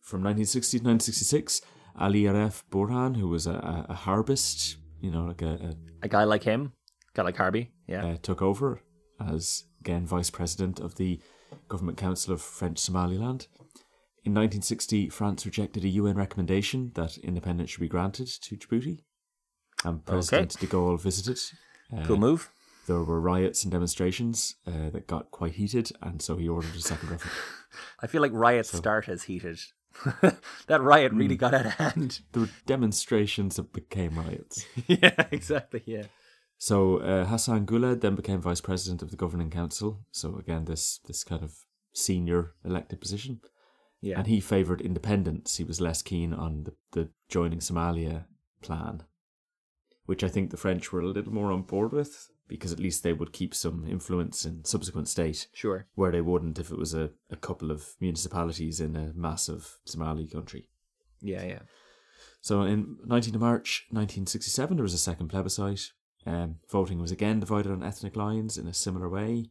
[0.00, 1.60] From 1960 to 1966,
[1.98, 6.24] Ali Aref Burhan, who was a, a, a harbist, you know, like a, a guy
[6.24, 6.72] like him,
[7.14, 7.68] guy like Harbi.
[7.86, 8.04] Yeah.
[8.04, 8.80] uh, took over
[9.24, 11.20] as again vice president of the
[11.68, 13.46] Government Council of French Somaliland.
[14.24, 19.04] In 1960, France rejected a UN recommendation that independence should be granted to Djibouti,
[19.84, 21.38] and President de Gaulle visited.
[21.96, 22.50] Uh, cool move.
[22.88, 26.80] there were riots and demonstrations uh, that got quite heated, and so he ordered a
[26.80, 27.38] second referendum.
[28.00, 29.60] I feel like riots start as heated.
[30.66, 32.20] that riot really got out of hand.
[32.32, 34.64] there were demonstrations that became riots.
[34.86, 35.82] yeah, exactly.
[35.86, 36.04] Yeah.
[36.58, 40.00] So uh, Hassan Guled then became vice president of the governing council.
[40.10, 41.54] So again, this this kind of
[41.92, 43.40] senior elected position,
[44.00, 44.18] Yeah.
[44.18, 45.56] and he favoured independence.
[45.56, 48.24] He was less keen on the, the joining Somalia
[48.62, 49.02] plan,
[50.06, 53.02] which I think the French were a little more on board with because at least
[53.02, 55.86] they would keep some influence in subsequent state Sure.
[55.94, 60.26] where they wouldn't if it was a, a couple of municipalities in a massive Somali
[60.28, 60.68] country.
[61.20, 61.60] Yeah, yeah.
[62.40, 65.90] So in 19th of March 1967, there was a second plebiscite.
[66.24, 69.50] Um, voting was again divided on ethnic lines in a similar way,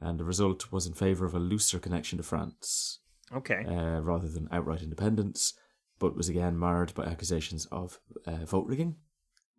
[0.00, 3.00] and the result was in favour of a looser connection to France
[3.32, 3.64] Okay.
[3.66, 5.54] uh, rather than outright independence,
[5.98, 8.96] but was again marred by accusations of uh, vote rigging.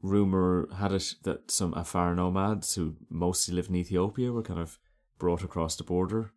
[0.01, 4.79] Rumour had it that some Afar nomads who mostly lived in Ethiopia were kind of
[5.19, 6.31] brought across the border,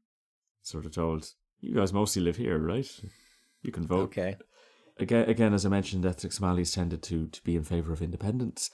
[0.63, 1.31] sort of told,
[1.61, 2.89] You guys mostly live here, right?
[3.63, 4.37] You can vote okay.
[4.99, 8.71] again, again, as I mentioned, ethnic Somalis tended to, to be in favour of independence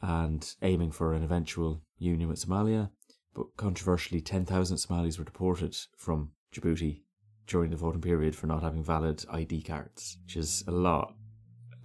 [0.00, 2.90] and aiming for an eventual union with Somalia.
[3.34, 7.02] But controversially, 10,000 Somalis were deported from Djibouti
[7.46, 11.14] during the voting period for not having valid ID cards, which is a lot,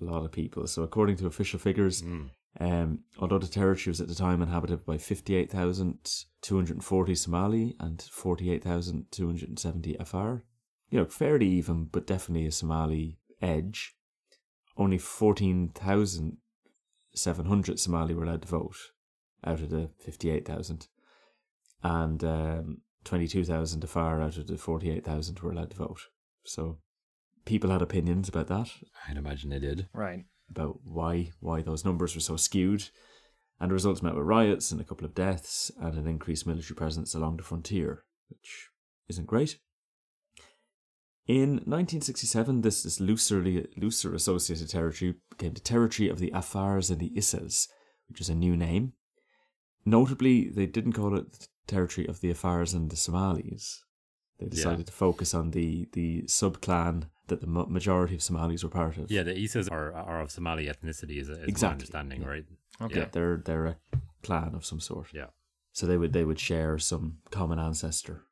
[0.02, 0.66] a lot of people.
[0.68, 2.26] So, according to official figures, hmm.
[2.60, 10.44] Um, although the territory was at the time inhabited by 58,240 Somali and 48,270 Afar,
[10.90, 13.96] you know, fairly even, but definitely a Somali edge.
[14.76, 18.78] Only 14,700 Somali were allowed to vote
[19.44, 20.88] out of the 58,000.
[21.84, 26.08] And um, 22,000 Afar out of the 48,000 were allowed to vote.
[26.44, 26.80] So
[27.46, 28.72] people had opinions about that,
[29.08, 29.90] I'd imagine they did.
[29.94, 30.26] Right.
[30.50, 32.90] About why why those numbers were so skewed.
[33.60, 36.76] And the results met with riots and a couple of deaths and an increased military
[36.76, 38.70] presence along the frontier, which
[39.10, 39.58] isn't great.
[41.28, 47.00] In 1967, this, this looserly, looser associated territory became the territory of the Afars and
[47.02, 47.68] the Issas,
[48.08, 48.94] which is a new name.
[49.86, 53.84] Notably, they didn't call it the territory of the Afars and the Somalis.
[54.40, 58.70] They decided to focus on the, the sub clan that the majority of Somalis were
[58.70, 59.12] part of.
[59.12, 62.28] Yeah, the Isas are, are of Somali ethnicity, is, is Exactly, my understanding, yeah.
[62.28, 62.46] right?
[62.82, 63.00] Okay.
[63.00, 63.78] Yeah, they're they're a
[64.24, 65.08] clan of some sort.
[65.14, 65.28] Yeah.
[65.72, 68.24] So they would they would share some common ancestor.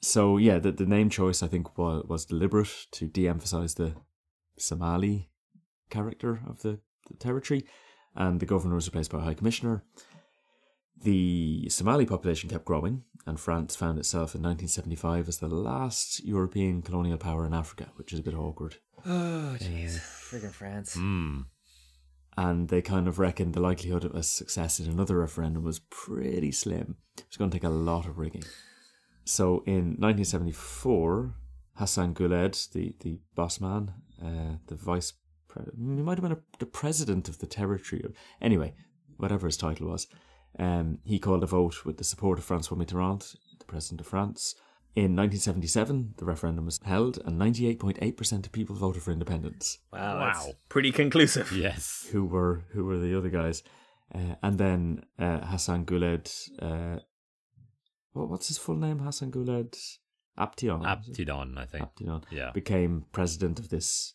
[0.00, 3.94] So yeah, the the name choice I think was, was deliberate to de-emphasize the
[4.58, 5.30] Somali
[5.90, 7.64] character of the, the territory,
[8.14, 9.84] and the governor was replaced by a high commissioner.
[11.02, 16.82] The Somali population kept growing, and France found itself in 1975 as the last European
[16.82, 18.76] colonial power in Africa, which is a bit awkward.
[19.04, 19.98] Oh, jeez.
[19.98, 20.94] Friggin' France.
[20.94, 21.40] Hmm.
[22.36, 26.50] and they kind of reckoned the likelihood of a success in another referendum was pretty
[26.52, 26.96] slim.
[27.18, 28.44] It was going to take a lot of rigging.
[29.24, 31.34] So in 1974,
[31.74, 33.92] Hassan Guled, the, the boss man,
[34.24, 35.12] uh, the vice
[35.48, 38.04] president, he might have been a, the president of the territory.
[38.40, 38.74] Anyway,
[39.18, 40.06] whatever his title was,
[40.58, 44.54] um, he called a vote with the support of Francois Mitterrand, the president of France.
[44.94, 50.18] In 1977, the referendum was held, and 98.8% of people voted for independence Wow.
[50.18, 50.52] Wow.
[50.68, 51.50] Pretty conclusive.
[51.52, 52.06] Yes.
[52.12, 53.62] who were who were the other guys,
[54.14, 56.30] uh, and then uh, Hassan Guled.
[56.60, 56.98] Uh,
[58.12, 58.98] what, what's his full name?
[58.98, 59.48] Hassan Guled
[60.38, 60.82] Aption.
[60.84, 61.84] Aptidon, I think.
[61.84, 62.50] Aption Yeah.
[62.52, 64.14] became president of this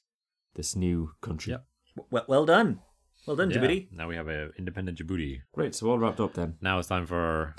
[0.54, 1.52] this new country.
[1.54, 1.66] Yep.
[2.12, 2.82] Well, well done.
[3.28, 3.58] Well done, Yeah.
[3.58, 3.92] Djibouti.
[3.92, 5.42] Now we have a independent Djibouti.
[5.54, 5.76] Great.
[5.76, 6.56] So all wrapped up then.
[6.62, 7.56] Now it's time for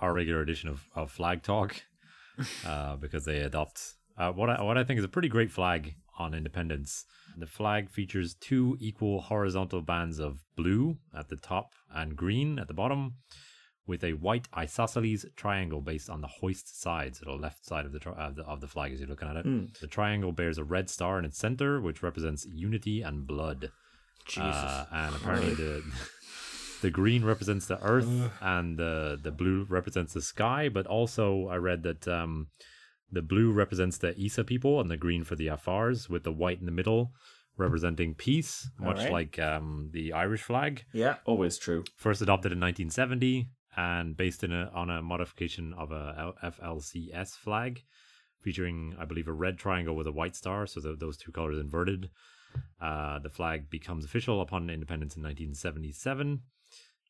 [0.00, 1.82] our regular edition of, of Flag Talk
[2.66, 5.94] uh, because they adopt uh, what I, what I think is a pretty great flag
[6.18, 7.04] on independence.
[7.38, 12.66] The flag features two equal horizontal bands of blue at the top and green at
[12.68, 13.14] the bottom,
[13.86, 17.92] with a white isosceles triangle based on the hoist side, so the left side of
[17.92, 19.80] the, tri- of the of the flag as you're looking at it.
[19.80, 23.70] The triangle bears a red star in its center, which represents unity and blood.
[24.36, 25.82] Uh, and apparently the
[26.82, 30.68] the green represents the earth and the the blue represents the sky.
[30.68, 32.48] But also I read that um,
[33.10, 36.60] the blue represents the Isa people and the green for the Afars, with the white
[36.60, 37.12] in the middle
[37.60, 39.12] representing peace, much Alright.
[39.12, 40.84] like um, the Irish flag.
[40.92, 41.16] Yeah.
[41.26, 41.84] Always true.
[41.96, 47.82] First adopted in 1970 and based in a, on a modification of a FLCS flag,
[48.40, 51.58] featuring, I believe, a red triangle with a white star, so tho- those two colors
[51.58, 52.10] inverted.
[52.80, 56.40] Uh, the flag becomes official upon independence in 1977.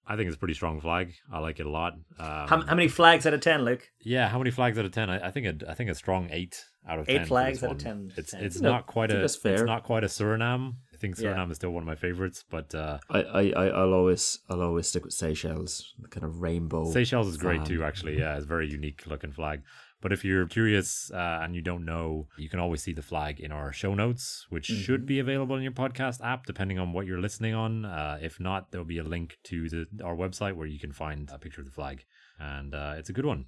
[0.07, 1.13] I think it's a pretty strong flag.
[1.33, 1.93] I like it a lot.
[2.19, 3.87] Um, How, how many flags out of 10, Luke?
[4.03, 5.09] yeah, how many flags out of ten?
[5.09, 7.69] I, I think a, I think a strong eight out of Eight 10 flags this
[7.69, 8.13] out of 10.
[8.17, 8.43] It's 10.
[8.43, 10.73] it's No, not quite a that's it's not quite a Suriname.
[10.93, 11.35] I think Yeah.
[11.35, 14.63] Suriname is still one of my favorites, but uh, I, I, I I'll always I'll
[14.63, 16.91] always stick with Seychelles, the kind of rainbow.
[16.91, 17.67] Seychelles is great fan.
[17.67, 17.85] too.
[17.85, 19.61] Actually, yeah, it's a very unique looking flag.
[20.01, 23.39] But if you're curious uh, and you don't know, you can always see the flag
[23.39, 27.07] in our show notes, which should be available in your podcast app, depending on what
[27.07, 27.85] you're listening on.
[27.85, 31.29] Uh, if not, there'll be a link to the, our website where you can find
[31.31, 32.05] a picture of the flag.
[32.39, 33.47] And uh, it's a good one.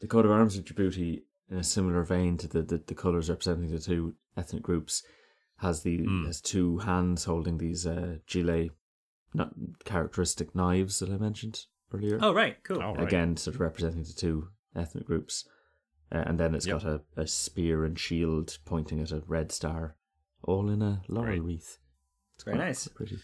[0.00, 3.30] The coat of arms of Djibouti, in a similar vein to the, the, the colours
[3.30, 5.02] representing the two ethnic groups,
[5.58, 8.72] has the has two hands holding these uh, gilet,
[9.32, 9.52] not
[9.84, 11.64] characteristic knives that I mentioned
[11.94, 12.18] earlier.
[12.20, 12.62] Oh, right.
[12.62, 12.82] Cool.
[12.82, 13.06] All right.
[13.06, 15.48] Again, sort of representing the two ethnic groups.
[16.12, 16.82] Uh, and then it's Yep.
[16.82, 19.96] got a, a spear and shield pointing at a red star,
[20.42, 21.78] all in a laurel wreath.
[22.36, 22.88] It's Very quite nice.
[22.88, 23.18] Pretty.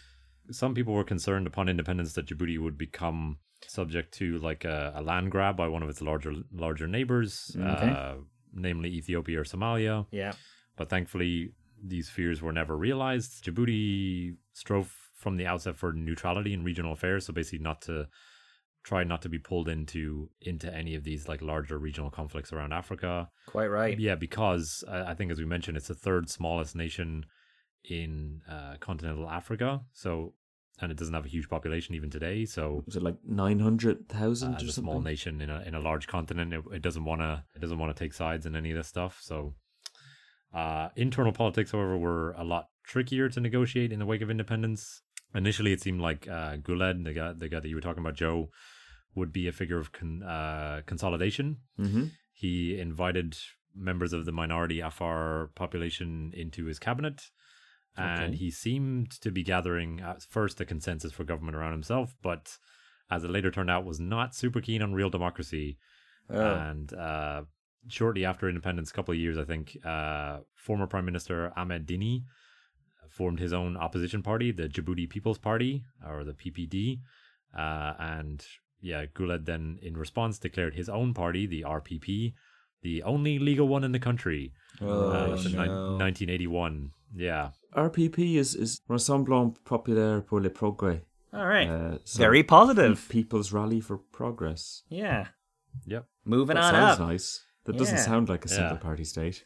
[0.51, 3.39] some people were concerned upon independence that Djibouti would become
[3.69, 7.91] subject to like a, a land grab by one of its larger larger neighbors, Okay.
[7.91, 8.15] uh,
[8.53, 10.07] namely Ethiopia or Somalia.
[10.11, 10.33] Yeah.
[10.77, 11.53] But thankfully,
[11.85, 13.45] these fears were never realized.
[13.45, 18.09] Djibouti strove from the outset for neutrality in regional affairs, so basically not to
[18.85, 22.73] try not to be pulled into into any of these like larger regional conflicts around
[22.73, 23.29] Africa.
[23.47, 23.99] Quite right.
[23.99, 27.27] Yeah, because I, I think as we mentioned, it's the third smallest nation
[27.85, 29.81] in uh, continental Africa.
[29.93, 30.35] So,
[30.81, 32.45] and it doesn't have a huge population even today.
[32.45, 34.83] So, Was it like 900,000 uh, as a something?
[34.85, 37.79] small nation in a in a large continent, it, it doesn't want to it doesn't
[37.79, 39.19] want to take sides in any of this stuff.
[39.23, 39.55] So,
[40.55, 45.03] uh, internal politics, however, were a lot trickier to negotiate in the wake of independence.
[45.35, 48.15] Initially, it seemed like uh, Guled, the guy the guy that you were talking about,
[48.15, 48.51] Joe,
[49.15, 51.59] would be a figure of con- uh, consolidation.
[51.79, 52.05] Mm-hmm.
[52.33, 53.37] He invited
[53.75, 57.31] members of the minority Afar population into his cabinet,
[57.97, 58.37] and Okay.
[58.37, 62.59] he seemed to be gathering at first a consensus for government around himself, but
[63.11, 65.79] as it later turned out, was not super keen on real democracy.
[66.31, 66.55] Oh.
[66.55, 67.43] And uh,
[67.89, 72.25] shortly after independence, a couple of years, I think, uh, former Prime Minister Ahmed Dini
[73.11, 77.01] formed his own opposition party, the Djibouti People's Party, or the PPD.
[77.55, 78.47] Uh, and
[78.83, 82.35] yeah, Guled then, in response, declared his own party, the RPP,
[82.83, 84.53] the only legal one in the country.
[84.81, 85.97] Oh, uh, that's ni- no.
[85.97, 86.91] 1981.
[87.15, 87.51] Yeah.
[87.77, 91.01] RPP is, is Rassemblement Populaire pour le Progrès.
[91.33, 91.69] All right.
[91.69, 93.07] Uh, so Very positive.
[93.09, 94.83] People's Rally for Progress.
[94.89, 95.29] Yeah.
[95.87, 96.07] Yep.
[96.25, 97.09] Moving That on sounds up.
[97.09, 97.41] nice.
[97.65, 98.79] That doesn't sound like a single Yeah.
[98.83, 99.45] party state.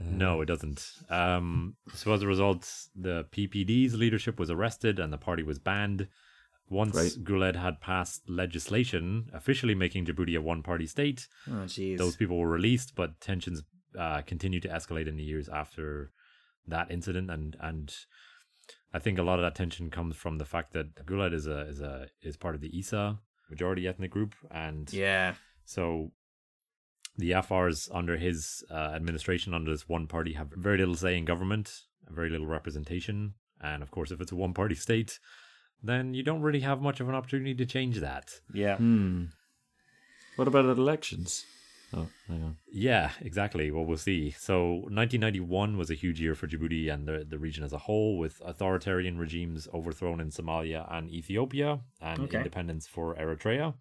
[0.00, 0.84] No, it doesn't.
[1.08, 6.08] Um, so as a result, the PPD's leadership was arrested and the party was banned.
[6.68, 7.24] Once Right.
[7.24, 11.66] Guled had passed legislation officially making Djibouti a one-party state, Oh,
[11.98, 13.62] those people were released, but tensions
[13.98, 16.10] uh, continued to escalate in the years after
[16.66, 17.94] that incident, and and
[18.92, 21.60] I think a lot of that tension comes from the fact that Guled is a
[21.68, 23.18] is a is part of the Isa
[23.50, 25.34] majority ethnic group, and Yeah.
[25.64, 26.12] so
[27.16, 31.24] the Afars under his uh, administration, under this one party, have very little say in
[31.24, 33.34] government, very little representation.
[33.60, 35.20] And of course, if it's a one party state,
[35.84, 38.40] then you don't really have much of an opportunity to change that.
[38.52, 38.76] Yeah.
[38.76, 39.24] Hmm.
[40.36, 41.44] What about at elections?
[41.96, 42.56] Oh, hang on.
[42.72, 43.70] Yeah, exactly.
[43.70, 44.32] Well, we'll see.
[44.32, 48.18] So, 1991 was a huge year for Djibouti and the, the region as a whole,
[48.18, 52.38] with authoritarian regimes overthrown in Somalia and Ethiopia, and Okay.
[52.38, 53.74] independence for Eritrea.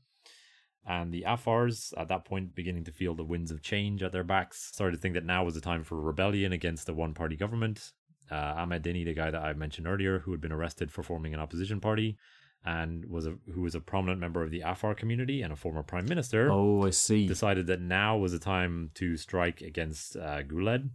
[0.85, 4.23] And the Afars, at that point, beginning to feel the winds of change at their
[4.25, 7.35] backs, started to think that now was the time for rebellion against the one party
[7.37, 7.93] government.
[8.31, 11.33] Uh, Ahmed Dini, the guy that I mentioned earlier, who had been arrested for forming
[11.33, 12.17] an opposition party,
[12.65, 15.83] and was a who was a prominent member of the Afar community and a former
[15.83, 17.27] prime minister Oh, I see.
[17.27, 20.89] decided that now was the time to strike against uh, Guled.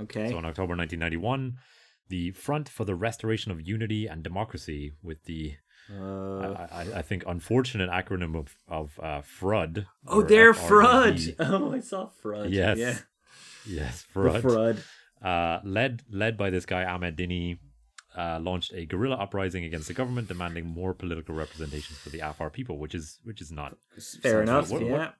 [0.00, 0.30] Okay.
[0.30, 1.58] So in October 1991,
[2.08, 5.56] the Front for the Restoration of Unity and Democracy, with the
[5.90, 9.86] Uh, I, I, I think unfortunate acronym of of uh, FRUD.
[10.06, 11.36] oh, they're FRUD.
[11.36, 11.36] Frud.
[11.40, 12.50] Oh, I saw Frud.
[12.50, 12.98] Yes, Yeah.
[13.66, 14.82] yes, The FRUD.
[15.22, 17.58] Uh, led led by this guy Ahmed Dini,
[18.16, 22.50] uh, launched a guerrilla uprising against the government, demanding more political representation for the Afar
[22.50, 23.76] people, which is which is not
[24.22, 24.70] Fair enough.
[24.70, 24.88] what- yeah.
[24.88, 25.14] what-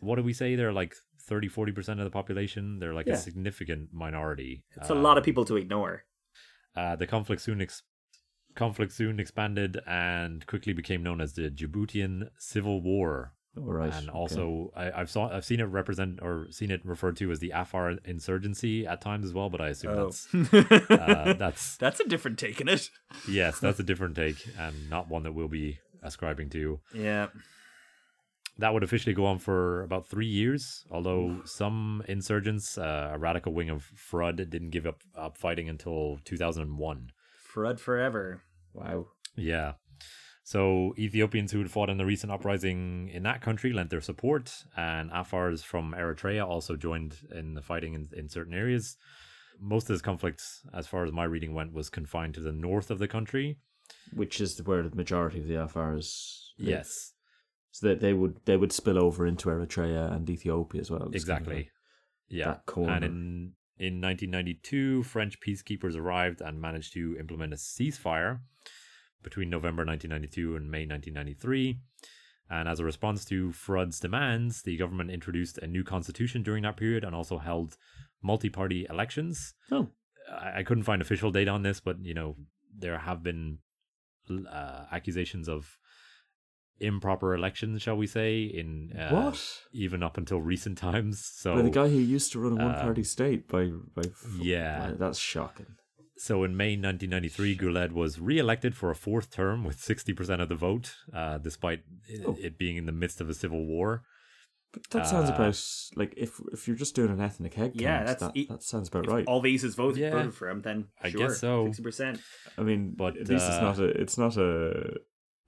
[0.00, 0.56] what do we say?
[0.56, 2.78] They're like 30, 40% of the population.
[2.80, 3.14] They're like Yeah.
[3.14, 4.62] a significant minority.
[4.76, 6.04] It's a lot of people to ignore.
[6.76, 7.82] Uh, the conflict soon ex-
[8.54, 13.32] conflict soon expanded and quickly became known as the Djiboutian Civil War.
[13.56, 13.92] All right.
[13.92, 14.18] and okay.
[14.18, 17.50] also, I, I've saw I've seen it represent or seen it referred to as the
[17.50, 19.48] Afar insurgency at times as well.
[19.48, 20.04] But I assume Oh.
[20.10, 20.34] that's
[20.90, 22.90] uh, that's That's a different take in it.
[23.28, 26.80] yes, that's a different take and not one that we'll be ascribing to.
[26.92, 27.28] Yeah.
[28.58, 33.52] That would officially go on for about three years, although some insurgents, uh, a radical
[33.52, 37.10] wing of FRUD, didn't give up, up fighting until 2001.
[37.52, 38.42] Frud forever.
[38.72, 39.06] Wow.
[39.34, 39.72] Yeah.
[40.46, 44.52] So Ethiopians who had fought in the recent uprising in that country lent their support,
[44.76, 48.98] and Afars from Eritrea also joined in the fighting in, in certain areas.
[49.58, 50.42] Most of this conflict,
[50.74, 53.56] as far as my reading went, was confined to the north of the country.
[54.14, 56.68] Which is where the majority of the Afars live.
[56.68, 57.14] Yes.
[57.70, 61.08] So that they would they would spill over into Eritrea and Ethiopia as well.
[61.08, 61.70] Just kind of Exactly.
[62.28, 62.56] Yeah.
[62.76, 68.40] And in in 1992, French peacekeepers arrived and managed to implement a ceasefire
[69.24, 71.80] between November 1992 and May 1993.
[72.50, 76.76] And as a response to Frud's demands, the government introduced a new constitution during that
[76.76, 77.76] period and also held
[78.22, 79.54] multi-party elections.
[79.72, 79.88] Oh.
[80.30, 82.36] I, I couldn't find official data on this, but you know
[82.76, 83.58] there have been
[84.30, 85.78] uh, accusations of
[86.80, 89.62] improper elections, shall we say, in uh, What?
[89.72, 91.24] even up until recent times.
[91.24, 94.02] So By the guy who used to run a one uh, party state by by
[94.38, 94.92] Yeah.
[94.98, 95.76] That's shocking.
[96.16, 100.54] So in May 1993, Guled was re-elected for a fourth term with 60% of the
[100.54, 102.36] vote, uh, despite it, Oh.
[102.40, 104.04] it being in the midst of a civil war.
[104.72, 105.60] But that sounds Uh, about
[105.96, 108.62] like if if you're just doing an ethnic head count, Yeah, that's- that, e- that
[108.62, 109.24] sounds about If right.
[109.26, 110.10] all the Isas voted, Yeah.
[110.10, 111.66] voted for him, then I sure, guess so.
[111.66, 112.20] Sixty percent.
[112.58, 114.96] I mean, But, at least it's uh, not a it's not a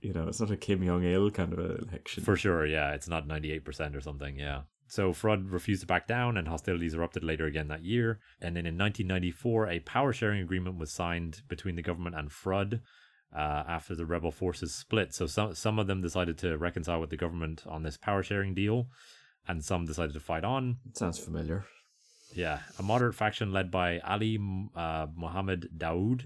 [0.00, 2.22] you know it's not a Kim Jong Il kind of election.
[2.22, 4.62] For sure, yeah, it's not 98% or something, yeah.
[4.88, 8.20] So Frud refused to back down, and hostilities erupted later again that year.
[8.40, 12.80] And then in 1994, a power sharing agreement was signed between the government and Frud
[13.34, 15.12] uh, after the rebel forces split.
[15.14, 18.54] So some some of them decided to reconcile with the government on this power sharing
[18.54, 18.88] deal,
[19.48, 20.78] and some decided to fight on.
[20.88, 21.64] It sounds familiar.
[22.34, 24.38] Yeah, a moderate faction led by Ali
[24.74, 26.24] uh, Mohammed Daoud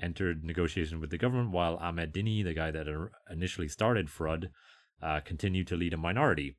[0.00, 4.50] entered negotiation with the government, while Ahmed Dini, the guy that er- initially started Frud,
[5.02, 6.56] uh, continued to lead a minority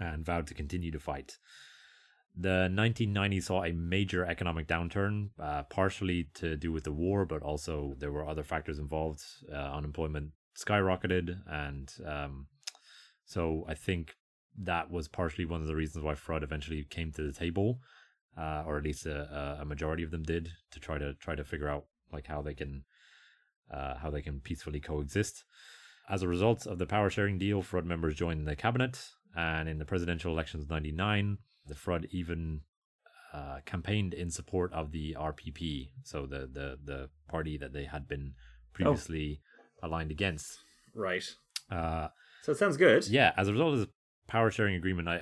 [0.00, 1.38] and vowed to continue to fight.
[2.36, 7.42] The 1990s saw a major economic downturn, uh, partially to do with the war, but
[7.42, 9.22] also there were other factors involved.
[9.52, 12.46] Uh, unemployment skyrocketed, and um,
[13.24, 14.16] so I think
[14.58, 17.80] that was partially one of the reasons why Frud eventually came to the table,
[18.38, 21.44] uh, or at least a, a majority of them did, to try to try to
[21.44, 22.84] figure out like how they can
[23.70, 25.44] uh, how they can peacefully coexist.
[26.08, 29.78] As a result of the power sharing deal, Frud members joined the cabinet, and in
[29.78, 32.62] the presidential elections of '99, the Frud even
[33.32, 38.08] uh, campaigned in support of the RPP, so the the the party that they had
[38.08, 38.34] been
[38.72, 39.40] previously
[39.82, 40.58] aligned against.
[40.94, 41.24] Right.
[41.70, 42.08] Uh,
[42.42, 43.06] So it sounds good.
[43.08, 43.88] yeah, as a result of this
[44.26, 45.16] power sharing agreement, I,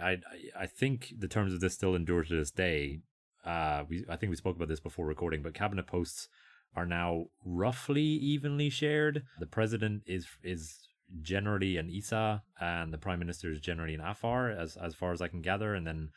[0.56, 3.00] I I think the terms of this still endure to this day.
[3.44, 6.28] Uh, we I think we spoke about this before recording, but cabinet posts
[6.76, 9.22] are now roughly evenly shared.
[9.38, 10.78] The president is is
[11.22, 15.20] generally an Isa, and the prime minister is generally an Afar, as as far as
[15.20, 15.74] I can gather.
[15.74, 16.10] And then,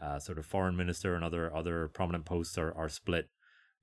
[0.00, 3.28] uh, sort of foreign minister and other other prominent posts are are split.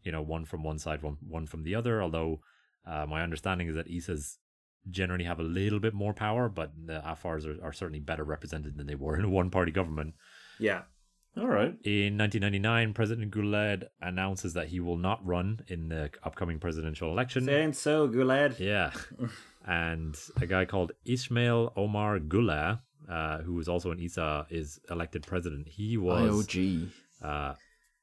[0.04, 2.02] You know, one from one side, one one from the other.
[2.02, 2.42] Although,
[2.86, 4.38] uh, my understanding is that Isas
[4.90, 8.78] generally have a little bit more power, but the Afars are, are certainly better represented
[8.78, 10.14] than they were in a one party government.
[10.60, 10.84] Yeah.
[11.38, 11.76] All right.
[11.84, 17.46] In 1999, President Guled announces that he will not run in the upcoming presidential election.
[17.46, 18.58] Saying so, Gulad.
[18.60, 18.92] Yeah.
[19.68, 22.80] and a guy called Ismail Omar Guelleh,
[23.10, 25.68] uh, who was also an Isa, is elected president.
[25.68, 26.48] He was.
[26.48, 26.88] IOG.
[27.22, 27.54] Uh,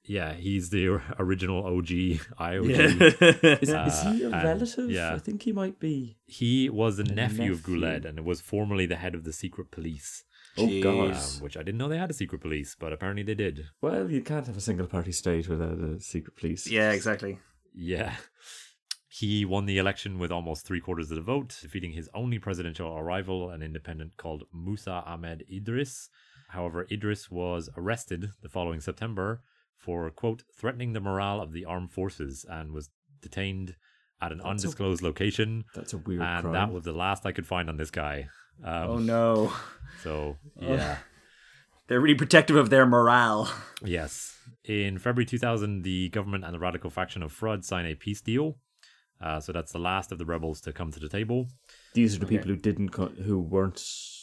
[0.04, 0.88] yeah, he's the
[1.18, 3.62] original OG IOG.
[3.62, 4.90] Is, Uh, is he a relative?
[4.90, 5.14] yeah.
[5.14, 6.18] I think he might be.
[6.26, 7.78] He was the nephew, of nephew.
[7.80, 10.24] Guled and was formerly the head of the secret police.
[10.58, 11.12] Oh God.
[11.14, 13.66] um, which I didn't know they had a secret police, but apparently they did.
[13.80, 16.66] Well, you can't have a single party state without a secret police.
[16.70, 17.38] Yeah, exactly.
[17.74, 18.14] Yeah.
[19.08, 23.02] He won the election with almost three quarters of the vote, defeating his only presidential
[23.02, 26.08] rival, an independent called Musa Ahmed Idris.
[26.48, 29.42] However, Idris was arrested the following September
[29.76, 32.88] for, quote, threatening the morale of the armed forces and was
[33.20, 33.76] detained
[34.20, 35.64] at an That's a- undisclosed location.
[35.74, 36.52] That's a weird And crime.
[36.54, 38.28] that was the last I could find on this guy.
[38.64, 39.52] Um, oh no.
[40.02, 40.98] So, yeah.
[41.88, 43.52] They're really protective of their morale.
[43.84, 44.38] Yes.
[44.64, 48.56] In February 2000, the government and the radical faction of Frud signed a peace deal.
[49.20, 51.48] Uh, so that's the last of the rebels to come to the table.
[51.94, 53.80] These are the people who didn't, co- who weren't,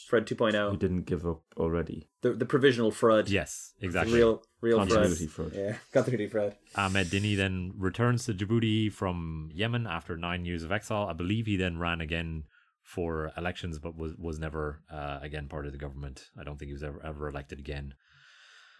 [0.08, 0.72] Fred 2.0.
[0.72, 2.10] who didn't give up already.
[2.22, 3.30] The, the provisional Frud.
[3.30, 4.16] Yes, exactly.
[4.18, 5.52] Real, real Continuity Frud.
[5.52, 5.52] fraud.
[5.56, 6.56] Yeah, continuity Fred.
[6.76, 11.08] Ahmed Dini then returns to Djibouti from Yemen after nine years of exile.
[11.10, 12.44] I believe he then ran again
[12.96, 16.18] for elections, but was was never uh, again part of the government.
[16.40, 17.94] I don't think he was ever ever elected again.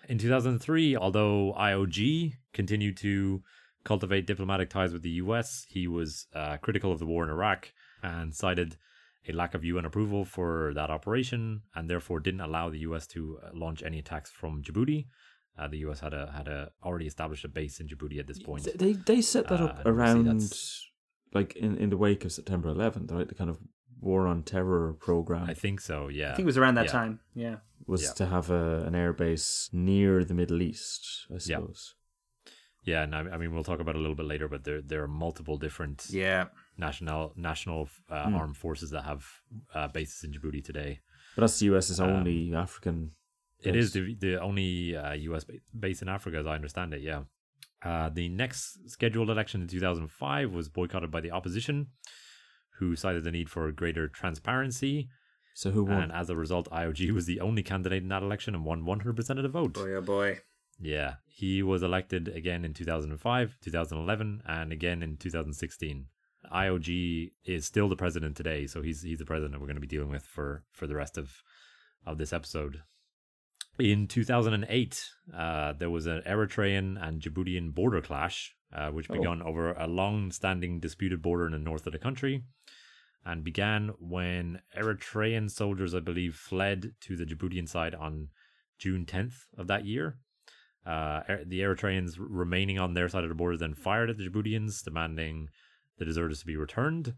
[0.08, 3.44] In 2003, although IOG continued to
[3.84, 7.72] cultivate diplomatic ties with the U.S., he was uh, critical of the war in Iraq
[8.02, 8.78] and cited
[9.28, 11.42] a lack of UN approval for that operation,
[11.76, 13.06] and therefore didn't allow the U.S.
[13.08, 15.06] to uh, launch any attacks from Djibouti.
[15.58, 16.00] Uh, the U.S.
[16.00, 18.64] had a had a already established a base in Djibouti at this point.
[18.84, 20.42] They they set that Uh, up and around,
[21.34, 23.28] like in, in the wake of September 11th, right?
[23.28, 23.58] The kind of
[24.02, 26.08] war on terror program I think so.
[26.08, 26.92] Yeah, I think it was around that Yeah.
[26.92, 27.20] time.
[27.36, 27.56] Yeah.
[27.88, 28.14] was yeah.
[28.20, 31.96] to have a, an airbase near the Middle East, I suppose.
[32.86, 34.82] Yeah, and I, I mean we'll talk about it a little bit later, but there
[34.82, 36.46] there are multiple different Yeah.
[36.78, 38.36] national national uh, Hmm.
[38.36, 39.24] armed forces that have
[39.76, 41.00] uh, bases in Djibouti today.
[41.36, 43.12] But that's the US's only African.
[43.62, 43.84] It base.
[43.86, 45.46] is the the only uh, U.S.
[45.78, 47.02] base in Africa, as I understand it.
[47.02, 47.24] Yeah.
[47.82, 51.88] Uh, the next scheduled election in 2005 was boycotted by the opposition,
[52.80, 55.10] who cited the need for greater transparency.
[55.54, 56.04] So who won?
[56.04, 59.30] And as a result, IOG was the only candidate in that election and won 100%
[59.38, 59.74] of the vote.
[59.74, 60.40] Boy, oh boy.
[60.82, 66.06] Yeah, he was elected again in 2005, 2011, and again in 2016.
[66.54, 69.88] IOG is still the president today, so he's he's the president we're going to be
[69.88, 71.44] dealing with for for the rest of
[72.06, 72.82] of this episode.
[73.78, 79.14] In 2008, uh, there was an Eritrean and Djiboutian border clash, uh, which Oh.
[79.16, 82.44] began over a long-standing disputed border in the north of the country,
[83.26, 88.30] and began when Eritrean soldiers, I believe, fled to the Djiboutian side on
[88.78, 90.18] June 10th of that year.
[90.86, 94.28] Uh, Er- the Eritreans remaining on their side of the border then fired at the
[94.28, 95.50] Djiboutians, demanding
[95.98, 97.14] the deserters to be returned.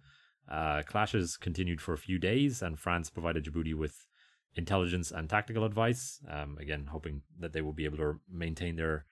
[0.49, 4.07] Uh, clashes continued for a few days, and France provided Djibouti with
[4.56, 6.19] intelligence and tactical advice.
[6.28, 9.06] Um, again, hoping that they will be able to maintain their,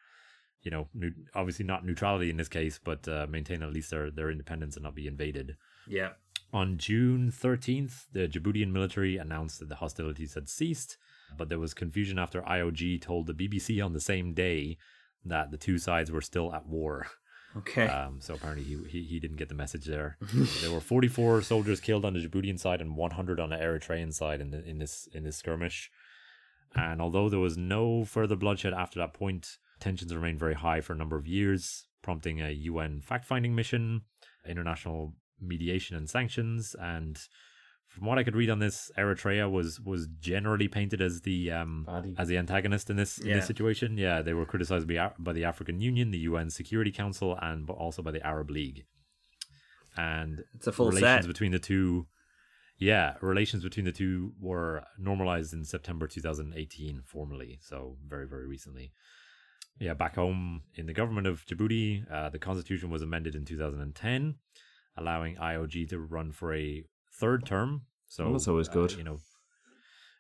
[0.64, 4.11] you know, new, obviously not neutrality in this case, but uh, maintain at least their
[4.11, 5.56] their independence and not be invaded.
[5.88, 6.10] Yeah.
[6.51, 10.97] On June 13th, the Djiboutian military announced that the hostilities had ceased,
[11.38, 14.77] but there was confusion after IOG told the BBC on the same day
[15.23, 17.07] that the two sides were still at war.
[17.57, 17.88] Okay.
[17.88, 20.17] Um, so apparently he, he he didn't get the message there.
[20.61, 24.41] there were 44 soldiers killed on the Djiboutian side and 100 on the Eritrean side
[24.41, 25.91] in the, in this in this skirmish.
[26.76, 30.93] And although there was no further bloodshed after that point, tensions remained very high for
[30.93, 34.03] a number of years, prompting a UN fact-finding mission,
[34.47, 36.76] international mediation and sanctions.
[36.80, 37.20] And
[37.88, 41.88] from what I could read on this, Eritrea was was generally painted as the um
[42.18, 43.36] as the antagonist in this in Yeah.
[43.38, 43.98] this situation.
[43.98, 47.66] Yeah, they were criticized by, Af- by the African Union, the UN Security Council, and
[47.66, 48.86] but also by the Arab League.
[49.98, 51.28] And It's a full relations set.
[51.28, 52.07] between the two.
[52.78, 58.94] Yeah, relations between the two were normalized in September 2018 formally, so very very recently.
[59.80, 64.36] Yeah, back home in the government of Djibouti, uh, the constitution was amended in 2010,
[64.99, 66.84] allowing IOG to run for a
[67.19, 67.84] third term.
[68.07, 68.91] So Well, that's always uh, good.
[68.93, 69.19] you know.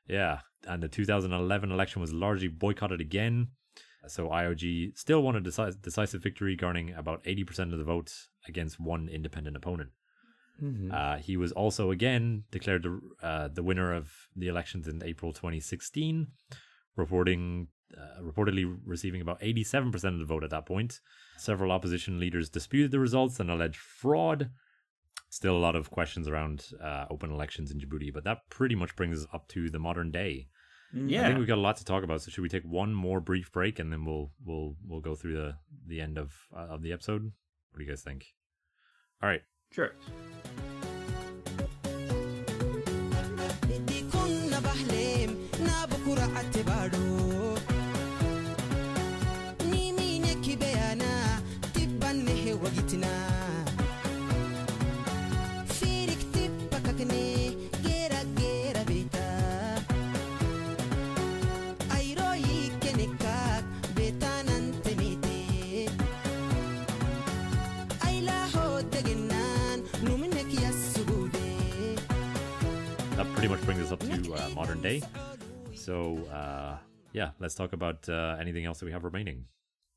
[0.07, 3.49] Yeah, and the 2011 election was largely boycotted again.
[4.07, 8.79] So IOG still won a deci- decisive victory, garnering about 80% of the votes against
[8.79, 9.89] one independent opponent.
[10.63, 10.91] Mm-hmm.
[10.91, 15.31] Uh, he was also again declared the, uh, the winner of the elections in April
[15.31, 16.27] 2016,
[16.95, 20.99] reporting uh, reportedly receiving about 87% of the vote at that point.
[21.37, 24.49] Several opposition leaders disputed the results and alleged fraud.
[25.29, 28.95] Still a lot of questions around uh, open elections in Djibouti, but that pretty much
[28.95, 30.47] brings us up to the modern day.
[30.91, 32.23] Yeah, I think we've got a lot to talk about.
[32.23, 35.35] So should we take one more brief break and then we'll we'll we'll go through
[35.35, 37.23] the the end of uh, of the episode?
[37.23, 38.25] What do you guys think?
[39.21, 39.41] All right.
[39.71, 39.93] Sure.
[73.89, 75.01] Us up to uh, modern day.
[75.73, 76.77] So uh,
[77.11, 79.45] yeah, let's talk about uh, anything else that we have remaining.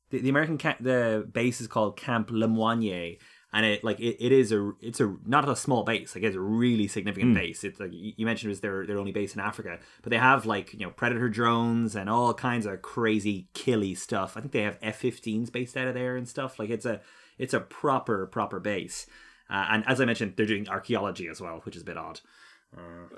[0.09, 3.17] the, the American ca- the base is called Camp Lemonnier,
[3.53, 6.35] and it like it, it is a it's a not a small base like it's
[6.35, 7.63] a really significant base.
[7.63, 10.17] It's like you you mentioned it was their their only base in Africa, but they
[10.17, 14.35] have like you know predator drones and all kinds of crazy killy stuff.
[14.35, 16.57] I think they have F-15s based out of there and stuff.
[16.57, 17.01] Like it's a
[17.37, 19.05] it's a proper proper base.
[19.51, 22.21] Uh, and as I mentioned, they're doing archaeology as well, which is a bit odd.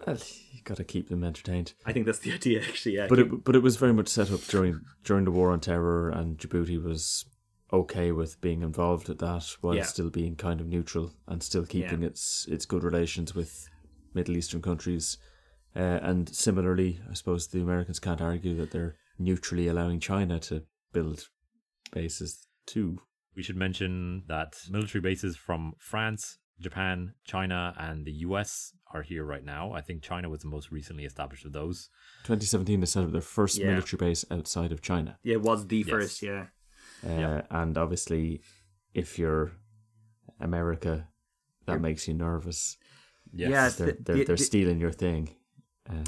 [0.06, 0.18] Well,
[0.52, 1.74] you got to keep them entertained.
[1.86, 2.96] I think that's the idea, actually.
[2.96, 5.60] Yeah, But it but it was very much set up during during the war on
[5.60, 7.26] terror, and Djibouti was
[7.74, 9.84] okay with being involved at that while Yeah.
[9.84, 12.08] still being kind of neutral and still keeping Yeah.
[12.10, 13.68] its its good relations with
[14.14, 15.18] Middle Eastern countries.
[15.76, 20.64] Uh, and similarly, I suppose the Americans can't argue that they're neutrally allowing China to
[20.94, 21.28] build
[21.92, 23.00] bases too.
[23.36, 29.26] We should mention that military bases from France, Japan, China, and the US are here
[29.26, 29.74] right now.
[29.74, 31.90] I think China was the most recently established of those.
[32.24, 33.68] 2017 they set up their first Yeah.
[33.68, 35.18] military base outside of China.
[35.24, 35.90] yeah, it was the Yes.
[35.90, 36.22] first.
[36.22, 36.48] Yeah,
[37.06, 37.42] Uh, Yeah.
[37.50, 38.42] And obviously,
[38.94, 39.52] if you're
[40.40, 41.08] America,
[41.66, 42.78] that makes you nervous.
[43.34, 43.50] Yes.
[43.50, 45.36] Yeah, They're, the- they're, the- they're the- stealing your thing.
[45.90, 46.04] Uh,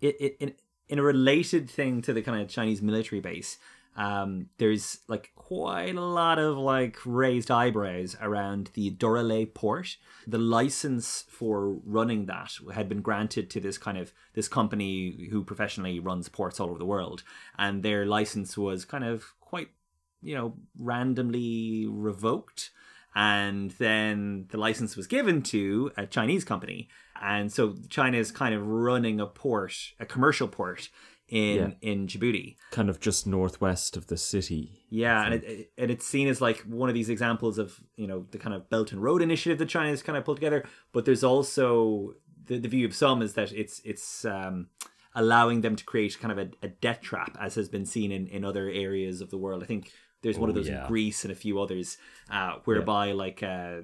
[0.00, 0.54] it, it in
[0.88, 3.58] in a related thing to the kind of Chinese military base,
[3.96, 9.96] um, there's like quite a lot of like raised eyebrows around the Doralé port.
[10.26, 15.42] The license for running that had been granted to this kind of this company who
[15.42, 17.22] professionally runs ports all over the world,
[17.58, 19.68] and their license was kind of quite
[20.22, 22.70] you know randomly revoked
[23.14, 26.88] and then the license was given to a Chinese company,
[27.20, 30.88] and so China is kind of running a port, a commercial port
[31.28, 31.90] in Yeah.
[31.90, 32.56] in Djibouti.
[32.70, 34.84] Kind of just northwest of the city.
[34.90, 38.06] Yeah, and it, it, and it's seen as like one of these examples of you
[38.06, 40.64] know the kind of Belt and Road initiative that China has kind of pulled together.
[40.92, 42.14] But there's also
[42.46, 44.68] the, the view of some is that it's it's um,
[45.14, 48.26] allowing them to create kind of a, a debt trap, as has been seen in,
[48.28, 49.62] in other areas of the world.
[49.62, 49.92] I think
[50.22, 50.82] there's one of Oh, those yeah.
[50.82, 51.98] in Greece and a few others,
[52.30, 53.42] uh, whereby like.
[53.42, 53.82] Uh,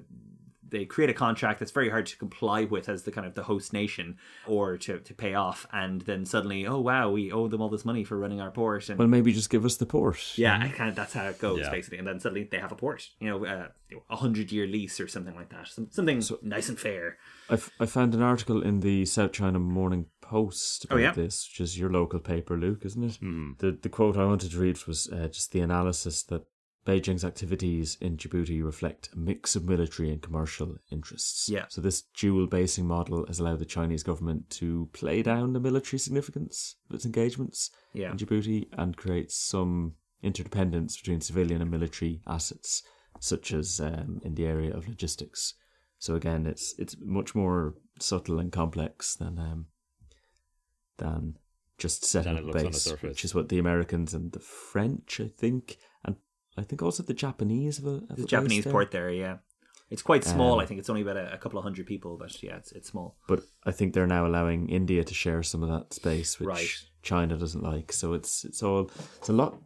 [0.67, 3.43] they create a contract that's very hard to comply with as the kind of the
[3.43, 4.17] host nation
[4.47, 7.85] or to, to pay off and then suddenly oh wow we owe them all this
[7.85, 10.37] money for running our port and Well, maybe just give us the port.
[10.37, 11.69] yeah, I kind of that's how it goes Yeah.
[11.71, 13.67] basically, and then suddenly they have a port, you know, uh,
[14.09, 17.17] a hundred year lease or something like that, Some, something nice and fair.
[17.49, 21.11] I, f- I found an article in the South China Morning Post about Oh, yeah?
[21.11, 23.19] this, which is your local paper, Luke, isn't it?
[23.59, 26.45] The the quote I wanted to read was uh, just the analysis that
[26.85, 31.49] Beijing's activities in Djibouti reflect a mix of military and commercial interests.
[31.49, 31.65] Yeah.
[31.67, 35.97] So this dual basing model has allowed the Chinese government to play down the military
[35.99, 38.11] significance of its engagements Yeah.
[38.11, 42.83] in Djibouti and create some interdependence between civilian and military assets,
[43.19, 45.55] such as um, in the area of logistics.
[45.97, 49.65] So again, it's it's much more subtle and complex than um,
[50.97, 51.37] than
[51.77, 54.39] just setting up a looks on the base, which is what the Americans and the
[54.39, 55.77] French, I think,
[56.57, 58.73] I think also the Japanese have a, have a The base Japanese there.
[58.73, 59.37] port there, yeah,
[59.89, 60.53] it's quite small.
[60.53, 62.71] Um, I think it's only about a, a couple of hundred people, but yeah, it's
[62.71, 63.17] it's small.
[63.27, 66.67] But I think they're now allowing India to share some of that space, which Right.
[67.01, 67.91] China doesn't like.
[67.91, 69.57] So it's it's all it's a lot.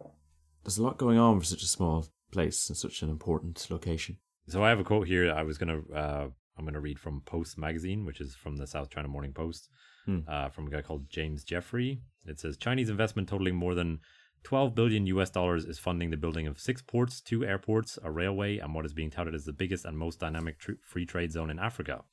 [0.63, 4.17] There's a lot going on for such a small place and such an important location.
[4.47, 5.31] So I have a quote here.
[5.31, 8.89] I was gonna uh, I'm gonna read from Post magazine, which is from the South
[8.89, 9.69] China Morning Post,
[10.05, 10.19] Hmm.
[10.27, 12.01] uh, from a guy called James Jeffrey.
[12.25, 13.99] It says Chinese investment totaling more than
[14.43, 18.57] 12 billion US dollars is funding the building of six ports, two airports, a railway,
[18.57, 21.49] and what is being touted as the biggest and most dynamic tr- free trade zone
[21.49, 22.03] in Africa.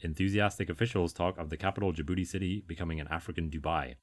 [0.00, 3.94] Enthusiastic officials talk of the capital Djibouti city becoming an African Dubai.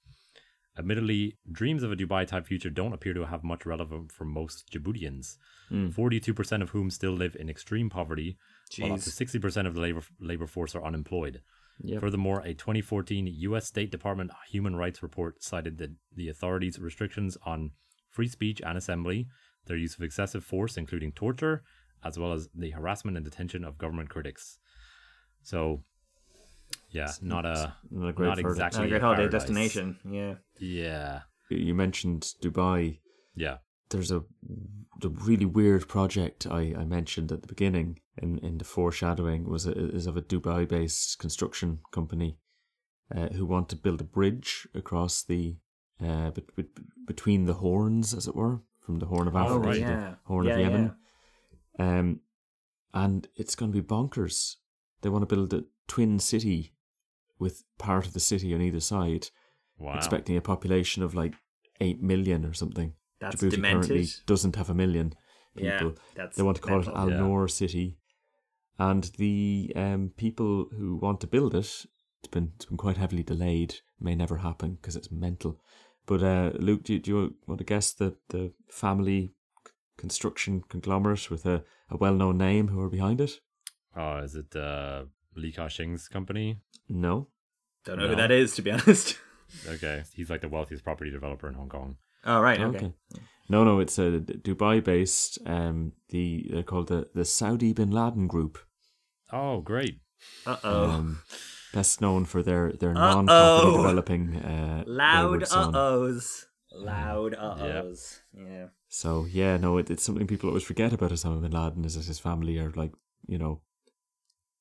[0.78, 4.72] Admittedly, dreams of a Dubai type future don't appear to have much relevance for most
[4.72, 5.36] Djiboutians,
[5.68, 5.88] hmm.
[5.88, 8.38] 42% of whom still live in extreme poverty,
[8.78, 11.42] while up to 60% of the labor, labor force are unemployed.
[11.82, 12.02] Yep.
[12.02, 13.66] Furthermore, a 2014 U.S.
[13.66, 17.72] State Department human rights report cited that the authorities' restrictions on
[18.10, 19.28] free speech and assembly,
[19.66, 21.64] their use of excessive force, including torture,
[22.04, 24.58] as well as the harassment and detention of government critics.
[25.42, 25.84] So,
[26.92, 28.50] yeah, not a not a great verdict.
[28.50, 29.42] exactly Not a great holiday paradise.
[29.42, 29.98] destination.
[30.10, 33.00] Yeah, Yeah, You mentioned Dubai.
[33.36, 33.58] yeah.
[33.90, 34.24] There's a
[35.02, 39.66] the really weird project I, I mentioned at the beginning in, in the foreshadowing was
[39.66, 42.38] a, is of a Dubai based construction company
[43.16, 45.56] uh, who want to build a bridge across the
[46.04, 49.74] uh, bet- bet- between the horns, as it were, from the Horn of Africa right.
[49.76, 50.00] to Yeah.
[50.00, 50.66] the Horn Yeah, of yeah.
[50.68, 50.96] Yemen.
[51.80, 52.20] Um,
[52.94, 54.56] and it's going to be bonkers.
[55.02, 56.74] They want to build a twin city
[57.40, 59.28] with part of the city on either side,
[59.78, 59.96] Wow.
[59.96, 61.36] expecting a population of like
[61.80, 62.94] eight million or something.
[63.20, 64.26] That's Djibouti currently demented.
[64.26, 65.14] doesn't have a million
[65.56, 65.96] Yeah, people.
[66.16, 66.98] that's they want to call it mental.
[66.98, 67.46] Al Yeah.
[67.48, 67.98] City,
[68.78, 71.66] and the um, people who want to build it,
[72.20, 73.76] it's been it's been quite heavily delayed.
[74.00, 75.60] May never happen because it's mental.
[76.06, 79.34] But uh, Luke, do you, do you want to guess the the family
[79.98, 83.40] construction conglomerate with a, a well known name who are behind it?
[83.96, 85.04] Oh, is it uh,
[85.36, 86.60] Li Ka-shing's company?
[86.88, 87.28] No.
[87.84, 88.10] Don't know No.
[88.12, 89.18] who that is, to be honest.
[89.68, 91.98] Okay, he's like the wealthiest property developer in Hong Kong.
[92.26, 92.94] Oh right, okay.
[93.52, 95.40] No, no, it's a Dubai based.
[95.46, 98.58] Um, the they're called the the Saudi Bin Laden Group.
[99.32, 100.02] Oh, great.
[100.46, 100.90] Uh oh.
[100.90, 101.20] um,
[101.74, 103.22] best known for their their Uh-oh.
[103.22, 105.76] non-property developing uh, Loud wayward son.
[105.76, 106.46] uh ohs.
[106.72, 108.22] Loud uh ohs.
[108.38, 108.68] Yeah.
[108.88, 112.06] So yeah, no, it, it's something people always forget about Osama bin Laden is that
[112.06, 112.92] his family are like
[113.28, 113.62] you know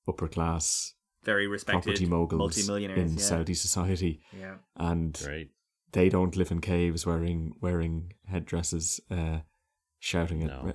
[0.08, 0.94] upper class
[1.24, 3.10] Very respected property moguls multimillionaires.
[3.12, 3.22] in yeah.
[3.24, 4.56] Saudi society, Yeah.
[4.76, 5.50] and Great.
[5.92, 9.40] They don't live in caves wearing wearing headdresses, uh,
[9.98, 10.72] shouting at No.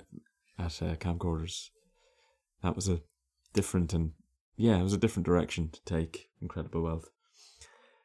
[0.58, 1.70] at uh, camcorders.
[2.62, 3.00] That was a
[3.52, 4.12] different and
[4.56, 6.28] yeah, it was a different direction to take.
[6.40, 7.10] Incredible wealth.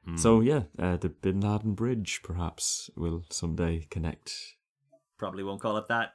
[0.06, 0.18] Hmm.
[0.18, 4.34] So yeah, uh, the Bin Laden Bridge perhaps will someday connect.
[5.18, 6.14] Probably won't call it that.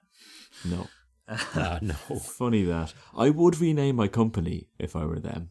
[0.65, 0.89] No,
[1.29, 5.51] Uh, no, funny that I would rename my company if I were them.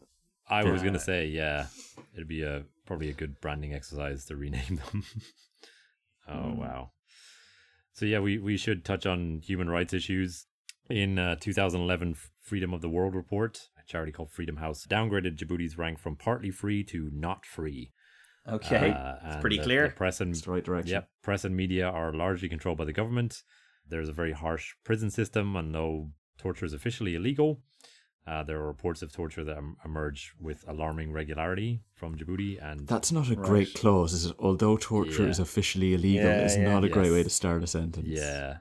[0.49, 1.68] I was gonna say yeah,
[2.14, 5.03] it'd be a probably a good branding exercise to rename them.
[6.27, 6.91] oh wow.
[7.93, 10.47] So yeah, we, we should touch on human rights issues.
[10.89, 15.77] In uh, 2011 Freedom of the World report, a charity called Freedom House downgraded Djibouti's
[15.77, 17.91] rank from partly free to not free.
[18.49, 19.88] Okay, Uh, it's pretty the- clear.
[19.88, 20.91] The press and It's the right direction.
[20.91, 23.43] Yep, press and media are largely controlled by the government.
[23.88, 27.61] There's a very harsh prison system, and no torture is officially illegal.
[28.26, 33.12] Uh, there are reports of torture that emerge with alarming regularity from Djibouti, and That's
[33.12, 34.36] not a great clause, is it?
[34.40, 35.30] Although torture Yeah.
[35.30, 36.72] is officially illegal, Yeah, it's yeah.
[36.72, 38.08] not a great way to start a sentence.
[38.08, 38.60] yeah,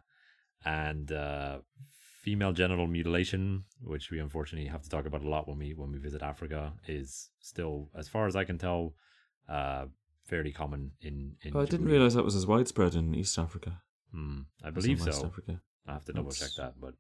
[0.65, 1.61] and uh,
[2.23, 5.93] female genital mutilation, which we unfortunately have to talk about a lot when we when
[5.93, 8.95] we visit Africa, is still, as far as I can tell,
[9.49, 9.87] uh,
[10.25, 11.37] fairly common in.
[11.43, 13.81] in Oh, I didn't realize that was as widespread in East Africa.
[14.13, 15.27] Hmm, I as in believe West so.
[15.27, 15.61] Africa.
[15.87, 16.95] I have to double check that, but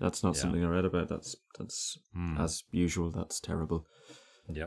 [0.00, 0.40] That's not Yeah.
[0.42, 1.08] something I read about.
[1.08, 2.36] That's that's Hmm.
[2.38, 3.10] as usual.
[3.10, 3.86] That's terrible.
[4.48, 4.66] Yeah.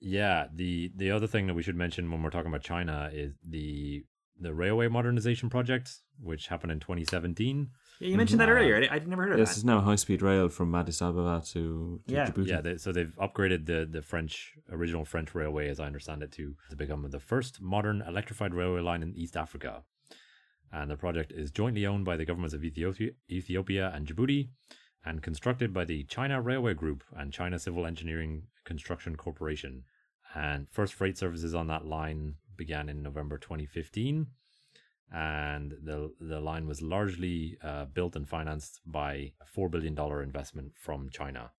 [0.00, 3.34] Yeah, the the other thing that we should mention when we're talking about China is
[3.46, 4.04] the
[4.38, 7.68] the railway modernization project, which happened in 2017.
[8.00, 8.76] Yeah, you mentioned that earlier.
[8.90, 9.44] I, I'd never heard of that.
[9.46, 12.26] This is now high speed rail from Addis Ababa to, to Yeah.
[12.30, 12.46] Djibouti.
[12.46, 16.32] Yeah, they, so they've upgraded the the French original French railway, as I understand it,
[16.32, 19.84] to to become the first modern electrified railway line in East Africa.
[20.72, 24.50] And the project is jointly owned by the governments of Ethiopia, Ethiopia and Djibouti,
[25.04, 29.84] and constructed by the China Railway Group and China Civil Engineering Construction Corporation.
[30.34, 34.26] And first freight services on that line began in November 2015,
[35.12, 40.22] and the the line was largely uh, built and financed by a four billion dollar
[40.22, 41.50] investment from China.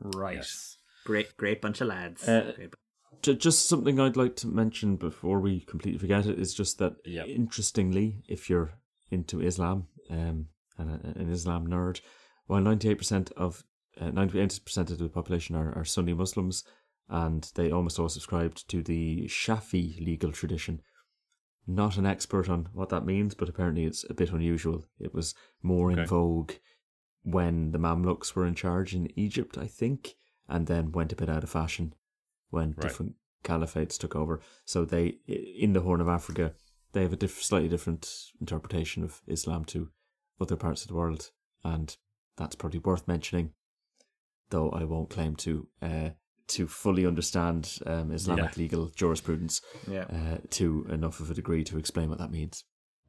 [0.00, 0.36] Right.
[0.36, 0.78] Yes.
[1.04, 2.26] Great, great bunch of lads.
[2.26, 2.85] Uh, Great bu- Ju-
[3.22, 7.26] Just something I'd like to mention before we completely forget it is just that, Yep.
[7.26, 8.74] interestingly, if you're
[9.10, 10.48] into Islam um,
[10.78, 12.00] and a- an Islam nerd,
[12.46, 13.64] while 98% of
[14.00, 16.62] uh, 98% of the population are, are Sunni Muslims,
[17.08, 20.82] and they almost all subscribed to the Shafi legal tradition.
[21.66, 24.84] Not an expert on what that means, but apparently it's a bit unusual.
[25.00, 26.52] It was more in vogue
[27.22, 30.14] when the Mamluks were in charge in Egypt, I think,
[30.48, 31.94] and then went a bit out of fashion
[32.50, 32.80] when Right.
[32.82, 33.14] different
[33.44, 34.40] caliphates took over.
[34.64, 36.54] So they, in the Horn of Africa,
[36.92, 38.08] they have a diff- slightly different
[38.40, 39.90] interpretation of Islam to
[40.40, 41.30] other parts of the world,
[41.64, 41.96] and
[42.36, 43.52] that's probably worth mentioning.
[44.50, 46.10] Though I won't claim to uh,
[46.48, 48.62] to fully understand um, Islamic Yeah.
[48.62, 50.04] legal jurisprudence Yeah.
[50.04, 52.64] uh, to enough of a degree to explain what that means.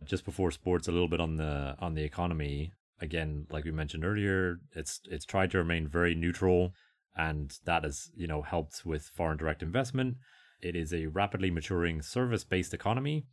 [0.05, 4.05] just before sports a little bit on the on the economy again like we mentioned
[4.05, 6.71] earlier it's it's tried to remain very neutral
[7.17, 10.17] and that has you know helped with foreign direct investment
[10.61, 13.25] it is a rapidly maturing service based economy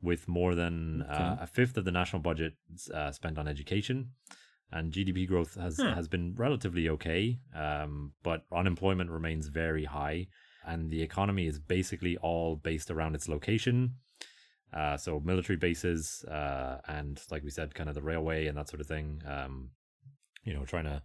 [0.00, 2.54] with more than uh, a fifth of the national budget
[2.94, 4.10] uh, spent on education
[4.70, 5.92] and GDP growth has Hmm.
[5.92, 10.28] has been relatively okay um, but unemployment remains very high
[10.64, 13.94] and the economy is basically all based around its location
[14.72, 18.68] uh, so military bases uh, and like we said, kind of the railway and that
[18.68, 19.22] sort of thing.
[19.26, 19.70] Um,
[20.44, 21.02] you know, trying to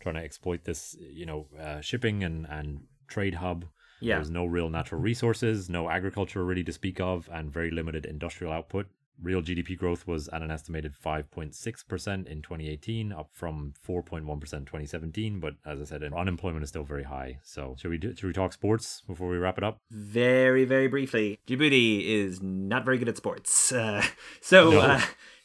[0.00, 3.64] trying to exploit this, you know, uh, shipping and and trade hub.
[4.00, 4.16] Yeah.
[4.16, 8.52] There's no real natural resources, no agriculture really to speak of, and very limited industrial
[8.52, 8.86] output.
[9.20, 15.40] Real GDP growth was at an estimated 5.6% in 2018, up from 4.1% in 2017.
[15.40, 17.38] But as I said, unemployment is still very high.
[17.42, 19.80] So, should we do, should we talk sports before we wrap it up?
[19.90, 23.72] Very, very briefly, Djibouti is not very good at sports.
[23.78, 24.02] Uh,
[24.40, 25.00] so, No, uh,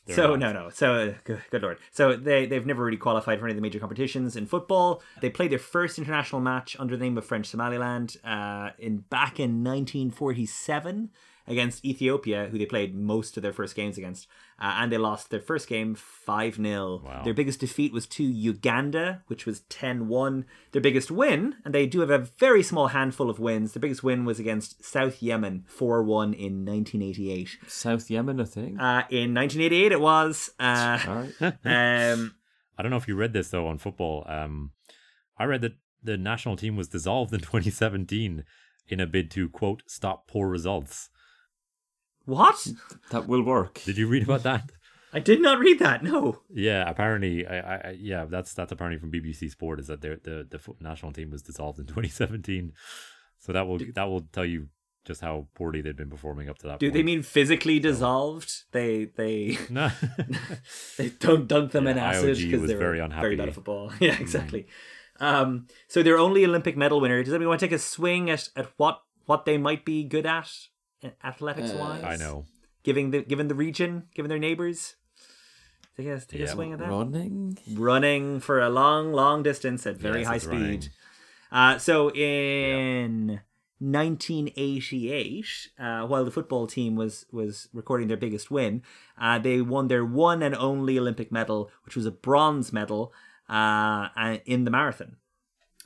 [0.06, 0.40] they're so not.
[0.40, 0.70] no, no.
[0.70, 1.78] So, good, good lord.
[1.92, 5.02] So they they've never really qualified for any of the major competitions in football.
[5.22, 9.40] They played their first international match under the name of French Somaliland uh, in back
[9.40, 11.10] in 1947
[11.48, 14.28] against Ethiopia, who they played most of their first games against,
[14.60, 17.22] uh, and they lost their first game five 0 Wow.
[17.24, 20.46] Their biggest defeat was to Uganda, which was 10-1.
[20.72, 23.74] Their biggest win, and they do have a very small handful of wins.
[23.74, 27.58] Their biggest win was against South Yemen, 4-1 in 1988.
[27.68, 28.80] South Yemen, I think.
[28.80, 30.52] Uh, in 1988 it was.
[30.60, 31.34] Uh, right.
[31.66, 32.36] um,
[32.78, 34.24] I don't know if you read this though on football.
[34.28, 34.72] Um,
[35.38, 38.44] I read that the national team was dissolved in 2017
[38.88, 41.10] in a bid to quote stop poor results.
[42.26, 42.68] What?
[43.12, 43.82] That will work.
[43.86, 44.72] Did you read about that?
[45.16, 46.04] I did not read that.
[46.04, 46.40] No.
[46.52, 50.18] yeah, apparently, I, I, I- yeah, that's that's apparently from BBC Sport is that their-
[50.18, 52.74] the the national team was dissolved in 2017.
[53.40, 54.70] So that will that will tell you
[55.06, 56.72] just how poorly they've been performing up to that.
[56.74, 56.80] Point.
[56.80, 56.94] Do point.
[56.94, 58.52] they mean physically dissolved?
[58.72, 59.92] They they no?
[60.98, 63.36] they dunk dunk them in acid because they were very very unhappy.
[63.36, 63.92] bad at football.
[64.00, 64.66] Yeah, exactly.
[65.20, 67.22] Um, so their only Olympic medal winner.
[67.24, 70.26] Does anyone want to take a swing at, at what what they might be good
[70.26, 70.50] at,
[71.24, 72.04] athletics wise?
[72.04, 72.46] I know.
[72.84, 74.96] Giving the given the region, given their neighbors.
[75.96, 76.46] Take a, take Yeah.
[76.46, 76.90] a swing at that.
[76.90, 77.58] Running.
[77.74, 80.90] Running for a long, long distance at very Yes, high speed.
[81.52, 83.42] Uh, so in
[83.80, 85.46] 1988,
[85.80, 88.82] uh, while the football team was was recording their biggest win,
[89.20, 93.14] uh, they won their one and only Olympic medal, which was a bronze medal
[93.50, 95.18] uh, uh, in the marathon.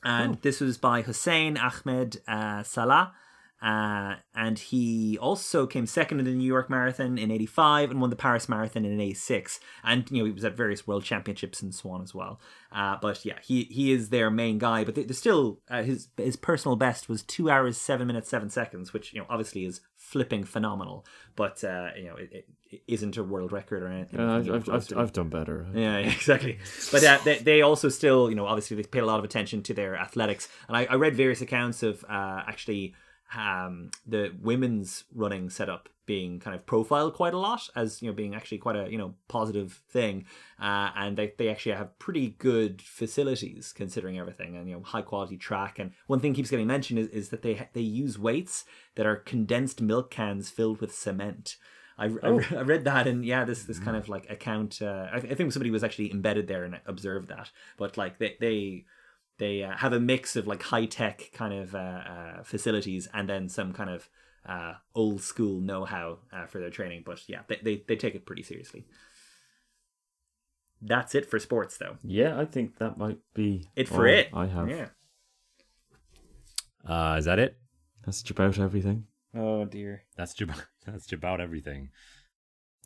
[0.03, 3.13] And this was by Hussein Ahmed uh, Salah.
[3.61, 8.11] Uh, and he also came second in the New York Marathon in '85 and won
[8.11, 9.59] the Paris Marathon in '86.
[9.83, 12.39] And you know he was at various World Championships and so on as well.
[12.71, 14.83] Uh, but yeah, he he is their main guy.
[14.83, 18.93] But they're still uh, his his personal best was two hours seven minutes seven seconds,
[18.93, 21.03] which you know obviously is flipping phenomenal.
[21.35, 24.19] But uh, you know it, it, isn't a world record or anything.
[24.19, 24.97] I've, I've, I've.
[24.97, 25.65] I've done better.
[25.73, 26.59] Yeah, yeah, exactly.
[26.91, 29.63] But uh, they, they also still, you know, obviously they paid a lot of attention
[29.63, 30.49] to their athletics.
[30.67, 32.93] And I, I read various accounts of uh, actually
[33.35, 38.15] um, the women's running setup being kind of profiled quite a lot as, you know,
[38.15, 40.25] being actually quite a, you know, positive thing.
[40.61, 45.01] Uh, and they, they actually have pretty good facilities considering everything and, you know, high
[45.01, 45.79] quality track.
[45.79, 48.63] And one thing keeps getting mentioned is, is that they, they use weights
[48.95, 51.57] that are condensed milk cans filled with cement.
[51.97, 54.81] I, I, re- I read that and yeah, this this kind of like account.
[54.81, 57.49] Uh, I, th- I think somebody was actually embedded there and observed that.
[57.75, 58.85] But like they they
[59.37, 63.29] they uh, have a mix of like high tech kind of uh, uh, facilities and
[63.29, 64.09] then some kind of
[64.45, 67.03] uh, old school know how uh, for their training.
[67.05, 68.85] But yeah, they, they they take it pretty seriously.
[70.81, 71.97] That's it for sports, though.
[72.03, 74.29] Yeah, I think that might be It for it.
[74.33, 74.69] I have.
[74.69, 74.87] Yeah.
[76.87, 77.57] Uh, is that it?
[78.05, 79.05] That's about everything.
[79.35, 80.03] Oh dear.
[80.15, 80.47] That's ju-
[80.85, 81.89] that's about everything.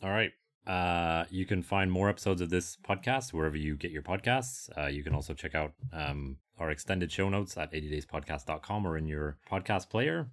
[0.02, 0.32] All right.
[0.66, 4.68] Uh, you can find more episodes of this podcast wherever you get your podcasts.
[4.78, 9.06] Uh, you can also check out um, our extended show notes at 80dayspodcast.com or in
[9.06, 10.30] your podcast player.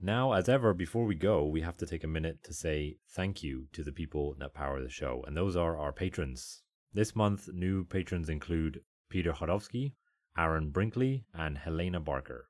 [0.00, 3.42] Now, as ever, before we go, we have to take a minute to say thank
[3.42, 6.62] you to the people that power the show, and those are our patrons.
[6.92, 9.94] This month, new patrons include Peter Hodowski,
[10.36, 12.48] Aaron Brinkley, and Helena Barker.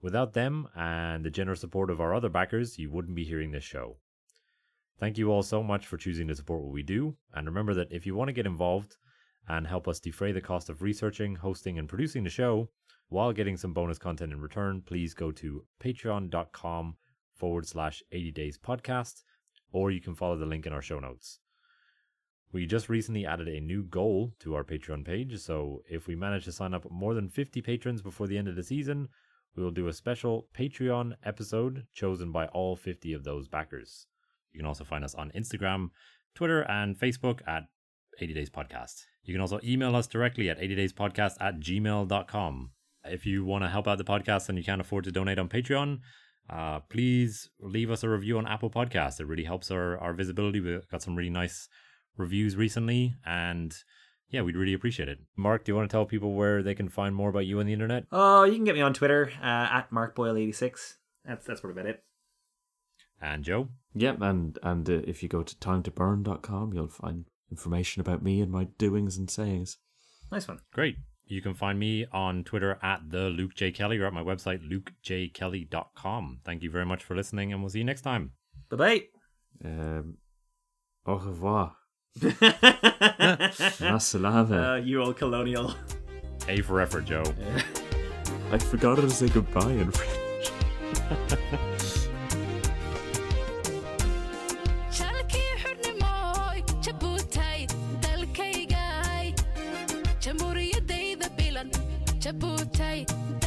[0.00, 3.64] Without them and the generous support of our other backers, you wouldn't be hearing this
[3.64, 3.98] show.
[5.00, 7.90] Thank you all so much for choosing to support what we do, and remember that
[7.90, 8.98] if you want to get involved
[9.48, 12.68] and help us defray the cost of researching, hosting, and producing the show,
[13.08, 16.96] while getting some bonus content in return, please go to patreon.com
[17.32, 19.22] forward slash 80 days podcast,
[19.72, 21.40] or you can follow the link in our show notes.
[22.52, 26.44] We just recently added a new goal to our Patreon page, so if we manage
[26.44, 29.08] to sign up more than 50 patrons before the end of the season,
[29.56, 34.06] we will do a special Patreon episode chosen by all 50 of those backers.
[34.52, 35.90] You can also find us on Instagram,
[36.34, 37.64] Twitter, and Facebook at
[38.20, 39.04] 80 Days Podcast.
[39.24, 42.70] You can also email us directly at 80 Days Podcast at gmail.com.
[43.04, 45.48] If you want to help out the podcast and you can't afford to donate on
[45.48, 46.00] Patreon,
[46.50, 49.20] uh, please leave us a review on Apple Podcasts.
[49.20, 50.60] It really helps our, our visibility.
[50.60, 51.68] We've got some really nice
[52.16, 53.74] reviews recently, and
[54.28, 55.18] yeah, we'd really appreciate it.
[55.36, 57.66] Mark, do you want to tell people where they can find more about you on
[57.66, 58.04] the internet?
[58.12, 60.94] Oh, you can get me on Twitter uh, at markboyle86.
[61.24, 62.04] That's that's probably about it.
[63.20, 63.68] And Joe?
[63.94, 68.50] Yep, and and uh, if you go to timetoburn.com, you'll find information about me and
[68.50, 69.78] my doings and sayings.
[70.30, 70.60] Nice one.
[70.72, 70.96] Great.
[71.26, 73.70] You can find me on Twitter at the Luke J.
[73.70, 76.40] Kelly or at my website, lukejkelly.com.
[76.44, 78.32] Thank you very much for listening, and we'll see you next time.
[78.68, 79.02] Bye bye.
[79.64, 80.18] Um,
[81.06, 81.76] au revoir.
[82.24, 83.48] uh,
[83.80, 85.74] Ma you old colonial.
[86.48, 87.22] A for effort, Joe.
[88.52, 91.60] I forgot how to say goodbye in French.
[102.30, 103.39] jabuutay dalkaygaay